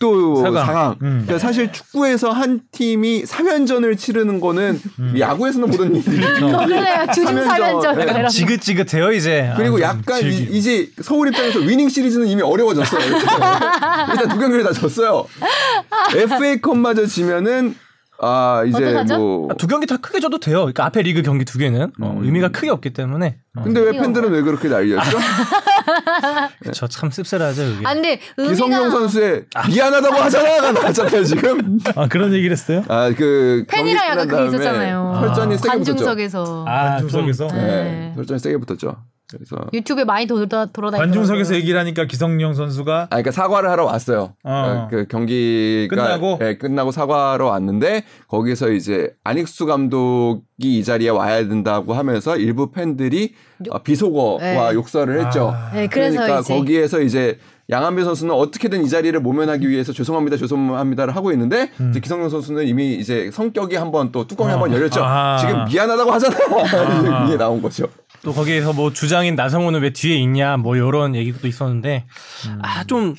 또 0.00 0.36
사강. 0.36 0.66
4강. 0.66 1.02
음. 1.02 1.22
그러니까 1.26 1.38
사실 1.38 1.72
축구에서 1.72 2.30
한 2.30 2.60
팀이 2.70 3.24
3연전을 3.24 3.98
치르는 3.98 4.38
거는 4.40 4.80
음. 5.00 5.14
야구에서는 5.18 5.70
보던 5.70 5.94
일이 5.96 6.04
그래요. 6.04 7.06
주중 7.12 7.42
3연전. 7.44 7.96
네. 7.98 8.02
이런 8.04 8.22
거. 8.22 8.28
지긋지긋해요 8.28 9.12
이제. 9.12 9.52
그리고 9.56 9.78
아, 9.78 9.80
약간 9.80 10.18
이, 10.20 10.22
즐기. 10.32 10.56
이 10.58 10.62
제 10.62 10.88
서울 11.02 11.28
입장에서 11.28 11.58
winning 11.60 11.88
series는 11.88 12.26
이미 12.28 12.42
어려워졌어요. 12.42 13.00
일단 13.10 14.28
두 14.28 14.38
경기를 14.38 14.62
다 14.62 14.72
졌어요. 14.72 15.26
FA컵마저 16.14 17.06
지면은 17.06 17.74
아 18.20 18.64
이제 18.66 18.84
어떡하죠? 18.84 19.16
뭐 19.18 19.48
아, 19.50 19.54
두 19.54 19.66
경기 19.68 19.86
다 19.86 19.96
크게 19.96 20.18
줘도 20.20 20.38
돼요. 20.40 20.58
그러니까 20.60 20.84
앞에 20.86 21.02
리그 21.02 21.22
경기 21.22 21.44
두 21.44 21.56
개는 21.58 21.92
어, 22.00 22.16
음. 22.18 22.24
의미가 22.24 22.48
크게 22.48 22.68
없기 22.70 22.90
때문에. 22.92 23.38
어, 23.56 23.62
근데 23.62 23.80
왜 23.80 23.92
팬들은 23.92 24.30
왜 24.30 24.42
그렇게 24.42 24.68
난리였죠? 24.68 25.18
저참 26.74 27.10
씁쓸하죠 27.10 27.62
이게. 27.62 27.86
아 27.86 27.94
근데 27.94 28.18
기성용 28.36 28.80
의미가 28.80 28.90
선수의 28.98 29.44
미안하다고 29.70 30.14
하잖아가 30.16 30.72
나왔잖아요 30.72 31.24
지금. 31.24 31.78
아 31.94 32.08
그런 32.08 32.32
얘기를 32.32 32.52
했어요? 32.52 32.82
아그 32.88 33.64
팬이랑 33.68 34.06
약간 34.08 34.26
그게 34.28 34.46
있었잖아요. 34.46 35.12
혈전이 35.20 35.56
세게 35.58 35.68
붙었죠. 35.68 35.68
관중석에서. 35.68 36.64
아, 36.66 36.98
중석에서 36.98 37.48
좀- 37.48 37.56
네. 37.56 37.66
네. 37.66 38.12
혈전이 38.16 38.40
세게 38.40 38.56
붙었죠. 38.58 38.96
그래서 39.30 39.56
유튜브에 39.74 40.04
많이 40.04 40.26
돌아 40.26 40.46
돌아다니고 40.46 40.98
관중석에서 40.98 41.54
얘기를 41.56 41.78
하니까 41.78 42.06
기성용 42.06 42.54
선수가 42.54 43.02
아, 43.02 43.06
그러니까 43.08 43.30
사과를 43.30 43.68
하러 43.68 43.84
왔어요. 43.84 44.34
어. 44.42 44.50
어, 44.52 44.88
그 44.90 45.06
경기가 45.06 45.94
끝나고? 45.94 46.38
예, 46.42 46.56
끝나고 46.56 46.92
사과하러 46.92 47.46
왔는데 47.46 48.04
거기서 48.28 48.70
이제 48.70 49.14
안익수 49.24 49.66
감독이 49.66 50.78
이 50.78 50.84
자리에 50.84 51.10
와야 51.10 51.46
된다고 51.46 51.92
하면서 51.92 52.36
일부 52.36 52.70
팬들이 52.70 53.34
어, 53.68 53.82
비속어와 53.82 54.38
네. 54.40 54.74
욕설을 54.74 55.24
했죠. 55.24 55.52
아. 55.54 55.72
네, 55.74 55.88
그래서 55.88 56.20
그러니까 56.20 56.40
이제 56.40 56.54
거기에서 56.54 57.00
이제 57.02 57.38
양한빈 57.70 58.04
선수는 58.04 58.34
어떻게든 58.34 58.84
이 58.84 58.88
자리를 58.88 59.18
모면하기 59.20 59.68
위해서 59.68 59.92
죄송합니다, 59.92 60.38
죄송합니다를 60.38 61.14
하고 61.14 61.32
있는데 61.32 61.70
음. 61.80 61.90
이제 61.90 62.00
기성용 62.00 62.30
선수는 62.30 62.66
이미 62.66 62.94
이제 62.94 63.30
성격이 63.30 63.76
한번 63.76 64.10
또 64.10 64.26
뚜껑이 64.26 64.50
어. 64.50 64.54
한번 64.54 64.72
열렸죠. 64.72 65.04
아하. 65.04 65.36
지금 65.38 65.64
미안하다고 65.66 66.12
하잖아요. 66.12 67.26
이게 67.28 67.36
나온 67.36 67.60
거죠. 67.60 67.86
또 68.22 68.32
거기에서 68.32 68.72
뭐 68.72 68.92
주장인 68.92 69.34
나성호는 69.34 69.82
왜 69.82 69.90
뒤에 69.90 70.16
있냐 70.16 70.56
뭐 70.56 70.76
이런 70.76 71.14
얘기도 71.14 71.46
있었는데 71.46 72.06
음. 72.48 72.58
아좀 72.62 73.14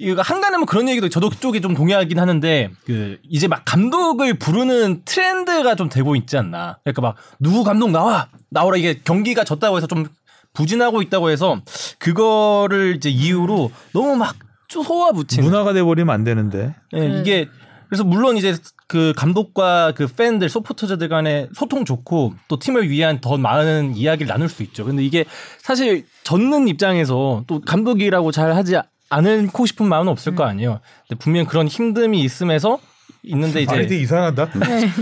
이거 0.00 0.20
한간에 0.22 0.56
뭐 0.56 0.66
그런 0.66 0.88
얘기도 0.88 1.08
저도 1.08 1.30
그쪽에 1.30 1.60
좀 1.60 1.74
동의하긴 1.74 2.18
하는데 2.18 2.70
그 2.84 3.18
이제 3.28 3.46
막 3.46 3.62
감독을 3.64 4.34
부르는 4.34 5.02
트렌드가 5.04 5.76
좀 5.76 5.88
되고 5.88 6.16
있지 6.16 6.36
않나 6.36 6.78
그러니까 6.82 7.00
막 7.00 7.14
누구 7.38 7.62
감독 7.62 7.90
나와 7.90 8.28
나오라 8.50 8.76
이게 8.76 9.00
경기가 9.04 9.44
졌다고 9.44 9.76
해서 9.76 9.86
좀 9.86 10.06
부진하고 10.54 11.02
있다고 11.02 11.30
해서 11.30 11.60
그거를 11.98 12.96
이제 12.96 13.10
이유로 13.10 13.70
너무 13.92 14.16
막 14.16 14.36
쏘아붙이는 14.68 15.44
문화가 15.44 15.72
돼버리면 15.72 16.12
안 16.12 16.24
되는데. 16.24 16.74
예, 16.96 17.20
이게 17.20 17.48
그래서 17.88 18.02
물론 18.02 18.36
이제 18.36 18.56
그 18.88 19.12
감독과 19.16 19.92
그 19.94 20.06
팬들 20.08 20.48
서포터즈들 20.48 21.08
간의 21.08 21.48
소통 21.54 21.84
좋고 21.84 22.34
또 22.48 22.58
팀을 22.58 22.88
위한 22.88 23.20
더 23.20 23.36
많은 23.36 23.94
이야기를 23.94 24.26
나눌 24.26 24.48
수 24.48 24.62
있죠. 24.64 24.84
근데 24.84 25.04
이게 25.04 25.24
사실 25.58 26.06
젖는 26.24 26.66
입장에서 26.68 27.44
또 27.46 27.60
감독이라고 27.60 28.32
잘 28.32 28.54
하지 28.54 28.76
않고 29.10 29.66
싶은 29.66 29.86
마음은 29.86 30.10
없을 30.10 30.34
거 30.34 30.44
아니에요. 30.44 30.80
근데 31.08 31.18
분명 31.18 31.46
그런 31.46 31.68
힘듦이 31.68 32.16
있음에서 32.16 32.78
있는데 33.26 33.64
말이 33.64 33.80
이제 33.80 33.88
되게 33.88 34.02
이상하다. 34.02 34.48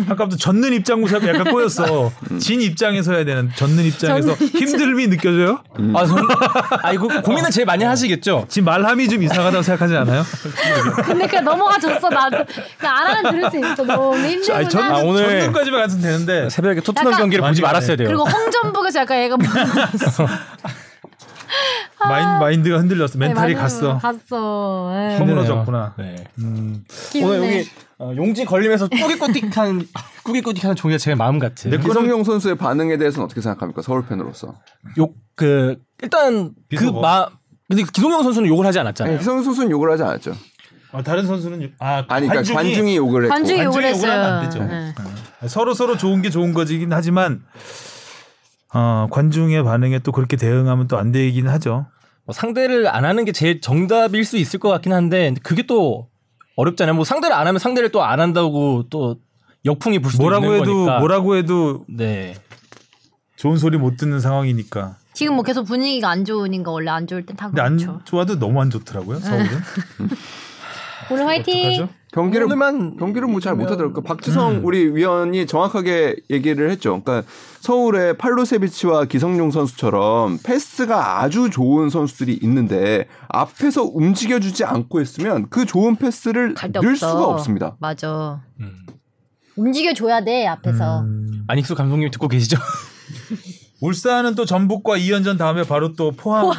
아까부터 0.09 0.37
젖는 0.37 0.73
입장에서 0.75 1.17
약간 1.27 1.45
꼬였어. 1.53 2.13
진 2.39 2.61
입장에서 2.63 3.13
해야 3.15 3.25
되는 3.25 3.51
젖는 3.57 3.85
입장에서 3.85 4.35
힘듦이 4.35 5.09
느껴져요? 5.11 5.61
아, 5.95 6.07
전, 6.07 6.19
아 6.83 6.93
이거 6.93 7.09
고민을 7.21 7.51
제일 7.51 7.67
많이 7.67 7.83
하시겠죠. 7.85 8.47
지금 8.49 8.67
말함이 8.67 9.09
좀 9.09 9.23
이상하다고 9.23 9.63
생각하지 9.63 9.97
않아요? 9.97 10.23
근데 11.05 11.27
그냥 11.27 11.45
넘어가 11.45 11.79
줬어 11.79 12.09
나도 12.09 12.45
하면 12.79 13.31
들을 13.33 13.51
수 13.51 13.59
있어 13.59 13.85
너무 13.85 14.17
힘들구나 14.17 14.57
아니, 14.59 14.69
젖는, 14.69 14.91
아, 14.93 14.99
오늘- 14.99 15.23
젖는까지만 15.41 15.81
갔으면 15.83 16.03
되는데. 16.03 16.49
새벽에 16.51 16.81
토트넘 16.81 17.13
경기를 17.17 17.45
보지. 17.47 17.61
말았어야 17.63 17.97
돼요. 17.97 18.07
그리고 18.09 18.25
홍전북에서 18.25 19.01
약간 19.01 19.19
얘가 19.19 19.37
뭐 19.37 19.47
마인, 22.09 22.39
마인드가 22.41 22.79
흔들렸어. 22.79 23.19
멘탈이 23.19 23.55
네. 23.55 23.61
갔어. 23.61 23.99
갔어 23.99 24.91
예. 24.95 25.17
허물어졌구나. 25.19 25.95
네. 25.99 26.25
음. 26.39 26.85
기분네. 27.11 27.37
오늘 27.39 27.59
여기 27.59 27.71
어, 27.99 28.13
용지 28.17 28.45
걸리면서 28.45 28.89
꾸깃꾸깃한 28.89 29.87
꾸깃꾸깃하는 30.25 30.75
종이가 30.77 30.99
제 30.99 31.15
마음 31.15 31.39
같아. 31.39 31.69
네, 31.71 31.79
기성용 31.79 32.25
선수의 32.25 32.57
반응에 32.57 32.97
대해서는 32.97 33.25
어떻게 33.27 33.41
생각합니까? 33.41 33.83
서울 33.83 34.05
팬으로서. 34.07 34.55
욕 34.99 35.15
그 35.35 35.77
일단 36.03 36.51
비속어. 36.69 36.93
그 36.93 37.01
마 37.01 37.27
근데 37.69 37.85
기동영 37.91 38.23
선수는 38.23 38.49
욕을 38.49 38.67
하지 38.67 38.79
않았잖아요. 38.81 39.17
기성용 39.19 39.43
선수는 39.45 39.71
욕을 39.71 39.91
하지 39.91 40.03
않았죠. 40.03 40.35
아, 40.93 41.03
다른 41.03 41.27
선수는 41.27 41.73
아, 41.79 42.05
아니, 42.09 42.29
그러니까 42.29 42.53
관중이, 42.55 42.97
욕을 42.97 43.23
했고. 43.25 43.35
관중이 43.35 43.61
욕을 43.63 43.83
관중이 43.83 44.03
욕을 44.03 44.11
하면 44.11 44.33
안. 44.35 44.45
되죠. 44.45 44.69
예. 45.43 45.49
서로 45.49 45.73
서로 45.73 45.97
좋은 45.97 46.21
게 46.21 46.29
좋은 46.29 46.53
거지긴 46.53 46.93
하지만 46.93 47.43
어, 48.75 49.07
관중의 49.11 49.63
반응에 49.65 49.99
또 50.01 50.13
그렇게 50.13 50.37
대응하면 50.37 50.89
또 50.89 50.97
안 50.99 51.13
되긴 51.13 51.49
하죠. 51.49 51.87
뭐 52.25 52.33
상대를 52.33 52.87
안 52.89 53.05
하는 53.05 53.25
게 53.25 53.33
제일 53.33 53.61
정답일 53.61 54.25
수 54.25 54.37
있을 54.37 54.59
것 54.61 54.69
같긴 54.69 54.93
한데 54.93 55.35
그게 55.43 55.65
또 55.65 56.09
어렵잖아요. 56.57 56.95
뭐 56.95 57.05
상대를 57.05 57.35
안 57.35 57.47
하면 57.47 57.59
상대를 57.59 57.91
또 57.91 58.03
안 58.03 58.21
한다고 58.21 58.85
또 58.91 59.17
역풍이 59.65 59.99
불 60.01 60.11
수도 60.13 60.23
뭐라고 60.25 60.47
있는 60.47 60.61
해도 60.61 60.75
거니까. 60.75 60.99
뭐라고 61.01 61.37
해도 61.37 61.85
네. 61.89 62.35
좋은 63.37 63.57
소리 63.57 63.77
못 63.79 63.97
듣는 63.97 64.21
상황이니까. 64.21 64.97
지금 65.15 65.35
뭐 65.35 65.43
계속 65.45 65.65
분위기가 65.65 66.09
안 66.09 66.25
좋으니까 66.25 66.71
원래 66.71 66.91
안 66.91 67.07
좋을 67.07 67.27
땐다 67.27 67.49
근데 67.49 67.61
안 67.61 67.77
그렇죠. 67.77 68.01
좋아도 68.05 68.39
너무 68.39 68.61
안 68.63 68.71
좋더라고요. 68.71 69.19
서울은. 69.19 69.47
오늘 71.11 71.27
화이팅. 71.27 71.59
어떡하죠? 71.73 71.89
경기를 72.13 72.45
오늘만 72.45 72.99
경기를 72.99 73.27
뭐잘 73.27 73.57
못하더라고요. 73.57 74.03
박지성 74.03 74.61
우리 74.65 74.95
위원이 74.95 75.47
정확하게 75.47 76.17
얘기를 76.31 76.71
했죠. 76.71 77.01
그러니까 77.03 77.27
서울의 77.61 78.19
팔로세비치와 78.19 79.07
기성용 79.07 79.51
선수처럼 79.51 80.39
패스가 80.45 81.23
아주 81.23 81.49
좋은 81.49 81.89
선수들이 81.89 82.39
있는데 82.43 83.07
앞에서 83.29 83.85
움직여주지 83.85 84.65
않고 84.65 85.01
했으면 85.01 85.47
그 85.49 85.65
좋은 85.65 85.97
패스를 85.97 86.55
없어. 86.77 86.95
수가 86.95 87.25
없습니다. 87.29 87.77
맞아. 87.81 88.43
음. 88.61 88.87
움직여 89.57 89.95
줘야 89.95 90.23
돼 90.23 90.47
앞에서. 90.47 91.01
음, 91.01 91.45
안익수 91.49 91.75
감독님 91.75 92.11
듣고 92.11 92.29
계시죠? 92.29 92.59
울산은 93.81 94.35
또 94.35 94.45
전북과 94.45 94.99
2연전 94.99 95.39
다음에 95.39 95.63
바로 95.65 95.95
또 95.95 96.13
포항 96.13 96.53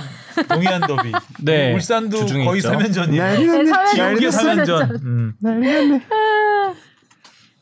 동해안 0.47 0.81
더비. 0.81 1.11
네, 1.43 1.73
울산도 1.73 2.17
주중에 2.17 2.45
거의 2.45 2.59
있죠. 2.59 2.71
3연전이에요. 2.71 3.17
난리 3.17 3.45
네, 3.45 3.51
났네. 3.51 3.69
사회적 3.69 3.97
난리 3.97 4.19
지옥의 4.19 4.55
났어. 4.55 4.63
3연전. 4.63 5.01
음. 5.03 5.33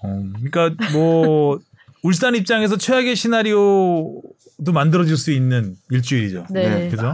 어, 0.04 0.24
그러니까 0.52 0.76
뭐 0.94 1.60
울산 2.04 2.36
입장에서 2.36 2.78
최악의 2.78 3.16
시나리오도 3.16 4.72
만들어질 4.74 5.18
수 5.18 5.32
있는 5.32 5.76
일주일이죠. 5.90 6.48
네. 6.50 6.70
네. 6.70 6.90
그죠? 6.90 7.14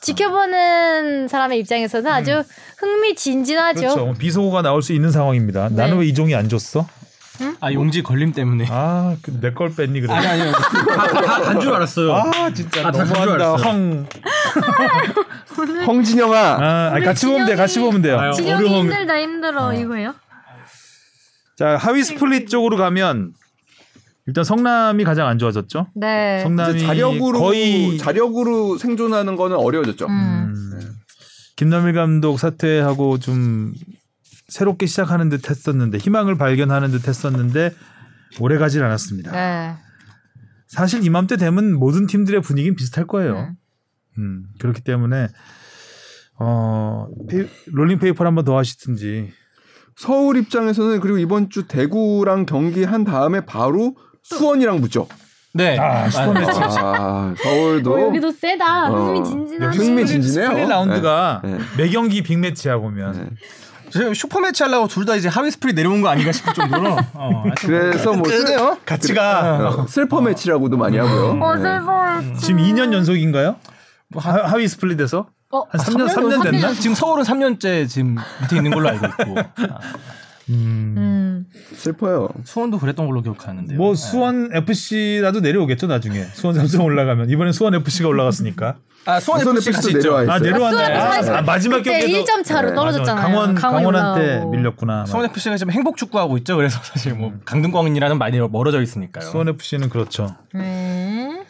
지켜보는 0.00 1.26
사람의 1.26 1.58
입장에서는 1.58 2.10
아주 2.10 2.44
흥미진진하죠. 2.78 3.80
그렇죠. 3.80 4.14
비속어가 4.18 4.62
나올 4.62 4.80
수 4.82 4.92
있는 4.92 5.10
상황입니다. 5.10 5.70
네. 5.70 5.74
나는 5.74 5.98
왜 5.98 6.06
이종이 6.06 6.34
안 6.36 6.48
줬어? 6.48 6.86
아 7.60 7.72
용지 7.72 8.02
걸림 8.02 8.32
때문에. 8.32 8.66
아, 8.68 9.16
내 9.40 9.52
걸 9.54 9.74
뺐니 9.74 10.00
그래. 10.00 10.12
아니요. 10.12 10.52
다간줄 10.52 11.72
알았어요. 11.74 12.12
아, 12.14 12.50
진짜 12.52 12.86
아, 12.88 12.90
너무한다. 12.90 13.54
헝. 13.56 14.06
홍진영아. 15.86 16.36
아, 16.38 16.90
아니, 16.94 17.04
같이 17.04 17.26
보면 17.26 17.46
돼. 17.46 17.56
같이 17.56 17.80
보면 17.80 18.02
돼요. 18.02 18.18
아유. 18.18 18.32
진영이 18.32 18.66
어려움. 18.68 18.84
힘들다 18.86 19.18
힘들어 19.20 19.72
이거예요? 19.74 20.14
자, 21.56 21.76
하위 21.76 22.04
split 22.04 22.48
쪽으로 22.48 22.76
가면 22.76 23.32
일단 24.26 24.44
성남이 24.44 25.04
가장 25.04 25.26
안 25.26 25.38
좋아졌죠. 25.38 25.88
네. 25.94 26.40
성남이 26.42 26.80
자력으로 26.80 27.38
거의 27.40 27.98
자력으로 27.98 28.76
생존하는 28.78 29.36
거는 29.36 29.56
어려워졌죠. 29.56 30.06
음. 30.06 30.52
음, 30.54 30.80
김남일 31.56 31.94
감독 31.94 32.38
사퇴하고 32.38 33.18
좀 33.18 33.72
새롭게 34.48 34.86
시작하는 34.86 35.28
듯 35.28 35.48
했었는데 35.50 35.98
희망을 35.98 36.36
발견하는 36.38 36.90
듯 36.90 37.06
했었는데 37.06 37.72
오래 38.40 38.58
가진 38.58 38.82
않았습니다. 38.82 39.30
네. 39.32 39.74
사실 40.66 41.04
이맘때 41.04 41.36
되면 41.36 41.74
모든 41.74 42.06
팀들의 42.06 42.40
분위기는 42.42 42.74
비슷할 42.76 43.06
거예요. 43.06 43.38
음. 43.38 43.54
음, 44.18 44.42
그렇기 44.58 44.82
때문에 44.82 45.28
어 46.40 47.06
페이- 47.28 47.48
롤링 47.72 47.98
페이퍼를 47.98 48.26
한번 48.28 48.44
더 48.44 48.56
하시든지 48.56 49.32
서울 49.96 50.36
입장에서는 50.36 51.00
그리고 51.00 51.18
이번 51.18 51.50
주 51.50 51.66
대구랑 51.66 52.46
경기 52.46 52.84
한 52.84 53.04
다음에 53.04 53.40
바로 53.44 53.96
수원이랑 54.22 54.80
붙죠. 54.80 55.08
네. 55.54 55.76
아, 55.78 56.08
슈퍼 56.08 56.32
맞아요. 56.32 56.46
매치. 56.46 56.78
아, 56.78 57.34
서울도 57.42 57.94
어, 57.94 58.00
여기도 58.08 58.30
세다. 58.30 58.90
어. 58.90 59.06
흥미진진하네. 59.14 59.76
흥미진진해요. 59.76 60.48
split 60.50 60.68
라운드가 60.68 61.40
네, 61.44 61.50
네. 61.58 61.58
매 61.76 61.88
경기 61.88 62.22
빅매치야 62.22 62.78
보면 62.78 63.12
네. 63.12 63.30
지금 63.90 64.14
슈퍼매치 64.14 64.62
하려고 64.62 64.86
둘 64.88 65.04
다 65.04 65.14
이제 65.16 65.28
하위 65.28 65.50
split 65.50 65.74
내려온 65.74 66.02
거 66.02 66.08
아닌가 66.08 66.32
싶을 66.32 66.52
정도로. 66.54 66.96
어, 67.14 67.44
그래서 67.58 68.12
뭐 68.12 68.28
슬, 68.28 68.56
같이 68.84 69.14
가. 69.14 69.68
어, 69.68 69.86
슬퍼 69.88 70.20
매치라고도 70.20 70.76
많이 70.76 70.98
하고요. 70.98 71.38
어 71.42 71.54
네. 71.56 71.62
슬퍼. 71.62 72.38
지금 72.40 72.60
2년 72.62 72.92
연속인가요? 72.92 73.56
하, 74.16 74.32
하위 74.44 74.68
스플릿에서 74.68 75.26
어, 75.50 75.62
한 75.70 75.80
3년 75.80 76.08
3년 76.08 76.42
됐나? 76.42 76.72
지금 76.74 76.94
서울은 76.94 77.24
3년째 77.24 77.88
지금 77.88 78.16
밑에 78.42 78.56
있는 78.56 78.70
걸로 78.70 78.88
알고 78.90 79.06
있고 79.06 79.38
아, 79.38 79.78
음. 80.50 80.94
음. 80.96 81.46
슬퍼요. 81.76 82.28
수원도 82.44 82.78
그랬던 82.78 83.06
걸로 83.06 83.22
기억하는데요. 83.22 83.76
뭐 83.76 83.94
수원 83.94 84.50
FC라도 84.52 85.40
내려오겠죠 85.40 85.86
나중에 85.86 86.24
수원 86.32 86.54
삼성 86.56 86.84
올라가면 86.84 87.30
이번엔 87.30 87.52
수원 87.52 87.74
FC가 87.74 88.08
올라갔으니까 88.08 88.76
아 89.04 89.20
수원 89.20 89.40
수원 89.40 89.56
FC 89.56 89.70
FC도 89.70 89.98
있죠. 89.98 90.08
내려와 90.10 90.22
있어요. 90.22 90.32
아 90.34 90.38
내려왔네 90.38 91.16
FC 91.16 91.30
아, 91.30 91.38
아, 91.38 91.42
마지막 91.42 91.76
그때 91.78 92.00
경기에도 92.00 92.24
1점 92.24 92.44
차로 92.44 92.70
네, 92.70 92.74
떨어졌잖아요. 92.74 93.24
강원 93.26 93.54
강원한테 93.54 94.34
올라오고. 94.36 94.50
밀렸구나 94.50 95.06
수원 95.06 95.24
FC가 95.26 95.56
지금 95.56 95.72
행복 95.72 95.96
축구하고 95.96 96.36
있죠. 96.38 96.56
그래서 96.56 96.80
사실 96.82 97.14
뭐 97.14 97.32
강등권이라는 97.44 98.18
많이 98.18 98.38
멀어져 98.38 98.80
있으니까요. 98.82 99.24
수원 99.30 99.48
FC는 99.48 99.88
그렇죠 99.90 100.34
음. 100.54 101.42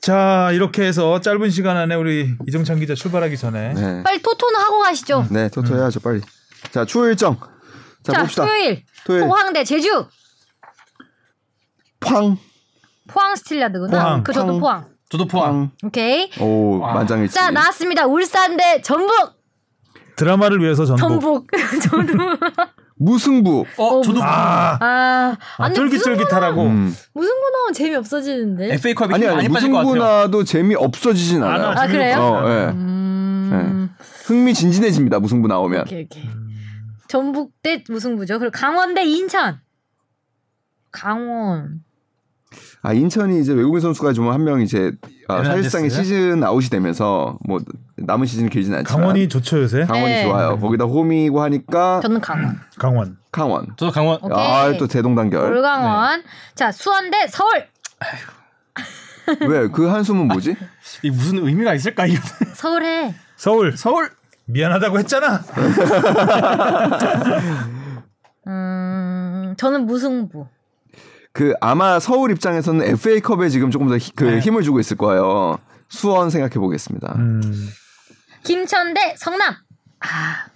자 0.00 0.50
이렇게 0.52 0.84
해서 0.84 1.20
짧은 1.20 1.50
시간 1.50 1.76
안에 1.76 1.94
우리 1.94 2.34
이정찬 2.46 2.78
기자 2.80 2.94
출발하기 2.94 3.36
전에 3.36 3.74
네. 3.74 4.02
빨리 4.02 4.22
토토는 4.22 4.58
하고 4.60 4.80
가시죠. 4.80 5.26
네, 5.30 5.48
토토 5.48 5.76
해야죠, 5.76 6.00
빨리. 6.00 6.20
자, 6.70 6.84
추후 6.84 7.06
일정. 7.08 7.36
자, 8.12 8.18
자, 8.18 8.22
봅시다. 8.22 8.44
토요일 8.46 8.84
토요일. 9.04 9.26
포항 9.26 9.52
대 9.52 9.64
제주. 9.64 10.06
팡. 12.00 12.36
포항 13.06 13.36
스틸라드구나. 13.36 14.02
포항. 14.02 14.24
그 14.24 14.32
저도 14.32 14.46
포항. 14.58 14.60
포항. 14.60 14.84
저도 15.10 15.26
포함. 15.26 15.70
오케이. 15.84 16.30
오 16.40 16.78
와. 16.80 16.94
만장일치. 16.94 17.34
자 17.34 17.50
나왔습니다. 17.50 18.06
울산 18.06 18.56
대 18.56 18.80
전북. 18.82 19.34
드라마를 20.16 20.60
위해서 20.60 20.84
전북. 20.84 21.00
전북. 21.08 21.46
전북. 21.90 22.40
무승부. 22.96 23.64
어, 23.76 24.00
저도 24.02 24.20
아, 24.22 24.76
아, 24.80 25.36
아 25.58 25.72
쫄깃쫄깃하라고. 25.72 26.62
음. 26.62 26.94
무승부 27.14 27.50
나오면 27.50 27.72
재미 27.72 27.94
없어지는데. 27.94 28.72
FA컵이 28.74 29.14
아니 29.14 29.24
힘 29.24 29.30
아니 29.38 29.48
무승부. 29.48 29.96
나도 29.96 30.42
재미 30.42 30.74
없어지진 30.74 31.42
안 31.44 31.52
않아요. 31.52 31.66
와, 31.68 31.74
아, 31.78 31.86
그래요? 31.86 32.18
어, 32.18 32.48
예. 32.50 32.64
음. 32.70 33.94
흥미진진해집니다. 34.24 35.20
무승부 35.20 35.46
나오면. 35.46 35.82
오케이 35.82 36.04
오케이. 36.04 36.28
전북 37.08 37.52
대 37.62 37.82
무승부죠. 37.88 38.38
그리고 38.38 38.52
강원 38.52 38.94
대 38.94 39.04
인천. 39.04 39.60
강원. 40.90 41.82
아 42.80 42.92
인천이 42.94 43.40
이제 43.40 43.52
외국인 43.52 43.80
선수가 43.80 44.12
좀 44.14 44.28
한 44.30 44.42
명 44.42 44.60
이제 44.62 44.92
아, 45.28 45.38
에르난데스? 45.40 45.70
사실상의 45.70 45.90
시즌 45.90 46.42
아웃이 46.44 46.70
되면서 46.70 47.38
뭐 47.46 47.60
남은 47.96 48.26
시즌이 48.26 48.48
길진 48.48 48.72
않지만 48.74 49.00
강원이 49.00 49.28
좋죠 49.28 49.60
요새. 49.62 49.84
강원이 49.84 50.06
네. 50.14 50.22
좋아요. 50.24 50.58
거기다 50.58 50.84
홈이고 50.84 51.42
하니까 51.42 52.00
저는 52.02 52.20
강원. 52.20 52.58
강원. 52.78 53.18
강원. 53.32 53.66
저도 53.76 53.92
강원. 53.92 54.18
오케이. 54.22 54.38
아또 54.38 54.86
대동단결. 54.86 55.52
올강원. 55.52 56.22
자 56.54 56.72
수원 56.72 57.10
대 57.10 57.26
서울. 57.26 57.66
왜 59.46 59.68
그 59.68 59.86
한숨은 59.88 60.28
뭐지? 60.28 60.56
이 61.04 61.10
무슨 61.10 61.46
의미가 61.46 61.74
있을까 61.74 62.06
이거. 62.06 62.20
서울에. 62.54 63.14
서울. 63.36 63.76
서울. 63.76 64.10
미안하다고 64.48 64.98
했잖아. 64.98 65.44
음 68.46 69.54
저는 69.58 69.86
무승부. 69.86 70.46
그 71.32 71.54
아마 71.60 72.00
서울 72.00 72.30
입장에서는 72.32 72.84
FA컵에 72.86 73.48
지금 73.50 73.70
조금 73.70 73.88
더그 73.88 74.24
네. 74.24 74.38
힘을 74.40 74.62
주고 74.62 74.80
있을 74.80 74.96
거예요. 74.96 75.58
수원 75.88 76.30
생각해 76.30 76.54
보겠습니다. 76.54 77.14
음. 77.16 77.68
김천 78.42 78.94
대 78.94 79.14
성남. 79.16 79.54
아 80.00 80.46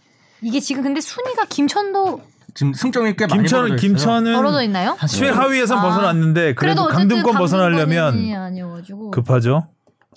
이게 0.41 0.59
지금 0.61 0.83
근데 0.83 1.01
순위가 1.01 1.45
김천도 1.47 2.23
지금 2.55 2.73
승점이 2.73 3.15
꽤 3.17 3.27
많이 3.27 3.43
김천 3.43 3.61
벌어져 3.61 3.75
있어요. 3.75 3.89
김천은 3.89 4.35
벌어져 4.35 4.63
있나요? 4.63 4.97
최하위에선 5.09 5.79
아. 5.79 5.83
벗어났는데 5.83 6.55
그래도 6.55 6.83
어쨌든 6.83 7.09
강등권 7.09 7.35
벗어나려면. 7.37 9.11
급하죠. 9.11 9.69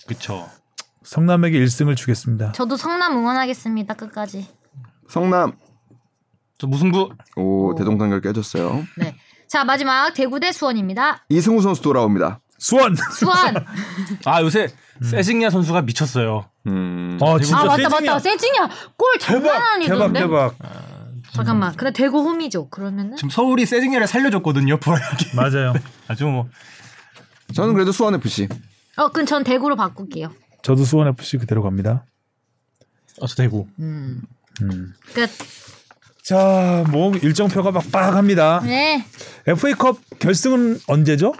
그쵸. 0.06 0.48
성남에게 1.16 1.58
1승을 1.64 1.96
주겠습니다. 1.96 2.52
저도 2.52 2.76
성남 2.76 3.16
응원하겠습니다 3.16 3.94
끝까지. 3.94 4.48
성남 5.08 5.52
저 6.58 6.66
무승부. 6.66 7.10
오 7.36 7.68
오. 7.70 7.74
대동단결 7.76 8.20
깨졌어요. 8.20 8.84
네. 8.98 9.16
자 9.46 9.64
마지막 9.64 10.12
대구 10.14 10.40
대 10.40 10.50
수원입니다. 10.50 11.24
이승우 11.28 11.62
선수 11.62 11.80
돌아옵니다. 11.82 12.40
수원. 12.58 12.96
수원. 13.12 13.54
아 14.24 14.42
요새 14.42 14.68
세징야 15.02 15.50
선수가 15.50 15.82
미쳤어요. 15.82 16.48
음. 16.66 17.18
어 17.20 17.38
진짜 17.38 17.60
아 17.60 17.64
맞다. 17.64 17.88
맞다 17.88 18.18
세징이야 18.18 18.68
골 18.96 19.18
장난 19.20 19.42
대박 19.42 19.72
아니던데. 19.74 20.20
대박 20.20 20.58
대박. 20.58 20.68
잠깐만 21.32 21.76
근데 21.76 21.92
대구 21.92 22.20
홈이죠 22.22 22.68
그러면은 22.68 23.14
지금 23.16 23.30
서울이 23.30 23.64
세징야를 23.66 24.06
살려줬거든요. 24.08 24.78
부활하게. 24.80 25.36
맞아요. 25.36 25.74
아주 26.08 26.24
뭐 26.26 26.48
저는 27.54 27.74
그래도 27.74 27.92
수원 27.92 28.14
FC. 28.14 28.48
어 28.96 29.08
그럼 29.10 29.26
전 29.26 29.44
대구로 29.44 29.76
바꿀게요. 29.76 30.32
저도 30.62 30.84
수원 30.84 31.08
FC 31.08 31.38
그대로 31.38 31.62
갑니다. 31.62 32.04
어, 33.20 33.26
저 33.26 33.34
대구. 33.36 33.66
음. 33.78 34.22
음. 34.62 34.94
끝. 35.14 35.30
자, 36.22 36.84
뭐 36.90 37.14
일정표가 37.14 37.70
막빡합니다. 37.70 38.60
네. 38.64 39.04
FA컵 39.46 39.98
결승은 40.18 40.78
언제죠? 40.88 41.32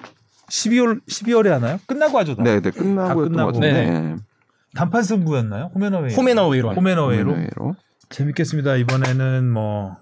12월 0.48 1.00
12월에 1.06 1.48
하나요? 1.48 1.80
끝나고 1.86 2.18
하죠. 2.18 2.36
다. 2.36 2.42
네, 2.44 2.60
네 2.60 2.70
끝나고 2.70 3.22
끝나고. 3.22 3.58
네. 3.58 4.16
단판 4.74 5.02
승부였나요? 5.02 5.72
홈앤어웨이. 5.74 6.14
홈앤어웨이로. 6.14 6.74
홈앤어웨이로. 6.74 7.30
홈앤어웨이로. 7.30 7.76
재밌겠습니다. 8.10 8.76
이번에는 8.76 9.50
뭐 9.50 9.96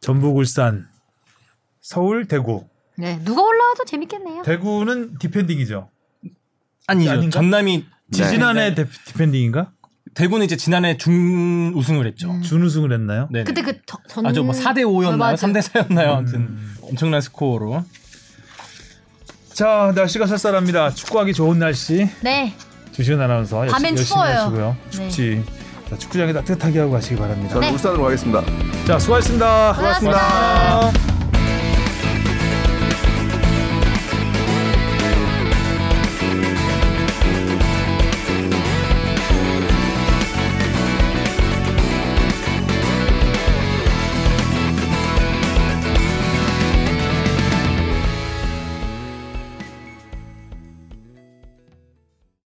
전북, 0.00 0.36
울산, 0.36 0.86
서울, 1.80 2.26
대구. 2.28 2.68
네 2.96 3.18
누가 3.24 3.42
올라와도 3.42 3.84
재밌겠네요. 3.86 4.42
대구는 4.42 5.18
defending이죠. 5.18 5.88
아니죠. 6.86 7.10
아닌가? 7.10 7.30
전남이 7.30 7.78
네. 7.78 7.86
지난해 8.12 8.74
데- 8.74 8.86
defending인가? 9.06 9.70
대구는 10.14 10.44
이제 10.44 10.56
지난해 10.56 10.96
중 10.96 11.72
우승을 11.76 12.06
했죠. 12.06 12.40
준우승을 12.42 12.92
했나요? 12.92 13.28
네. 13.30 13.44
그때 13.44 13.62
그 13.62 13.78
저- 13.86 13.98
전. 14.08 14.26
아주 14.26 14.42
뭐 14.42 14.52
4대 14.54 14.78
5였나요? 14.84 15.16
맞아. 15.16 15.46
3대 15.46 15.60
4였나요? 15.62 16.16
아무튼 16.16 16.58
엄청난 16.82 17.20
스코어로. 17.20 17.84
자, 19.52 19.92
날씨가 19.94 20.26
쌀쌀합니다. 20.26 20.90
축구하기 20.90 21.32
좋은 21.34 21.58
날씨. 21.58 22.08
네. 22.22 22.54
주시은 22.92 23.20
아나운서 23.20 23.58
열심히, 23.60 23.72
밤엔 23.72 23.96
열심히 23.96 24.06
추워요. 24.08 24.38
하시고요. 24.38 24.76
네. 24.84 24.90
춥지. 24.90 25.44
자, 25.90 25.98
축구장에 25.98 26.32
따뜻하게 26.32 26.78
하고 26.80 26.92
가시기 26.92 27.16
바랍니다. 27.16 27.54
저는 27.54 27.68
네. 27.68 27.72
울산으로 27.74 28.02
가겠습니다. 28.04 28.42
자, 28.86 28.98
수고하셨습니다. 28.98 29.72
고생하셨습니다. 29.74 31.19